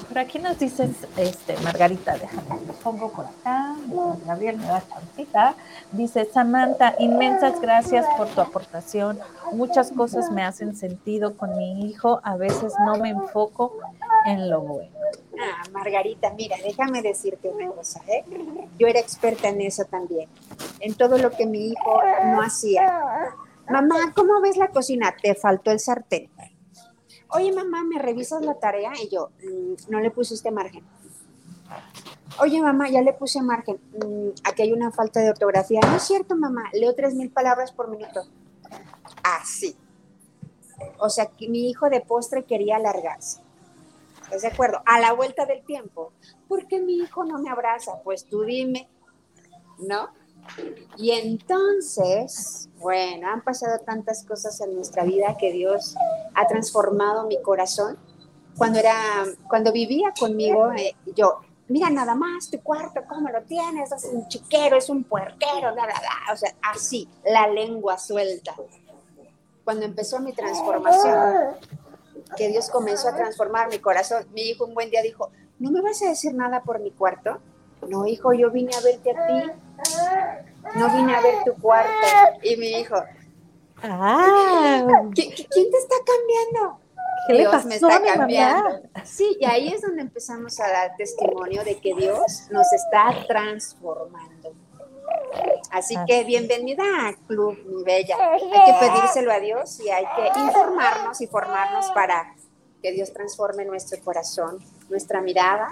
Por 0.08 0.20
aquí 0.20 0.40
nos 0.40 0.60
dices, 0.60 0.92
este, 1.18 1.58
Margarita, 1.58 2.18
déjame, 2.18 2.66
lo 2.66 2.74
pongo 2.74 3.12
por 3.12 3.26
acá, 3.26 3.76
Gabriel 4.26 4.58
me 4.58 4.66
da 4.66 4.84
chancita. 4.88 5.56
Dice, 5.92 6.26
Samantha, 6.26 6.96
inmensas 7.00 7.60
gracias 7.60 8.06
por 8.18 8.28
tu 8.28 8.42
aportación. 8.42 9.20
Muchas 9.52 9.92
cosas 9.92 10.32
me 10.32 10.44
hacen 10.44 10.76
sentido 10.76 11.38
con 11.38 11.58
mi 11.58 11.86
hijo, 11.86 12.22
a 12.24 12.38
veces 12.38 12.74
no 12.86 12.98
me 12.98 13.10
enfoco 13.10 13.78
en 14.26 14.50
lo 14.50 14.62
bueno. 14.62 14.92
Ah, 15.40 15.64
Margarita, 15.72 16.32
mira, 16.32 16.58
déjame 16.64 17.02
decirte 17.02 17.50
una 17.50 17.70
cosa, 17.72 18.02
¿eh? 18.08 18.24
Yo 18.78 18.88
era 18.88 19.00
experta 19.00 19.50
en 19.50 19.62
eso 19.62 19.86
también, 19.86 20.30
en 20.80 20.94
todo 20.96 21.18
lo 21.18 21.32
que 21.32 21.46
mi 21.46 21.68
hijo 21.70 22.02
no 22.26 22.42
hacía. 22.42 23.34
Mamá, 23.70 24.14
¿cómo 24.16 24.42
ves 24.42 24.58
la 24.58 24.68
cocina? 24.68 25.16
Te 25.22 25.36
faltó 25.36 25.72
el 25.72 25.80
sartén 25.80 26.30
oye 27.34 27.52
mamá, 27.52 27.84
¿me 27.84 28.00
revisas 28.00 28.44
la 28.44 28.56
tarea? 28.56 28.92
Y 29.02 29.10
yo, 29.10 29.30
mm, 29.44 29.92
no 29.92 30.00
le 30.00 30.12
pusiste 30.12 30.52
margen. 30.52 30.84
Oye 32.40 32.62
mamá, 32.62 32.90
ya 32.90 33.02
le 33.02 33.14
puse 33.14 33.42
margen. 33.42 33.80
Mm, 33.92 34.30
aquí 34.44 34.64
hay 34.64 34.72
una 34.72 34.92
falta 34.92 35.20
de 35.20 35.30
ortografía. 35.30 35.80
No 35.82 35.96
es 35.96 36.04
cierto 36.04 36.36
mamá, 36.36 36.64
leo 36.74 36.94
tres 36.96 37.16
mil 37.16 37.30
palabras 37.32 37.72
por 37.72 37.90
minuto. 37.90 38.26
Así. 39.24 39.76
O 40.98 41.10
sea, 41.10 41.28
que 41.28 41.48
mi 41.48 41.70
hijo 41.70 41.90
de 41.90 42.02
postre 42.02 42.44
quería 42.44 42.78
alargarse. 42.78 43.42
¿Estás 44.24 44.42
de 44.42 44.48
acuerdo? 44.48 44.82
A 44.86 45.00
la 45.00 45.14
vuelta 45.14 45.46
del 45.46 45.64
tiempo. 45.64 46.12
¿Por 46.48 46.68
qué 46.68 46.80
mi 46.80 46.98
hijo 46.98 47.24
no 47.24 47.38
me 47.40 47.50
abraza? 47.50 48.02
Pues 48.04 48.26
tú 48.26 48.44
dime, 48.44 48.90
¿no? 49.78 50.10
Y 50.98 51.12
entonces, 51.12 52.70
bueno, 52.78 53.28
han 53.30 53.44
pasado 53.44 53.80
tantas 53.80 54.24
cosas 54.24 54.60
en 54.62 54.76
nuestra 54.76 55.04
vida 55.04 55.36
que 55.40 55.52
Dios 55.52 55.96
ha 56.36 56.48
transformado 56.48 57.26
mi 57.28 57.42
corazón. 57.42 57.98
Cuando 58.58 58.80
era, 58.80 58.96
cuando 59.48 59.72
vivía 59.72 60.14
conmigo, 60.18 60.72
eh, 60.74 60.96
yo, 61.16 61.40
mira 61.68 61.90
nada 61.90 62.14
más 62.14 62.50
tu 62.52 62.62
cuarto, 62.62 63.02
cómo 63.08 63.30
lo 63.30 63.42
tienes, 63.44 63.92
es 63.92 64.06
un 64.06 64.28
chiquero, 64.28 64.78
es 64.78 64.90
un 64.90 65.04
puerquero, 65.04 65.74
nada, 65.76 65.94
o 66.32 66.38
sea, 66.38 66.54
así, 66.62 67.10
la 67.26 67.48
lengua 67.48 67.98
suelta. 67.98 68.54
Cuando 69.64 69.86
empezó 69.86 70.20
mi 70.20 70.34
transformación, 70.34 71.56
que 72.38 72.50
Dios 72.50 72.70
comenzó 72.70 73.10
a 73.10 73.16
transformar 73.16 73.70
mi 73.70 73.80
corazón, 73.80 74.28
mi 74.34 74.42
hijo 74.42 74.66
un 74.66 74.74
buen 74.74 74.90
día 74.90 75.02
dijo, 75.02 75.32
¿no 75.60 75.72
me 75.72 75.82
vas 75.82 76.02
a 76.04 76.10
decir 76.10 76.34
nada 76.34 76.62
por 76.62 76.80
mi 76.80 76.92
cuarto? 76.92 77.40
No, 77.88 78.06
hijo, 78.06 78.34
yo 78.34 78.52
vine 78.52 78.76
a 78.76 78.82
verte 78.82 79.12
a 79.12 79.28
ti. 79.28 79.52
No 80.76 80.90
vine 80.96 81.16
a 81.16 81.22
ver 81.22 81.44
tu 81.46 81.54
cuarto. 81.62 81.92
Y 82.42 82.58
mi 82.58 82.68
hijo, 82.80 82.96
ah. 83.84 84.86
¿quién 85.14 85.32
te 85.36 85.78
está 85.78 85.96
cambiando? 86.06 86.80
Dios 87.30 87.66
me 87.66 87.76
está 87.76 88.02
cambiando. 88.02 88.82
Sí, 89.04 89.38
y 89.40 89.46
ahí 89.46 89.70
es 89.70 89.82
donde 89.82 90.02
empezamos 90.02 90.60
a 90.60 90.68
dar 90.68 90.96
testimonio 90.98 91.64
de 91.64 91.80
que 91.80 91.94
Dios 91.94 92.48
nos 92.50 92.72
está 92.74 93.14
transformando. 93.28 94.54
Así 95.72 95.96
que 96.06 96.24
bienvenida 96.24 96.84
a 97.08 97.14
Club 97.28 97.58
Mi 97.66 97.84
Bella. 97.84 98.18
Hay 98.34 98.40
que 98.40 98.74
pedírselo 98.80 99.32
a 99.32 99.40
Dios 99.40 99.80
y 99.80 99.90
hay 99.90 100.06
que 100.16 100.40
informarnos 100.40 101.22
y 101.22 101.28
formarnos 101.28 101.90
para 101.92 102.36
que 102.82 102.92
Dios 102.92 103.14
transforme 103.14 103.64
nuestro 103.66 104.02
corazón, 104.04 104.60
nuestra 104.90 105.22
mirada 105.22 105.70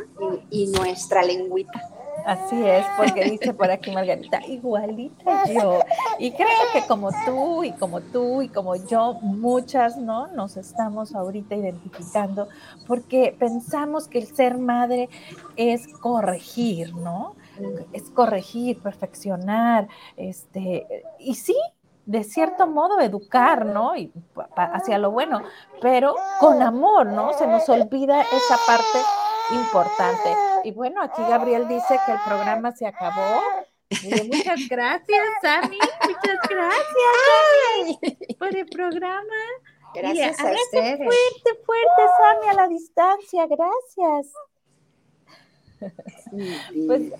y, 0.50 0.64
y 0.64 0.68
nuestra 0.68 1.22
lengüita. 1.22 1.90
Así 2.26 2.68
es, 2.68 2.86
porque 2.98 3.24
dice 3.26 3.54
por 3.54 3.72
aquí 3.72 3.92
Margarita, 3.92 4.46
igualita 4.46 5.46
yo. 5.46 5.80
Y 6.20 6.32
creo 6.32 6.48
que 6.74 6.86
como 6.88 7.10
tú 7.26 7.64
y 7.64 7.72
como 7.72 8.02
tú 8.02 8.42
y 8.42 8.50
como 8.50 8.76
yo, 8.76 9.14
muchas, 9.22 9.98
¿no? 9.98 10.28
Nos 10.28 10.58
estamos 10.58 11.16
ahorita 11.16 11.56
identificando 11.56 12.48
porque 12.88 13.36
pensamos 13.38 14.08
que 14.08 14.20
el 14.20 14.28
ser 14.28 14.58
madre 14.58 15.10
es 15.56 15.88
corregir, 15.88 16.94
¿no? 16.96 17.36
Es 17.92 18.10
corregir, 18.10 18.82
perfeccionar, 18.82 19.88
este, 20.16 21.06
y 21.20 21.36
sí, 21.36 21.56
de 22.06 22.24
cierto 22.24 22.68
modo 22.68 23.00
educar, 23.00 23.66
¿no? 23.66 23.96
Y 23.96 24.12
hacia 24.56 24.98
lo 24.98 25.12
bueno, 25.12 25.42
pero 25.82 26.16
con 26.40 26.62
amor, 26.62 27.08
¿no? 27.08 27.34
Se 27.34 27.48
nos 27.48 27.68
olvida 27.70 28.22
esa 28.22 28.58
parte 28.68 29.00
importante. 29.54 30.36
Y 30.64 30.72
bueno, 30.72 31.02
aquí 31.02 31.22
Gabriel 31.22 31.68
dice 31.68 32.00
que 32.06 32.12
el 32.12 32.20
programa 32.26 32.72
se 32.72 32.88
acabó. 32.88 33.42
muchas 34.32 34.68
gracias, 34.70 35.26
Sami. 35.42 35.78
Muchas 36.08 36.40
gracias, 36.50 38.38
por 38.40 38.56
el 38.56 38.66
programa. 38.68 39.36
Gracias 39.94 40.40
a 40.40 40.52
ustedes. 40.52 40.98
Fuerte, 40.98 41.64
fuerte, 41.66 42.02
Sami, 42.20 42.48
a 42.50 42.54
la 42.54 42.68
distancia. 42.68 43.48
Gracias. 43.48 44.34
Pues, 46.88 47.12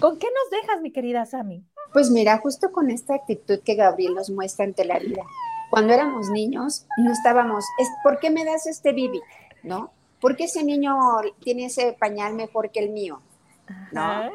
¿con 0.00 0.18
qué 0.18 0.26
nos 0.26 0.50
dejas, 0.50 0.80
mi 0.80 0.90
querida 0.90 1.26
Sami? 1.26 1.64
Pues 1.92 2.10
mira, 2.10 2.38
justo 2.38 2.72
con 2.72 2.90
esta 2.90 3.14
actitud 3.14 3.60
que 3.60 3.74
Gabriel 3.74 4.14
nos 4.14 4.30
muestra 4.30 4.64
ante 4.64 4.84
la 4.84 4.98
vida. 4.98 5.22
Cuando 5.70 5.92
éramos 5.92 6.30
niños, 6.30 6.86
no 6.98 7.12
estábamos, 7.12 7.64
¿por 8.02 8.18
qué 8.18 8.30
me 8.30 8.44
das 8.44 8.66
este 8.66 8.92
bibi? 8.92 9.20
¿No? 9.62 9.92
¿Por 10.20 10.36
qué 10.36 10.44
ese 10.44 10.64
niño 10.64 10.96
tiene 11.42 11.66
ese 11.66 11.92
pañal 11.92 12.34
mejor 12.34 12.70
que 12.70 12.80
el 12.80 12.90
mío? 12.90 13.20
¿No? 13.92 14.30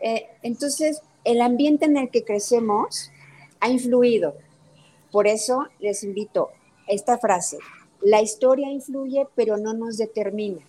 Eh, 0.00 0.28
entonces, 0.42 1.02
el 1.24 1.40
ambiente 1.40 1.86
en 1.86 1.96
el 1.96 2.10
que 2.10 2.24
crecemos 2.24 3.10
ha 3.60 3.68
influido. 3.68 4.36
Por 5.10 5.26
eso 5.26 5.66
les 5.80 6.04
invito 6.04 6.50
a 6.88 6.92
esta 6.92 7.18
frase. 7.18 7.58
La 8.00 8.22
historia 8.22 8.70
influye, 8.70 9.26
pero 9.34 9.56
no 9.56 9.74
nos 9.74 9.96
determina. 9.96 10.60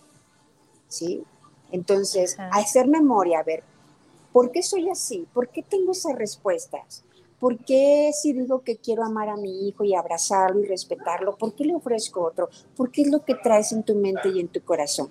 ¿Sí? 0.88 1.22
Entonces, 1.70 2.38
a 2.38 2.48
hacer 2.58 2.88
memoria, 2.88 3.38
a 3.38 3.44
ver, 3.44 3.62
¿por 4.32 4.50
qué 4.50 4.62
soy 4.62 4.90
así? 4.90 5.26
¿Por 5.32 5.48
qué 5.48 5.62
tengo 5.62 5.92
esas 5.92 6.16
respuestas? 6.16 7.04
¿Por 7.40 7.64
qué 7.64 8.10
si 8.12 8.34
digo 8.34 8.62
que 8.62 8.76
quiero 8.76 9.02
amar 9.02 9.30
a 9.30 9.36
mi 9.36 9.66
hijo 9.66 9.82
y 9.82 9.94
abrazarlo 9.94 10.60
y 10.60 10.66
respetarlo, 10.66 11.38
por 11.38 11.54
qué 11.54 11.64
le 11.64 11.74
ofrezco 11.74 12.22
otro? 12.22 12.50
¿Por 12.76 12.90
qué 12.90 13.02
es 13.02 13.08
lo 13.08 13.24
que 13.24 13.34
traes 13.34 13.72
en 13.72 13.82
tu 13.82 13.94
mente 13.94 14.28
y 14.28 14.40
en 14.40 14.48
tu 14.48 14.62
corazón? 14.62 15.08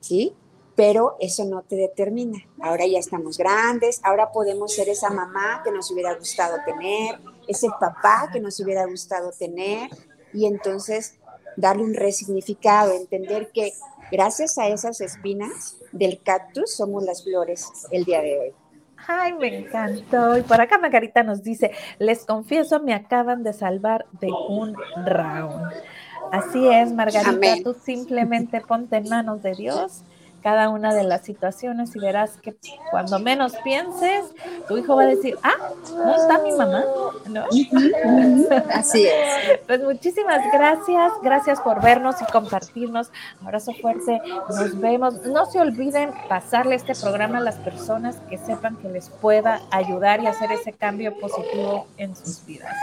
¿Sí? 0.00 0.34
Pero 0.74 1.16
eso 1.20 1.44
no 1.44 1.62
te 1.62 1.76
determina. 1.76 2.38
Ahora 2.60 2.86
ya 2.86 2.98
estamos 2.98 3.38
grandes, 3.38 4.00
ahora 4.02 4.32
podemos 4.32 4.74
ser 4.74 4.88
esa 4.88 5.10
mamá 5.10 5.62
que 5.62 5.70
nos 5.70 5.90
hubiera 5.92 6.14
gustado 6.14 6.56
tener, 6.66 7.20
ese 7.46 7.68
papá 7.80 8.30
que 8.32 8.40
nos 8.40 8.58
hubiera 8.58 8.84
gustado 8.86 9.30
tener, 9.30 9.90
y 10.32 10.46
entonces 10.46 11.18
darle 11.56 11.84
un 11.84 11.94
resignificado, 11.94 12.92
entender 12.92 13.50
que 13.52 13.72
gracias 14.10 14.58
a 14.58 14.68
esas 14.68 15.00
espinas 15.00 15.76
del 15.92 16.20
cactus 16.20 16.72
somos 16.74 17.04
las 17.04 17.22
flores 17.22 17.68
el 17.90 18.04
día 18.04 18.22
de 18.22 18.38
hoy. 18.38 18.54
Ay, 19.06 19.32
me 19.34 19.58
encantó. 19.58 20.36
Y 20.36 20.42
por 20.42 20.60
acá 20.60 20.78
Margarita 20.78 21.22
nos 21.22 21.42
dice, 21.42 21.70
les 21.98 22.24
confieso, 22.24 22.80
me 22.80 22.94
acaban 22.94 23.42
de 23.42 23.52
salvar 23.52 24.06
de 24.20 24.28
un 24.48 24.74
round. 25.06 25.72
Así 26.30 26.68
es, 26.68 26.92
Margarita, 26.92 27.62
tú 27.62 27.74
simplemente 27.74 28.60
ponte 28.60 28.96
en 28.96 29.08
manos 29.08 29.42
de 29.42 29.54
Dios 29.54 30.02
cada 30.48 30.70
una 30.70 30.94
de 30.94 31.04
las 31.04 31.26
situaciones 31.26 31.94
y 31.94 31.98
verás 31.98 32.38
que 32.38 32.56
cuando 32.90 33.18
menos 33.18 33.54
pienses, 33.64 34.24
tu 34.66 34.78
hijo 34.78 34.96
va 34.96 35.02
a 35.02 35.06
decir, 35.06 35.36
ah, 35.42 35.56
no 35.94 36.16
está 36.16 36.38
mi 36.38 36.52
mamá, 36.52 36.84
¿no? 37.28 37.44
Así 38.72 39.06
es. 39.06 39.60
Pues 39.66 39.82
muchísimas 39.82 40.40
gracias, 40.50 41.12
gracias 41.22 41.60
por 41.60 41.82
vernos 41.82 42.16
y 42.22 42.32
compartirnos. 42.32 43.10
abrazo 43.42 43.74
fuerte, 43.74 44.22
nos 44.48 44.80
vemos. 44.80 45.22
No 45.26 45.44
se 45.44 45.60
olviden 45.60 46.12
pasarle 46.30 46.76
este 46.76 46.94
programa 46.94 47.38
a 47.38 47.42
las 47.42 47.56
personas 47.56 48.16
que 48.30 48.38
sepan 48.38 48.76
que 48.76 48.88
les 48.88 49.10
pueda 49.10 49.60
ayudar 49.70 50.22
y 50.22 50.28
hacer 50.28 50.50
ese 50.50 50.72
cambio 50.72 51.12
positivo 51.20 51.88
en 51.98 52.16
sus 52.16 52.42
vidas. 52.46 52.74